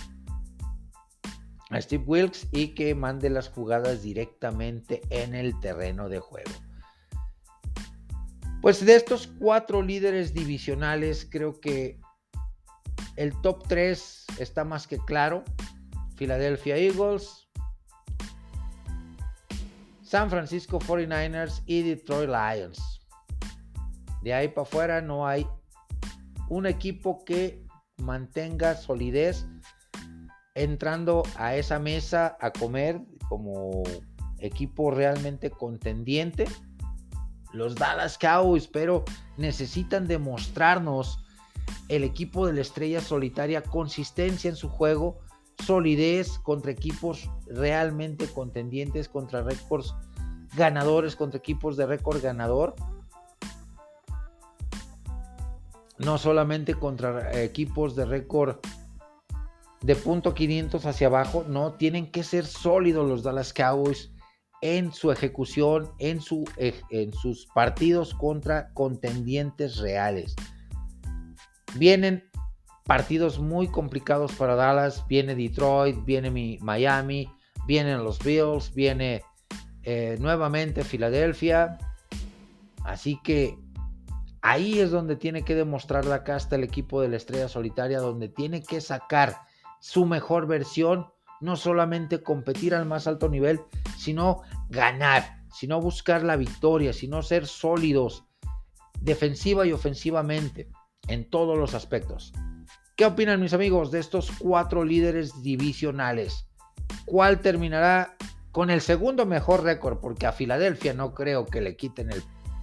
a 1.71 1.81
Steve 1.81 2.03
Wilkes, 2.05 2.47
y 2.51 2.69
que 2.69 2.93
mande 2.93 3.29
las 3.29 3.49
jugadas 3.49 4.03
directamente 4.03 5.01
en 5.09 5.33
el 5.33 5.59
terreno 5.59 6.09
de 6.09 6.19
juego. 6.19 6.51
Pues 8.61 8.85
de 8.85 8.95
estos 8.95 9.27
cuatro 9.39 9.81
líderes 9.81 10.33
divisionales, 10.33 11.27
creo 11.29 11.59
que 11.59 11.99
el 13.15 13.33
top 13.41 13.67
3 13.67 14.25
está 14.37 14.63
más 14.63 14.85
que 14.85 14.99
claro. 14.99 15.43
Philadelphia 16.15 16.77
Eagles, 16.77 17.49
San 20.03 20.29
Francisco 20.29 20.77
49ers 20.79 21.63
y 21.65 21.81
Detroit 21.81 22.29
Lions. 22.29 23.01
De 24.21 24.33
ahí 24.33 24.49
para 24.49 24.63
afuera 24.63 25.01
no 25.01 25.25
hay 25.25 25.47
un 26.49 26.65
equipo 26.65 27.23
que 27.25 27.65
mantenga 27.97 28.75
solidez 28.75 29.47
entrando 30.63 31.23
a 31.37 31.55
esa 31.55 31.79
mesa 31.79 32.37
a 32.39 32.51
comer 32.51 33.01
como 33.27 33.83
equipo 34.39 34.91
realmente 34.91 35.49
contendiente. 35.49 36.45
Los 37.51 37.75
Dallas 37.75 38.17
Cowboys, 38.17 38.67
pero 38.67 39.03
necesitan 39.37 40.07
demostrarnos 40.07 41.19
el 41.89 42.03
equipo 42.03 42.45
de 42.45 42.53
la 42.53 42.61
estrella 42.61 43.01
solitaria 43.01 43.63
consistencia 43.63 44.49
en 44.49 44.55
su 44.55 44.69
juego, 44.69 45.19
solidez 45.65 46.39
contra 46.39 46.71
equipos 46.71 47.29
realmente 47.47 48.27
contendientes, 48.27 49.09
contra 49.09 49.43
récords 49.43 49.95
ganadores, 50.55 51.15
contra 51.15 51.39
equipos 51.39 51.75
de 51.75 51.87
récord 51.87 52.21
ganador. 52.21 52.75
No 55.97 56.17
solamente 56.17 56.73
contra 56.75 57.41
equipos 57.41 57.95
de 57.95 58.05
récord 58.05 58.57
de 59.81 59.95
punto 59.95 60.33
500 60.33 60.85
hacia 60.85 61.07
abajo, 61.07 61.45
no, 61.47 61.73
tienen 61.73 62.11
que 62.11 62.23
ser 62.23 62.45
sólidos 62.45 63.07
los 63.07 63.23
Dallas 63.23 63.53
Cowboys 63.53 64.11
en 64.61 64.93
su 64.93 65.11
ejecución, 65.11 65.91
en, 65.97 66.21
su, 66.21 66.45
en 66.57 67.13
sus 67.13 67.47
partidos 67.47 68.13
contra 68.13 68.71
contendientes 68.73 69.77
reales. 69.77 70.35
Vienen 71.75 72.29
partidos 72.85 73.39
muy 73.39 73.67
complicados 73.67 74.33
para 74.33 74.55
Dallas. 74.55 75.05
Viene 75.07 75.35
Detroit, 75.35 76.03
viene 76.05 76.59
Miami, 76.61 77.31
vienen 77.65 78.03
los 78.03 78.19
Bills, 78.19 78.73
viene 78.73 79.23
eh, 79.83 80.17
nuevamente 80.19 80.83
Filadelfia. 80.83 81.77
Así 82.83 83.19
que 83.23 83.57
ahí 84.41 84.79
es 84.79 84.91
donde 84.91 85.15
tiene 85.15 85.43
que 85.43 85.55
demostrar 85.55 86.05
la 86.05 86.23
casta 86.23 86.55
el 86.55 86.63
equipo 86.63 87.01
de 87.01 87.09
la 87.09 87.17
estrella 87.17 87.47
solitaria, 87.47 87.99
donde 87.99 88.27
tiene 88.27 88.61
que 88.61 88.81
sacar 88.81 89.37
su 89.81 90.05
mejor 90.05 90.47
versión, 90.47 91.07
no 91.41 91.57
solamente 91.57 92.23
competir 92.23 92.73
al 92.73 92.85
más 92.85 93.07
alto 93.07 93.27
nivel, 93.27 93.59
sino 93.97 94.43
ganar, 94.69 95.41
sino 95.51 95.81
buscar 95.81 96.23
la 96.23 96.37
victoria, 96.37 96.93
sino 96.93 97.21
ser 97.23 97.47
sólidos 97.47 98.23
defensiva 99.01 99.65
y 99.65 99.73
ofensivamente 99.73 100.69
en 101.07 101.29
todos 101.29 101.57
los 101.57 101.73
aspectos. 101.73 102.31
¿Qué 102.95 103.05
opinan 103.05 103.41
mis 103.41 103.53
amigos 103.53 103.89
de 103.89 103.99
estos 103.99 104.31
cuatro 104.37 104.85
líderes 104.85 105.41
divisionales? 105.41 106.47
¿Cuál 107.05 107.41
terminará 107.41 108.15
con 108.51 108.69
el 108.69 108.81
segundo 108.81 109.25
mejor 109.25 109.63
récord? 109.63 109.99
Porque 109.99 110.27
a 110.27 110.31
Filadelfia 110.31 110.93
no 110.93 111.15
creo 111.15 111.47
que 111.47 111.61
le 111.61 111.75
quiten 111.75 112.11
el 112.11 112.21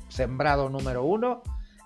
sembrado 0.08 0.68
número 0.68 1.02
uno. 1.02 1.42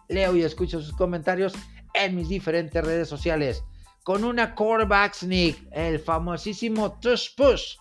Leo 0.08 0.36
y 0.36 0.42
escucho 0.42 0.82
sus 0.82 0.94
comentarios 0.94 1.54
en 1.94 2.14
mis 2.14 2.28
diferentes 2.28 2.84
redes 2.84 3.08
sociales. 3.08 3.64
Con 4.02 4.24
una 4.24 4.54
quarterback 4.54 5.14
sneak, 5.14 5.68
el 5.72 5.98
famosísimo 5.98 6.98
touch 7.00 7.34
push 7.36 7.76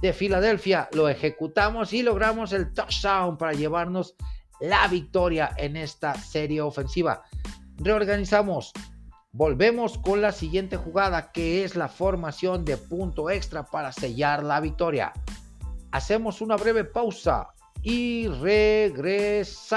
de 0.00 0.12
Filadelfia, 0.12 0.88
lo 0.92 1.08
ejecutamos 1.08 1.92
y 1.92 2.02
logramos 2.02 2.52
el 2.52 2.72
touchdown 2.72 3.36
para 3.36 3.52
llevarnos 3.52 4.14
la 4.60 4.86
victoria 4.88 5.50
en 5.56 5.76
esta 5.76 6.14
serie 6.14 6.60
ofensiva 6.60 7.24
reorganizamos. 7.78 8.72
Volvemos 9.32 9.98
con 9.98 10.22
la 10.22 10.32
siguiente 10.32 10.76
jugada 10.76 11.30
que 11.32 11.62
es 11.64 11.76
la 11.76 11.88
formación 11.88 12.64
de 12.64 12.76
punto 12.76 13.30
extra 13.30 13.64
para 13.66 13.92
sellar 13.92 14.42
la 14.42 14.58
victoria. 14.60 15.12
Hacemos 15.92 16.40
una 16.40 16.56
breve 16.56 16.84
pausa 16.84 17.48
y 17.82 18.26
regresamos. 18.28 19.68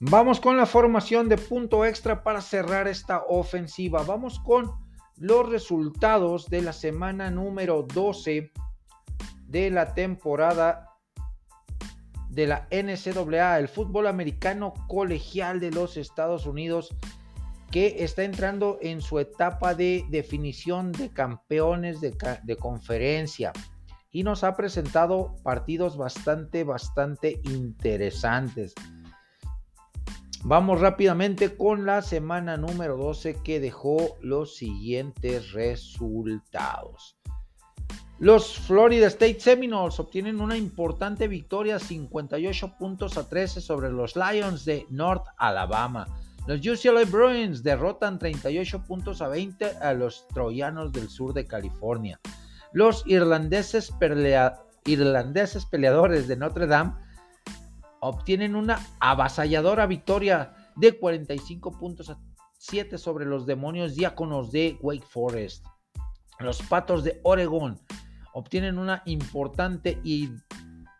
Vamos 0.00 0.40
con 0.40 0.58
la 0.58 0.66
formación 0.66 1.30
de 1.30 1.38
punto 1.38 1.86
extra 1.86 2.22
para 2.22 2.42
cerrar 2.42 2.86
esta 2.86 3.22
ofensiva. 3.28 4.02
Vamos 4.02 4.38
con 4.40 4.70
los 5.16 5.48
resultados 5.48 6.50
de 6.50 6.60
la 6.60 6.74
semana 6.74 7.30
número 7.30 7.82
12 7.82 8.52
de 9.46 9.70
la 9.70 9.94
temporada 9.94 10.90
de 12.28 12.46
la 12.46 12.68
NCAA, 12.70 13.58
el 13.58 13.68
fútbol 13.68 14.06
americano 14.06 14.74
colegial 14.86 15.60
de 15.60 15.70
los 15.70 15.96
Estados 15.96 16.44
Unidos, 16.44 16.94
que 17.70 18.04
está 18.04 18.22
entrando 18.22 18.78
en 18.82 19.00
su 19.00 19.18
etapa 19.18 19.74
de 19.74 20.04
definición 20.10 20.92
de 20.92 21.10
campeones 21.10 22.02
de, 22.02 22.56
conferencia 22.58 23.54
y 24.10 24.24
nos 24.24 24.44
ha 24.44 24.54
presentado 24.56 25.36
partidos 25.42 25.96
bastante, 25.96 26.64
bastante 26.64 27.40
interesantes. 27.44 28.74
Vamos 30.44 30.80
rápidamente 30.80 31.56
con 31.56 31.86
la 31.86 32.02
semana 32.02 32.56
número 32.56 32.96
12 32.96 33.42
que 33.42 33.60
dejó 33.60 34.16
los 34.20 34.56
siguientes 34.56 35.52
resultados. 35.52 37.16
Los 38.18 38.58
Florida 38.58 39.08
State 39.08 39.40
Seminoles 39.40 40.00
obtienen 40.00 40.40
una 40.40 40.56
importante 40.56 41.28
victoria 41.28 41.78
58 41.78 42.78
puntos 42.78 43.18
a 43.18 43.28
13 43.28 43.60
sobre 43.60 43.90
los 43.90 44.16
Lions 44.16 44.64
de 44.64 44.86
North 44.88 45.26
Alabama. 45.36 46.06
Los 46.46 46.60
UCLA 46.60 47.04
Bruins 47.04 47.62
derrotan 47.62 48.18
38 48.18 48.84
puntos 48.84 49.20
a 49.20 49.28
20 49.28 49.66
a 49.82 49.92
los 49.92 50.26
Troyanos 50.28 50.92
del 50.92 51.08
sur 51.08 51.34
de 51.34 51.46
California. 51.46 52.20
Los 52.72 53.02
irlandeses, 53.06 53.92
irlandeses 54.84 55.66
peleadores 55.66 56.28
de 56.28 56.36
Notre 56.36 56.66
Dame 56.66 56.94
obtienen 58.06 58.56
una 58.56 58.80
avasalladora 59.00 59.86
victoria 59.86 60.54
de 60.76 60.98
45 60.98 61.78
puntos 61.78 62.10
a 62.10 62.18
7 62.58 62.98
sobre 62.98 63.26
los 63.26 63.46
demonios 63.46 63.94
diáconos 63.94 64.50
de 64.50 64.78
Wake 64.80 65.06
Forest. 65.06 65.64
Los 66.38 66.62
Patos 66.62 67.04
de 67.04 67.20
Oregon 67.22 67.78
obtienen 68.34 68.78
una 68.78 69.02
importante 69.06 69.98
y 70.04 70.30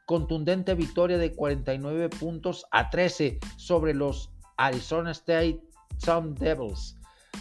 contundente 0.07 0.75
victoria 0.75 1.19
de 1.19 1.35
49 1.35 2.09
puntos 2.11 2.65
a 2.71 2.89
13 2.91 3.39
sobre 3.57 3.93
los 3.93 4.31
Arizona 4.57 5.11
State 5.11 5.61
Sun 5.99 6.35
Devils. 6.35 6.97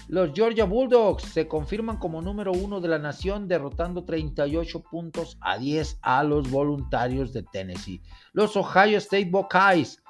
Los 0.08 0.34
Georgia 0.34 0.66
Bulldogs 0.66 1.24
se 1.24 1.48
confirman 1.48 1.98
como 1.98 2.22
número 2.22 2.52
uno 2.52 2.80
de 2.80 2.88
la 2.88 3.00
nación 3.00 3.48
derrotando 3.48 4.06
38 4.06 4.84
puntos 4.84 5.38
a 5.42 5.58
10 5.58 6.00
a 6.02 6.24
los 6.24 6.50
voluntarios 6.50 7.34
de 7.34 7.44
Tennessee. 7.44 8.02
Los 8.34 8.56
Ohio 8.56 8.98
State 9.00 9.30
Buckeyes 9.32 10.04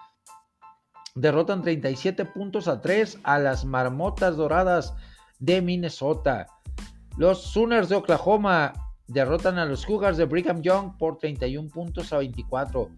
derrotan 1.15 1.61
37 1.61 2.25
puntos 2.25 2.67
a 2.67 2.81
3 2.81 3.19
a 3.23 3.39
las 3.39 3.63
Marmotas 3.65 4.35
Doradas 4.35 4.93
de 5.39 5.61
Minnesota. 5.61 6.45
Los 7.17 7.41
Sooners 7.43 7.87
de 7.87 7.95
Oklahoma 7.95 8.73
derrotan 9.07 9.57
a 9.57 9.65
los 9.65 9.85
Cougars 9.85 10.17
de 10.17 10.25
Brigham 10.25 10.61
Young 10.61 10.97
por 10.97 11.17
31 11.17 11.69
puntos 11.69 12.11
a 12.11 12.17
24. 12.17 12.89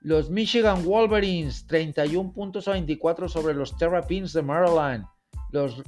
Los 0.00 0.30
Michigan 0.30 0.84
Wolverines 0.84 1.66
31 1.66 2.32
puntos 2.32 2.66
a 2.66 2.72
24 2.72 3.28
sobre 3.28 3.54
los 3.54 3.76
Terrapins 3.76 4.32
de 4.32 4.42
Maryland. 4.42 5.04
Los 5.52 5.82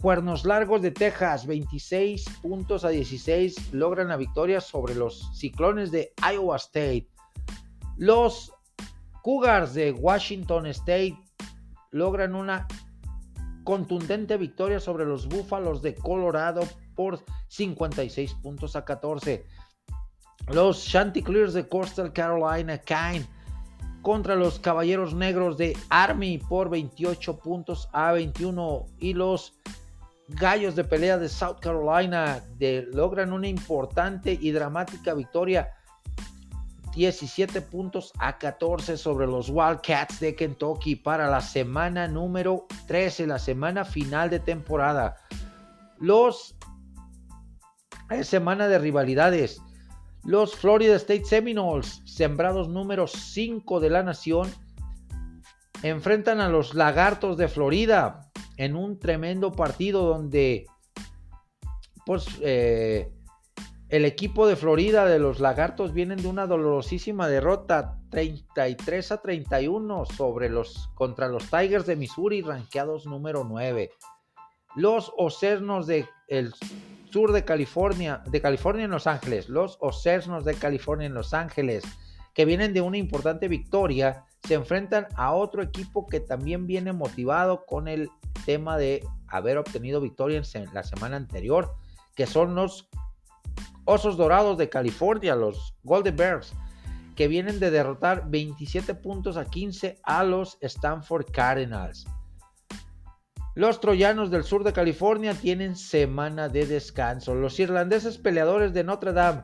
Cuernos 0.00 0.44
Largos 0.44 0.80
de 0.80 0.92
Texas, 0.92 1.46
26 1.46 2.24
puntos 2.40 2.84
a 2.84 2.90
16, 2.90 3.72
logran 3.72 4.08
la 4.08 4.16
victoria 4.16 4.60
sobre 4.60 4.94
los 4.94 5.36
Ciclones 5.36 5.90
de 5.90 6.12
Iowa 6.32 6.56
State. 6.56 7.08
Los 7.96 8.52
Cougars 9.22 9.74
de 9.74 9.90
Washington 9.90 10.66
State 10.66 11.18
logran 11.90 12.36
una 12.36 12.68
contundente 13.64 14.36
victoria 14.36 14.78
sobre 14.78 15.04
los 15.04 15.26
Búfalos 15.26 15.82
de 15.82 15.94
Colorado 15.94 16.60
por 16.94 17.24
56 17.48 18.34
puntos 18.34 18.76
a 18.76 18.84
14. 18.84 19.44
Los 20.46 20.84
Chanticleers 20.86 21.54
de 21.54 21.68
Coastal 21.68 22.12
Carolina 22.12 22.78
caen 22.78 23.26
contra 24.02 24.34
los 24.36 24.58
Caballeros 24.58 25.14
Negros 25.14 25.56
de 25.56 25.76
Army 25.88 26.38
por 26.38 26.70
28 26.70 27.38
puntos 27.38 27.88
a 27.92 28.12
21 28.12 28.86
y 28.98 29.14
los 29.14 29.58
Gallos 30.28 30.76
de 30.76 30.84
pelea 30.84 31.16
de 31.16 31.28
South 31.28 31.56
Carolina 31.60 32.44
logran 32.92 33.32
una 33.32 33.48
importante 33.48 34.36
y 34.38 34.50
dramática 34.50 35.14
victoria 35.14 35.70
17 36.94 37.62
puntos 37.62 38.12
a 38.18 38.36
14 38.36 38.96
sobre 38.96 39.26
los 39.26 39.48
Wildcats 39.48 40.20
de 40.20 40.34
Kentucky 40.34 40.96
para 40.96 41.30
la 41.30 41.40
semana 41.40 42.08
número 42.08 42.66
13, 42.88 43.26
la 43.26 43.38
semana 43.38 43.84
final 43.84 44.28
de 44.28 44.40
temporada. 44.40 45.16
Los 45.98 46.56
semana 48.22 48.68
de 48.68 48.78
rivalidades. 48.78 49.60
Los 50.24 50.54
Florida 50.56 50.96
State 50.96 51.24
Seminoles, 51.24 52.02
sembrados 52.04 52.68
número 52.68 53.06
5 53.06 53.80
de 53.80 53.90
la 53.90 54.02
nación, 54.02 54.50
enfrentan 55.82 56.40
a 56.40 56.48
los 56.48 56.74
Lagartos 56.74 57.36
de 57.36 57.48
Florida 57.48 58.30
en 58.56 58.76
un 58.76 58.98
tremendo 58.98 59.52
partido 59.52 60.04
donde 60.04 60.66
pues 62.04 62.26
eh, 62.40 63.12
el 63.88 64.04
equipo 64.04 64.46
de 64.46 64.56
Florida 64.56 65.06
de 65.06 65.18
los 65.18 65.40
Lagartos 65.40 65.94
vienen 65.94 66.20
de 66.20 66.28
una 66.28 66.46
dolorosísima 66.46 67.28
derrota 67.28 67.98
33 68.10 69.12
a 69.12 69.22
31 69.22 70.04
sobre 70.04 70.50
los 70.50 70.90
contra 70.94 71.28
los 71.28 71.48
Tigers 71.50 71.86
de 71.86 71.96
Missouri 71.96 72.42
rankeados 72.42 73.06
número 73.06 73.44
9. 73.44 73.90
Los 74.76 75.12
Ocernos 75.16 75.86
de 75.86 76.06
el 76.28 76.52
sur 77.10 77.32
de 77.32 77.44
California, 77.44 78.22
de 78.26 78.40
California 78.40 78.84
en 78.84 78.90
Los 78.90 79.06
Ángeles, 79.06 79.48
los 79.48 79.78
Ocernos 79.80 80.44
de 80.44 80.54
California 80.54 81.06
en 81.06 81.14
Los 81.14 81.34
Ángeles, 81.34 81.84
que 82.34 82.44
vienen 82.44 82.72
de 82.72 82.80
una 82.80 82.98
importante 82.98 83.48
victoria, 83.48 84.24
se 84.46 84.54
enfrentan 84.54 85.08
a 85.16 85.32
otro 85.32 85.62
equipo 85.62 86.06
que 86.06 86.20
también 86.20 86.66
viene 86.66 86.92
motivado 86.92 87.64
con 87.66 87.88
el 87.88 88.10
tema 88.46 88.78
de 88.78 89.04
haber 89.26 89.58
obtenido 89.58 90.00
victoria 90.00 90.42
en 90.54 90.72
la 90.72 90.82
semana 90.82 91.16
anterior, 91.16 91.74
que 92.14 92.26
son 92.26 92.54
los 92.54 92.88
Osos 93.84 94.16
Dorados 94.16 94.58
de 94.58 94.68
California, 94.68 95.34
los 95.34 95.74
Golden 95.82 96.16
Bears, 96.16 96.52
que 97.16 97.26
vienen 97.26 97.58
de 97.58 97.70
derrotar 97.70 98.30
27 98.30 98.94
puntos 98.94 99.36
a 99.36 99.46
15 99.46 99.98
a 100.04 100.22
los 100.24 100.58
Stanford 100.60 101.26
Cardinals. 101.32 102.06
Los 103.58 103.80
troyanos 103.80 104.30
del 104.30 104.44
sur 104.44 104.62
de 104.62 104.72
California 104.72 105.34
tienen 105.34 105.74
semana 105.74 106.48
de 106.48 106.64
descanso. 106.64 107.34
Los 107.34 107.58
irlandeses 107.58 108.16
peleadores 108.16 108.72
de 108.72 108.84
Notre 108.84 109.12
Dame, 109.12 109.42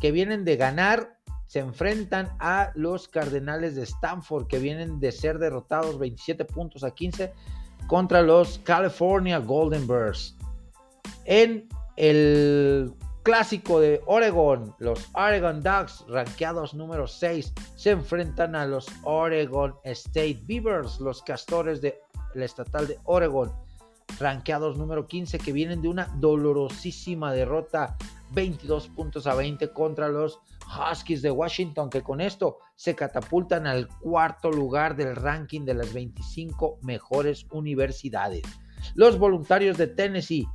que 0.00 0.12
vienen 0.12 0.44
de 0.44 0.56
ganar, 0.56 1.18
se 1.48 1.58
enfrentan 1.58 2.28
a 2.38 2.70
los 2.76 3.08
Cardenales 3.08 3.74
de 3.74 3.82
Stanford, 3.82 4.46
que 4.46 4.60
vienen 4.60 5.00
de 5.00 5.10
ser 5.10 5.40
derrotados 5.40 5.98
27 5.98 6.44
puntos 6.44 6.84
a 6.84 6.92
15 6.92 7.32
contra 7.88 8.22
los 8.22 8.60
California 8.60 9.38
Golden 9.38 9.88
Bears. 9.88 10.36
En 11.24 11.68
el 11.96 12.94
clásico 13.24 13.80
de 13.80 14.00
Oregon, 14.06 14.76
los 14.78 15.08
Oregon 15.14 15.60
Ducks, 15.60 16.04
rankeados 16.06 16.72
número 16.72 17.08
6, 17.08 17.52
se 17.74 17.90
enfrentan 17.90 18.54
a 18.54 18.64
los 18.64 18.86
Oregon 19.02 19.74
State 19.82 20.42
Beavers, 20.44 21.00
los 21.00 21.20
castores 21.24 21.80
de 21.80 21.98
la 22.36 22.44
estatal 22.44 22.86
de 22.86 22.98
Oregon, 23.04 23.52
ranqueados 24.18 24.76
número 24.78 25.06
15, 25.06 25.38
que 25.38 25.52
vienen 25.52 25.82
de 25.82 25.88
una 25.88 26.06
dolorosísima 26.18 27.32
derrota 27.32 27.96
22 28.32 28.88
puntos 28.88 29.26
a 29.26 29.34
20 29.34 29.72
contra 29.72 30.08
los 30.08 30.40
Huskies 30.66 31.22
de 31.22 31.30
Washington, 31.30 31.90
que 31.90 32.02
con 32.02 32.20
esto 32.20 32.58
se 32.74 32.94
catapultan 32.94 33.66
al 33.66 33.88
cuarto 33.88 34.50
lugar 34.50 34.96
del 34.96 35.14
ranking 35.14 35.64
de 35.64 35.74
las 35.74 35.92
25 35.92 36.78
mejores 36.82 37.46
universidades. 37.50 38.42
Los 38.94 39.18
voluntarios 39.18 39.76
de 39.78 39.86
Tennessee, 39.86 40.48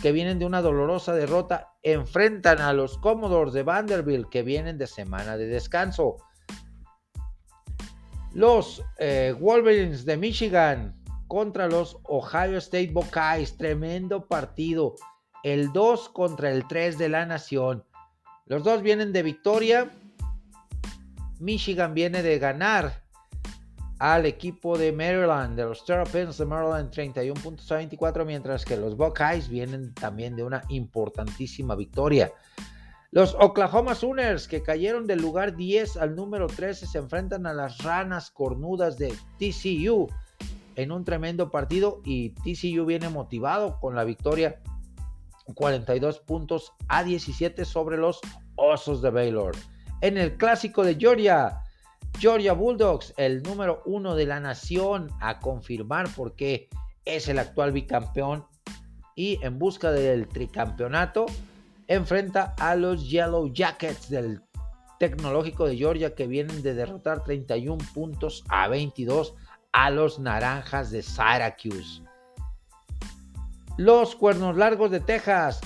que 0.00 0.12
vienen 0.12 0.38
de 0.38 0.46
una 0.46 0.62
dolorosa 0.62 1.12
derrota, 1.12 1.72
enfrentan 1.82 2.60
a 2.60 2.72
los 2.72 2.98
Commodores 2.98 3.52
de 3.52 3.62
Vanderbilt, 3.62 4.28
que 4.28 4.42
vienen 4.42 4.78
de 4.78 4.86
semana 4.86 5.36
de 5.36 5.46
descanso. 5.46 6.16
Los 8.32 8.84
eh, 8.98 9.34
Wolverines 9.38 10.04
de 10.04 10.16
Michigan, 10.16 10.97
contra 11.28 11.68
los 11.68 11.98
Ohio 12.04 12.58
State 12.58 12.90
Buckeyes. 12.92 13.56
Tremendo 13.56 14.26
partido. 14.26 14.96
El 15.44 15.72
2 15.72 16.08
contra 16.08 16.50
el 16.50 16.66
3 16.66 16.98
de 16.98 17.08
la 17.08 17.24
nación. 17.24 17.84
Los 18.46 18.64
dos 18.64 18.82
vienen 18.82 19.12
de 19.12 19.22
victoria. 19.22 19.90
Michigan 21.38 21.94
viene 21.94 22.22
de 22.22 22.38
ganar 22.38 23.04
al 23.98 24.26
equipo 24.26 24.78
de 24.78 24.92
Maryland, 24.92 25.56
de 25.56 25.64
los 25.64 25.84
Terrapins 25.84 26.38
de 26.38 26.46
Maryland, 26.46 26.90
31 26.90 27.40
puntos 27.40 27.70
a 27.72 27.76
24, 27.76 28.24
mientras 28.24 28.64
que 28.64 28.76
los 28.76 28.96
Buckeyes 28.96 29.48
vienen 29.48 29.92
también 29.94 30.34
de 30.36 30.44
una 30.44 30.62
importantísima 30.68 31.74
victoria. 31.74 32.32
Los 33.10 33.34
Oklahoma 33.40 33.94
Sooners, 33.94 34.46
que 34.46 34.62
cayeron 34.62 35.06
del 35.06 35.20
lugar 35.20 35.56
10 35.56 35.96
al 35.96 36.14
número 36.14 36.46
13, 36.46 36.86
se 36.86 36.98
enfrentan 36.98 37.46
a 37.46 37.54
las 37.54 37.78
ranas 37.78 38.30
cornudas 38.30 38.98
de 38.98 39.14
TCU 39.38 40.08
en 40.78 40.92
un 40.92 41.04
tremendo 41.04 41.50
partido 41.50 42.00
y 42.04 42.30
TCU 42.30 42.86
viene 42.86 43.08
motivado 43.08 43.80
con 43.80 43.96
la 43.96 44.04
victoria 44.04 44.60
42 45.54 46.20
puntos 46.20 46.72
a 46.86 47.02
17 47.02 47.64
sobre 47.64 47.96
los 47.96 48.20
Osos 48.54 49.02
de 49.02 49.10
Baylor. 49.10 49.56
En 50.02 50.16
el 50.16 50.36
clásico 50.36 50.84
de 50.84 50.94
Georgia, 50.94 51.62
Georgia 52.20 52.52
Bulldogs, 52.52 53.12
el 53.16 53.42
número 53.42 53.82
uno 53.86 54.14
de 54.14 54.26
la 54.26 54.38
nación, 54.38 55.08
a 55.20 55.40
confirmar 55.40 56.08
porque 56.14 56.68
es 57.04 57.26
el 57.26 57.40
actual 57.40 57.72
bicampeón 57.72 58.46
y 59.16 59.40
en 59.42 59.58
busca 59.58 59.90
del 59.90 60.28
tricampeonato, 60.28 61.26
enfrenta 61.88 62.54
a 62.56 62.76
los 62.76 63.10
Yellow 63.10 63.52
Jackets 63.52 64.10
del 64.10 64.42
Tecnológico 65.00 65.66
de 65.66 65.76
Georgia 65.76 66.14
que 66.14 66.28
vienen 66.28 66.62
de 66.62 66.74
derrotar 66.74 67.24
31 67.24 67.78
puntos 67.92 68.44
a 68.48 68.68
22 68.68 69.34
a 69.72 69.90
los 69.90 70.18
Naranjas 70.18 70.90
de 70.90 71.02
Syracuse. 71.02 72.02
Los 73.76 74.16
Cuernos 74.16 74.56
Largos 74.56 74.90
de 74.90 75.00
Texas, 75.00 75.60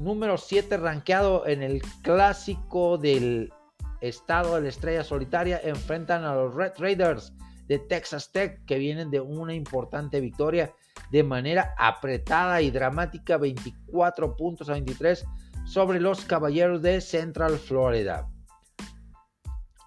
número 0.00 0.36
7 0.36 0.76
rankeado 0.76 1.46
en 1.46 1.62
el 1.62 1.82
clásico 2.02 2.98
del 2.98 3.52
estado 4.00 4.56
de 4.56 4.62
la 4.62 4.68
estrella 4.68 5.04
solitaria, 5.04 5.60
enfrentan 5.62 6.24
a 6.24 6.34
los 6.34 6.54
Red 6.54 6.72
Raiders 6.78 7.32
de 7.68 7.78
Texas 7.78 8.32
Tech 8.32 8.64
que 8.64 8.78
vienen 8.78 9.10
de 9.10 9.20
una 9.20 9.54
importante 9.54 10.20
victoria 10.20 10.72
de 11.10 11.22
manera 11.22 11.74
apretada 11.78 12.60
y 12.60 12.70
dramática 12.70 13.36
24 13.36 14.36
puntos 14.36 14.68
a 14.68 14.72
23 14.72 15.24
sobre 15.64 16.00
los 16.00 16.24
Caballeros 16.24 16.82
de 16.82 17.00
Central 17.00 17.58
Florida. 17.58 18.28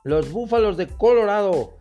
Los 0.04 0.32
Búfalos 0.32 0.78
de 0.78 0.88
Colorado 0.88 1.81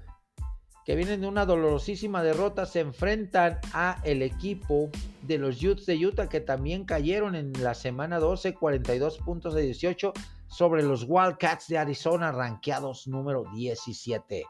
que 0.90 0.96
vienen 0.96 1.20
de 1.20 1.28
una 1.28 1.46
dolorosísima 1.46 2.20
derrota, 2.20 2.66
se 2.66 2.80
enfrentan 2.80 3.60
a 3.72 4.00
el 4.02 4.22
equipo 4.22 4.90
de 5.22 5.38
los 5.38 5.62
Utes 5.62 5.86
de 5.86 6.04
Utah 6.04 6.28
que 6.28 6.40
también 6.40 6.84
cayeron 6.84 7.36
en 7.36 7.52
la 7.62 7.74
semana 7.74 8.18
12, 8.18 8.54
42 8.54 9.18
puntos 9.18 9.54
de 9.54 9.62
18 9.62 10.12
sobre 10.48 10.82
los 10.82 11.06
Wildcats 11.06 11.68
de 11.68 11.78
Arizona, 11.78 12.32
rankeados 12.32 13.06
número 13.06 13.44
17. 13.54 14.44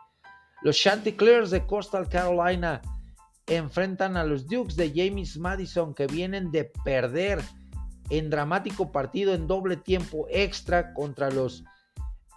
Los 0.63 0.79
Chanticleers 0.79 1.51
de 1.51 1.67
Coastal 1.67 2.09
Carolina 2.09 2.81
enfrentan 3.47 4.17
a 4.17 4.25
los 4.25 4.47
Dukes 4.47 4.77
de 4.77 4.91
James 4.95 5.37
Madison 5.37 5.93
que 5.93 6.07
vienen 6.07 6.51
de 6.51 6.73
perder 6.87 7.43
en 8.09 8.31
dramático 8.31 8.91
partido 8.91 9.35
en 9.35 9.47
doble 9.47 9.77
tiempo 9.77 10.27
extra 10.31 10.95
contra 10.95 11.31
los 11.31 11.65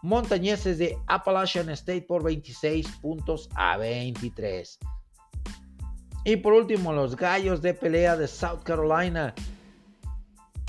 montañeses 0.04 0.78
de 0.78 0.98
Appalachian 1.08 1.70
State 1.70 2.04
por 2.04 2.24
26 2.24 2.88
puntos 3.02 3.50
a 3.56 3.78
23. 3.78 4.78
Y 6.26 6.36
por 6.38 6.54
último, 6.54 6.94
los 6.94 7.16
gallos 7.16 7.62
de 7.62 7.74
pelea 7.74 8.16
de 8.16 8.28
South 8.28 8.64
Carolina, 8.64 9.34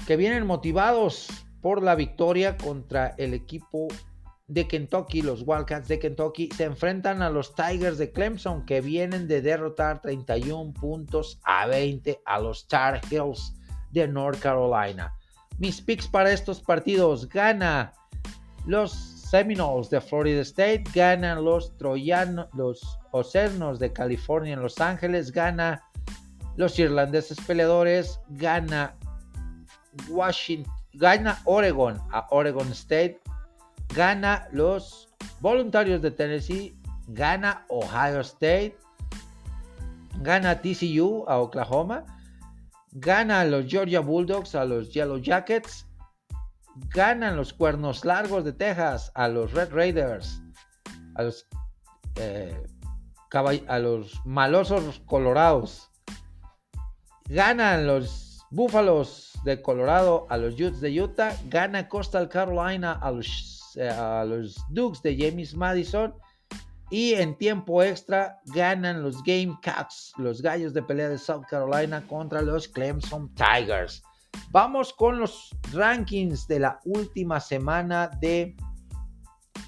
que 0.06 0.16
vienen 0.16 0.46
motivados 0.46 1.28
por 1.60 1.82
la 1.82 1.96
victoria 1.96 2.56
contra 2.56 3.14
el 3.18 3.34
equipo 3.34 3.88
de 4.46 4.68
Kentucky, 4.68 5.22
los 5.22 5.42
Wildcats 5.44 5.88
de 5.88 5.98
Kentucky, 5.98 6.48
se 6.56 6.64
enfrentan 6.64 7.20
a 7.20 7.30
los 7.30 7.54
Tigers 7.54 7.98
de 7.98 8.12
Clemson, 8.12 8.64
que 8.64 8.80
vienen 8.80 9.26
de 9.26 9.42
derrotar 9.42 10.00
31 10.00 10.72
puntos 10.74 11.40
a 11.44 11.66
20 11.66 12.20
a 12.24 12.38
los 12.38 12.68
Tar 12.68 13.00
Heels 13.10 13.54
de 13.90 14.06
North 14.06 14.38
Carolina. 14.38 15.12
Mis 15.58 15.80
picks 15.80 16.06
para 16.06 16.32
estos 16.32 16.60
partidos, 16.60 17.28
gana 17.28 17.94
los 18.66 19.13
Seminoles 19.34 19.90
de 19.90 20.00
Florida 20.00 20.42
State, 20.42 20.84
ganan 20.94 21.44
los 21.44 21.76
Troyanos, 21.76 22.46
los 22.54 23.00
Ocernos 23.10 23.80
de 23.80 23.92
California 23.92 24.54
en 24.54 24.62
Los 24.62 24.80
Ángeles, 24.80 25.32
gana 25.32 25.82
los 26.54 26.78
irlandeses 26.78 27.38
peleadores, 27.44 28.20
gana 28.28 28.94
Washington, 30.08 30.72
gana 30.92 31.40
Oregon 31.46 32.00
a 32.12 32.28
Oregon 32.30 32.70
State, 32.70 33.20
gana 33.92 34.46
los 34.52 35.08
voluntarios 35.40 36.00
de 36.00 36.12
Tennessee, 36.12 36.78
gana 37.08 37.66
Ohio 37.70 38.20
State, 38.20 38.76
gana 40.20 40.62
TCU 40.62 41.24
a 41.26 41.40
Oklahoma, 41.40 42.04
gana 42.92 43.44
los 43.44 43.66
Georgia 43.66 43.98
Bulldogs 43.98 44.54
a 44.54 44.64
los 44.64 44.94
Yellow 44.94 45.18
Jackets, 45.18 45.83
ganan 46.94 47.36
los 47.36 47.52
cuernos 47.52 48.04
largos 48.04 48.44
de 48.44 48.52
Texas 48.52 49.10
a 49.14 49.28
los 49.28 49.52
Red 49.52 49.72
Raiders, 49.72 50.42
a 51.14 51.22
los, 51.24 51.46
eh, 52.16 52.62
a 53.68 53.78
los 53.78 54.20
malosos 54.24 55.00
colorados. 55.06 55.90
Ganan 57.28 57.86
los 57.86 58.34
Búfalos 58.54 59.32
de 59.42 59.60
Colorado 59.60 60.28
a 60.30 60.36
los 60.36 60.54
Utes 60.54 60.80
de 60.80 61.02
Utah. 61.02 61.36
Gana 61.48 61.88
Coastal 61.88 62.28
Carolina 62.28 62.92
a 62.92 63.10
los, 63.10 63.72
eh, 63.74 63.90
de 65.02 65.16
James 65.18 65.56
Madison. 65.56 66.14
Y 66.88 67.14
en 67.14 67.36
tiempo 67.36 67.82
extra 67.82 68.40
ganan 68.44 69.02
los 69.02 69.24
Gamecocks, 69.24 70.12
los 70.18 70.40
gallos 70.40 70.72
de 70.72 70.82
pelea 70.82 71.08
de 71.08 71.18
South 71.18 71.46
Carolina 71.50 72.06
contra 72.06 72.42
los 72.42 72.68
Clemson 72.68 73.34
Tigers. 73.34 74.04
Vamos 74.50 74.92
con 74.92 75.18
los 75.18 75.50
rankings 75.72 76.46
de 76.46 76.60
la 76.60 76.80
última 76.84 77.40
semana 77.40 78.08
de 78.20 78.56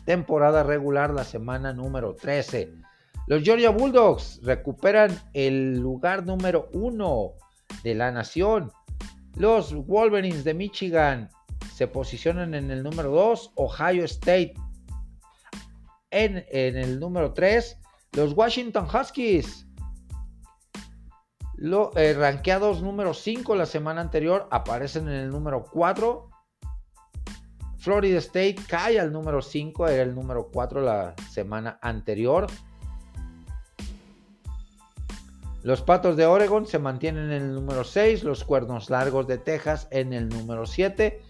temporada 0.04 0.62
regular, 0.62 1.12
la 1.12 1.24
semana 1.24 1.72
número 1.72 2.14
13. 2.14 2.72
Los 3.26 3.42
Georgia 3.42 3.70
Bulldogs 3.70 4.40
recuperan 4.42 5.18
el 5.34 5.80
lugar 5.80 6.24
número 6.24 6.68
1 6.72 7.32
de 7.82 7.94
la 7.94 8.12
nación. 8.12 8.70
Los 9.34 9.74
Wolverines 9.74 10.44
de 10.44 10.54
Michigan 10.54 11.28
se 11.74 11.88
posicionan 11.88 12.54
en 12.54 12.70
el 12.70 12.82
número 12.82 13.10
2. 13.10 13.52
Ohio 13.56 14.04
State 14.04 14.54
en, 16.10 16.44
en 16.50 16.76
el 16.76 17.00
número 17.00 17.32
3. 17.32 17.78
Los 18.12 18.32
Washington 18.34 18.86
Huskies 18.86 19.65
los 21.56 21.96
eh, 21.96 22.14
rankeados 22.14 22.82
número 22.82 23.14
5 23.14 23.54
la 23.56 23.66
semana 23.66 24.00
anterior 24.00 24.46
aparecen 24.50 25.08
en 25.08 25.14
el 25.14 25.30
número 25.30 25.64
4. 25.64 26.30
Florida 27.78 28.18
State 28.18 28.56
cae 28.68 28.98
al 28.98 29.12
número 29.12 29.40
5, 29.40 29.88
era 29.88 30.02
el 30.02 30.14
número 30.14 30.48
4 30.52 30.80
la 30.80 31.14
semana 31.30 31.78
anterior. 31.80 32.46
Los 35.62 35.82
Patos 35.82 36.16
de 36.16 36.26
Oregon 36.26 36.66
se 36.66 36.78
mantienen 36.78 37.32
en 37.32 37.42
el 37.42 37.54
número 37.54 37.84
6, 37.84 38.22
los 38.22 38.44
Cuernos 38.44 38.90
Largos 38.90 39.26
de 39.26 39.38
Texas 39.38 39.88
en 39.90 40.12
el 40.12 40.28
número 40.28 40.66
7, 40.66 41.20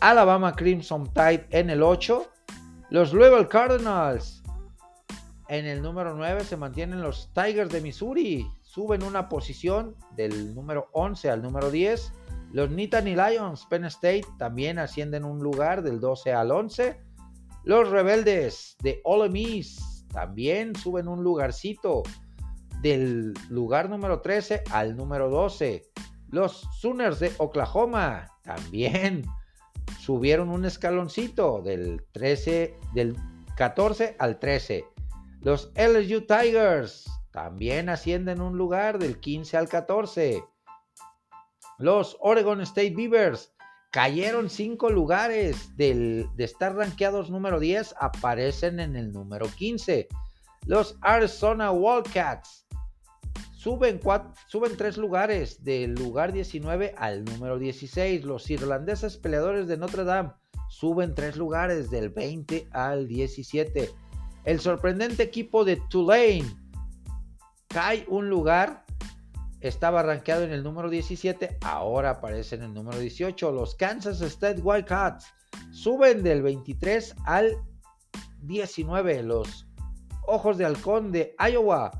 Alabama 0.00 0.54
Crimson 0.54 1.12
Tide 1.12 1.46
en 1.50 1.68
el 1.70 1.82
8, 1.82 2.26
los 2.90 3.12
Louisville 3.12 3.48
Cardinals 3.48 4.42
en 5.48 5.66
el 5.66 5.82
número 5.82 6.14
9 6.14 6.44
se 6.44 6.56
mantienen 6.56 7.02
los 7.02 7.30
Tigers 7.34 7.70
de 7.70 7.82
Missouri 7.82 8.46
suben 8.72 9.02
una 9.02 9.28
posición 9.28 9.96
del 10.16 10.54
número 10.54 10.88
11 10.92 11.28
al 11.30 11.42
número 11.42 11.70
10. 11.70 12.10
Los 12.52 12.70
Nittany 12.70 13.14
Lions, 13.14 13.66
Penn 13.66 13.84
State, 13.84 14.24
también 14.38 14.78
ascienden 14.78 15.24
un 15.24 15.40
lugar 15.40 15.82
del 15.82 16.00
12 16.00 16.32
al 16.32 16.50
11. 16.50 16.98
Los 17.64 17.90
Rebeldes 17.90 18.76
de 18.82 19.02
Ole 19.04 19.28
Miss 19.28 20.06
también 20.10 20.74
suben 20.74 21.06
un 21.06 21.22
lugarcito 21.22 22.02
del 22.80 23.34
lugar 23.50 23.90
número 23.90 24.22
13 24.22 24.62
al 24.70 24.96
número 24.96 25.28
12. 25.28 25.84
Los 26.30 26.66
Sooners 26.80 27.20
de 27.20 27.30
Oklahoma 27.36 28.26
también 28.42 29.22
subieron 30.00 30.48
un 30.48 30.64
escaloncito 30.64 31.60
del 31.60 32.02
13 32.12 32.74
del 32.94 33.16
14 33.56 34.16
al 34.18 34.38
13. 34.38 34.86
Los 35.42 35.70
LSU 35.76 36.22
Tigers 36.22 37.04
también 37.32 37.88
ascienden 37.88 38.40
un 38.40 38.56
lugar 38.56 38.98
del 38.98 39.18
15 39.18 39.56
al 39.56 39.68
14. 39.68 40.44
Los 41.78 42.16
Oregon 42.20 42.60
State 42.60 42.94
Beavers 42.94 43.52
cayeron 43.90 44.48
cinco 44.48 44.90
lugares 44.90 45.76
de 45.76 46.28
estar 46.38 46.74
rankeados 46.74 47.30
número 47.30 47.58
10, 47.58 47.94
aparecen 47.98 48.80
en 48.80 48.96
el 48.96 49.12
número 49.12 49.46
15. 49.46 50.08
Los 50.66 50.96
Arizona 51.00 51.72
Wildcats 51.72 52.66
suben, 53.54 54.00
suben 54.46 54.76
tres 54.76 54.96
lugares, 54.96 55.64
del 55.64 55.94
lugar 55.94 56.32
19 56.32 56.94
al 56.96 57.24
número 57.24 57.58
16. 57.58 58.24
Los 58.24 58.50
irlandeses 58.50 59.16
peleadores 59.16 59.66
de 59.66 59.76
Notre 59.76 60.04
Dame 60.04 60.32
suben 60.68 61.14
tres 61.14 61.36
lugares, 61.36 61.90
del 61.90 62.10
20 62.10 62.68
al 62.72 63.08
17. 63.08 63.90
El 64.44 64.60
sorprendente 64.60 65.22
equipo 65.22 65.64
de 65.64 65.76
Tulane 65.88 66.61
cae 67.72 68.04
un 68.08 68.28
lugar, 68.28 68.84
estaba 69.60 70.02
rankeado 70.02 70.44
en 70.44 70.52
el 70.52 70.62
número 70.62 70.90
17, 70.90 71.58
ahora 71.62 72.10
aparece 72.10 72.56
en 72.56 72.62
el 72.62 72.74
número 72.74 72.98
18. 72.98 73.50
Los 73.50 73.74
Kansas 73.74 74.20
State 74.20 74.60
Wildcats 74.60 75.26
suben 75.70 76.22
del 76.22 76.42
23 76.42 77.14
al 77.24 77.56
19. 78.42 79.22
Los 79.22 79.66
Ojos 80.26 80.58
de 80.58 80.66
Halcón 80.66 81.10
de 81.12 81.34
Iowa 81.38 81.90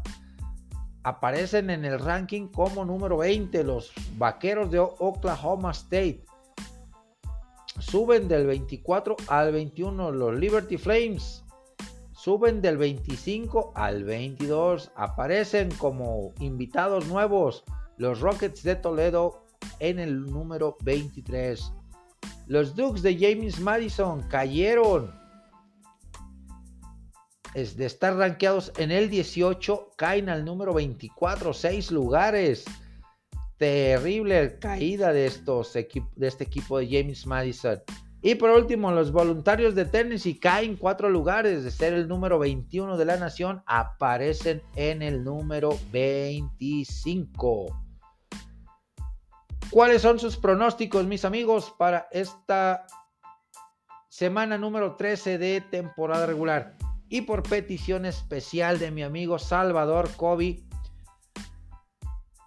aparecen 1.04 1.70
en 1.70 1.84
el 1.84 1.98
ranking 1.98 2.48
como 2.48 2.84
número 2.84 3.16
20. 3.18 3.64
Los 3.64 3.92
Vaqueros 4.18 4.70
de 4.70 4.78
Oklahoma 4.78 5.70
State 5.70 6.24
suben 7.78 8.28
del 8.28 8.46
24 8.46 9.16
al 9.28 9.52
21 9.52 10.12
los 10.12 10.34
Liberty 10.34 10.76
Flames. 10.76 11.41
Suben 12.22 12.62
del 12.62 12.76
25 12.76 13.72
al 13.74 14.04
22. 14.04 14.92
Aparecen 14.94 15.72
como 15.72 16.32
invitados 16.38 17.08
nuevos 17.08 17.64
los 17.96 18.20
Rockets 18.20 18.62
de 18.62 18.76
Toledo 18.76 19.44
en 19.80 19.98
el 19.98 20.26
número 20.26 20.76
23. 20.84 21.72
Los 22.46 22.76
Dukes 22.76 23.02
de 23.02 23.18
James 23.18 23.58
Madison 23.58 24.22
cayeron. 24.28 25.12
Es 27.54 27.76
de 27.76 27.86
estar 27.86 28.14
rankeados 28.14 28.72
en 28.78 28.92
el 28.92 29.10
18, 29.10 29.90
caen 29.96 30.28
al 30.28 30.44
número 30.44 30.74
24, 30.74 31.52
6 31.52 31.90
lugares. 31.90 32.64
Terrible 33.56 34.60
caída 34.60 35.12
de, 35.12 35.26
estos 35.26 35.72
de 35.72 36.28
este 36.28 36.44
equipo 36.44 36.78
de 36.78 36.86
James 36.86 37.26
Madison. 37.26 37.82
Y 38.24 38.36
por 38.36 38.50
último, 38.50 38.92
los 38.92 39.10
voluntarios 39.10 39.74
de 39.74 39.84
Tennessee 39.84 40.38
caen 40.38 40.76
cuatro 40.76 41.10
lugares 41.10 41.64
de 41.64 41.72
ser 41.72 41.92
el 41.92 42.06
número 42.06 42.38
21 42.38 42.96
de 42.96 43.04
la 43.04 43.16
nación, 43.16 43.64
aparecen 43.66 44.62
en 44.76 45.02
el 45.02 45.24
número 45.24 45.76
25. 45.90 47.82
¿Cuáles 49.70 50.02
son 50.02 50.20
sus 50.20 50.36
pronósticos, 50.36 51.04
mis 51.04 51.24
amigos, 51.24 51.74
para 51.76 52.06
esta 52.12 52.86
semana 54.08 54.56
número 54.56 54.94
13 54.94 55.38
de 55.38 55.60
temporada 55.60 56.24
regular? 56.24 56.76
Y 57.08 57.22
por 57.22 57.42
petición 57.42 58.06
especial 58.06 58.78
de 58.78 58.92
mi 58.92 59.02
amigo 59.02 59.40
Salvador 59.40 60.08
Kobe, 60.14 60.62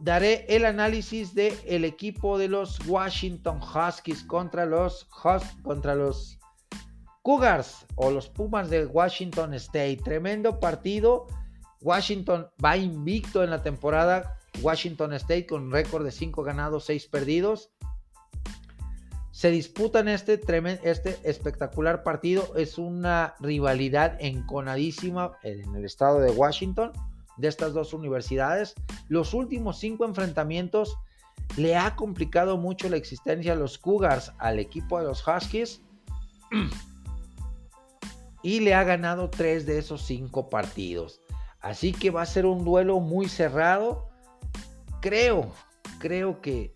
daré 0.06 0.46
el 0.48 0.66
análisis 0.66 1.34
del 1.34 1.58
el 1.66 1.84
equipo 1.84 2.38
de 2.38 2.48
los 2.48 2.80
Washington 2.88 3.60
Huskies 3.60 4.24
contra 4.24 4.64
los, 4.68 5.06
contra 5.64 5.96
los 5.96 6.38
Cougars 7.24 7.88
o 7.96 8.12
los 8.12 8.30
Pumas 8.30 8.70
de 8.70 8.86
Washington 8.86 9.56
State. 9.56 10.00
Tremendo 10.04 10.60
partido. 10.60 11.26
Washington 11.82 12.48
va 12.64 12.78
invicto 12.78 13.44
en 13.44 13.50
la 13.50 13.64
temporada 13.64 14.38
Washington 14.62 15.14
State 15.14 15.48
con 15.48 15.72
récord 15.72 16.06
de 16.06 16.12
5 16.12 16.44
ganados, 16.44 16.86
6 16.86 17.08
perdidos. 17.08 17.72
Se 19.32 19.50
disputan 19.50 20.08
este, 20.08 20.40
este 20.84 21.20
espectacular 21.24 22.04
partido. 22.04 22.56
Es 22.56 22.78
una 22.78 23.34
rivalidad 23.40 24.18
enconadísima 24.20 25.32
en 25.42 25.76
el 25.76 25.84
estado 25.84 26.20
de 26.20 26.30
Washington 26.30 26.92
de 27.38 27.48
estas 27.48 27.74
dos 27.74 27.94
universidades. 27.94 28.76
Los 29.08 29.34
últimos 29.34 29.80
cinco 29.80 30.06
enfrentamientos 30.06 30.98
le 31.58 31.76
ha 31.76 31.96
complicado 31.96 32.58
mucho 32.58 32.90
la 32.90 32.98
existencia 32.98 33.54
de 33.54 33.60
los 33.60 33.78
Cougars 33.78 34.32
al 34.40 34.60
equipo 34.60 35.00
de 35.00 35.06
los 35.06 35.26
Huskies. 35.28 35.82
Y 38.44 38.60
le 38.60 38.76
ha 38.76 38.84
ganado 38.84 39.30
tres 39.30 39.66
de 39.66 39.80
esos 39.80 40.04
cinco 40.04 40.50
partidos. 40.50 41.20
Así 41.62 41.94
que 41.94 42.12
va 42.12 42.22
a 42.22 42.28
ser 42.28 42.46
un 42.46 42.64
duelo 42.64 43.00
muy 43.00 43.28
cerrado 43.28 44.08
creo, 45.06 45.52
creo 46.00 46.42
que 46.42 46.74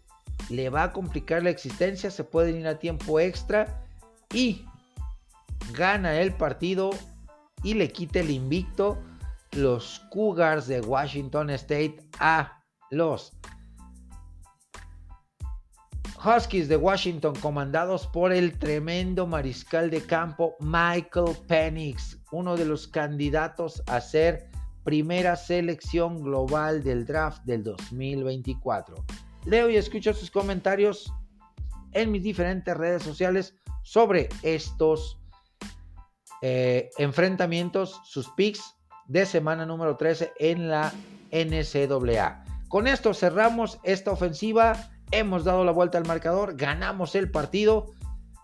le 0.51 0.69
va 0.69 0.83
a 0.83 0.93
complicar 0.93 1.41
la 1.41 1.49
existencia, 1.49 2.11
se 2.11 2.23
pueden 2.23 2.57
ir 2.57 2.67
a 2.67 2.77
tiempo 2.77 3.19
extra 3.19 3.83
y 4.31 4.65
gana 5.73 6.21
el 6.21 6.35
partido 6.35 6.91
y 7.63 7.73
le 7.73 7.91
quita 7.91 8.19
el 8.19 8.29
invicto 8.29 8.99
los 9.53 9.99
Cougars 10.11 10.67
de 10.67 10.81
Washington 10.81 11.49
State 11.51 11.97
a 12.19 12.61
los 12.91 13.33
Huskies 16.23 16.67
de 16.67 16.75
Washington 16.75 17.33
comandados 17.35 18.05
por 18.07 18.33
el 18.33 18.59
tremendo 18.59 19.25
mariscal 19.25 19.89
de 19.89 20.01
campo 20.01 20.55
Michael 20.59 21.37
Penix, 21.47 22.19
uno 22.31 22.57
de 22.57 22.65
los 22.65 22.87
candidatos 22.87 23.81
a 23.87 24.01
ser 24.01 24.49
primera 24.83 25.37
selección 25.37 26.21
global 26.21 26.83
del 26.83 27.05
draft 27.05 27.43
del 27.45 27.63
2024. 27.63 28.95
Leo 29.45 29.69
y 29.69 29.77
escucho 29.77 30.13
sus 30.13 30.29
comentarios 30.29 31.13
en 31.93 32.11
mis 32.11 32.23
diferentes 32.23 32.75
redes 32.75 33.03
sociales 33.03 33.55
sobre 33.83 34.27
estos 34.43 35.21
eh, 36.41 36.89
enfrentamientos, 36.97 38.01
sus 38.03 38.29
picks 38.31 38.78
de 39.09 39.25
semana 39.25 39.65
número 39.65 39.97
13 39.97 40.33
en 40.39 40.69
la 40.69 40.93
NCAA. 41.31 42.45
Con 42.69 42.87
esto 42.87 43.13
cerramos 43.13 43.79
esta 43.83 44.11
ofensiva, 44.11 44.91
hemos 45.11 45.43
dado 45.43 45.65
la 45.65 45.71
vuelta 45.71 45.97
al 45.97 46.05
marcador, 46.05 46.55
ganamos 46.55 47.15
el 47.15 47.29
partido. 47.31 47.87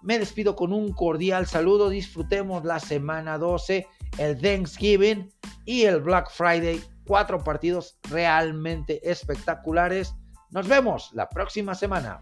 Me 0.02 0.20
despido 0.20 0.56
con 0.56 0.74
un 0.74 0.92
cordial 0.92 1.46
saludo, 1.46 1.90
disfrutemos 1.90 2.66
la 2.66 2.80
semana 2.80 3.38
12, 3.38 3.88
el 4.18 4.42
Thanksgiving 4.42 5.32
y 5.66 5.84
el 5.84 6.02
Black 6.02 6.32
Friday. 6.32 6.84
Cuatro 7.08 7.44
partidos 7.44 8.00
realmente 8.10 9.00
espectaculares. 9.10 10.16
Nos 10.50 10.68
vemos 10.68 11.12
la 11.14 11.30
próxima 11.30 11.76
semana. 11.76 12.22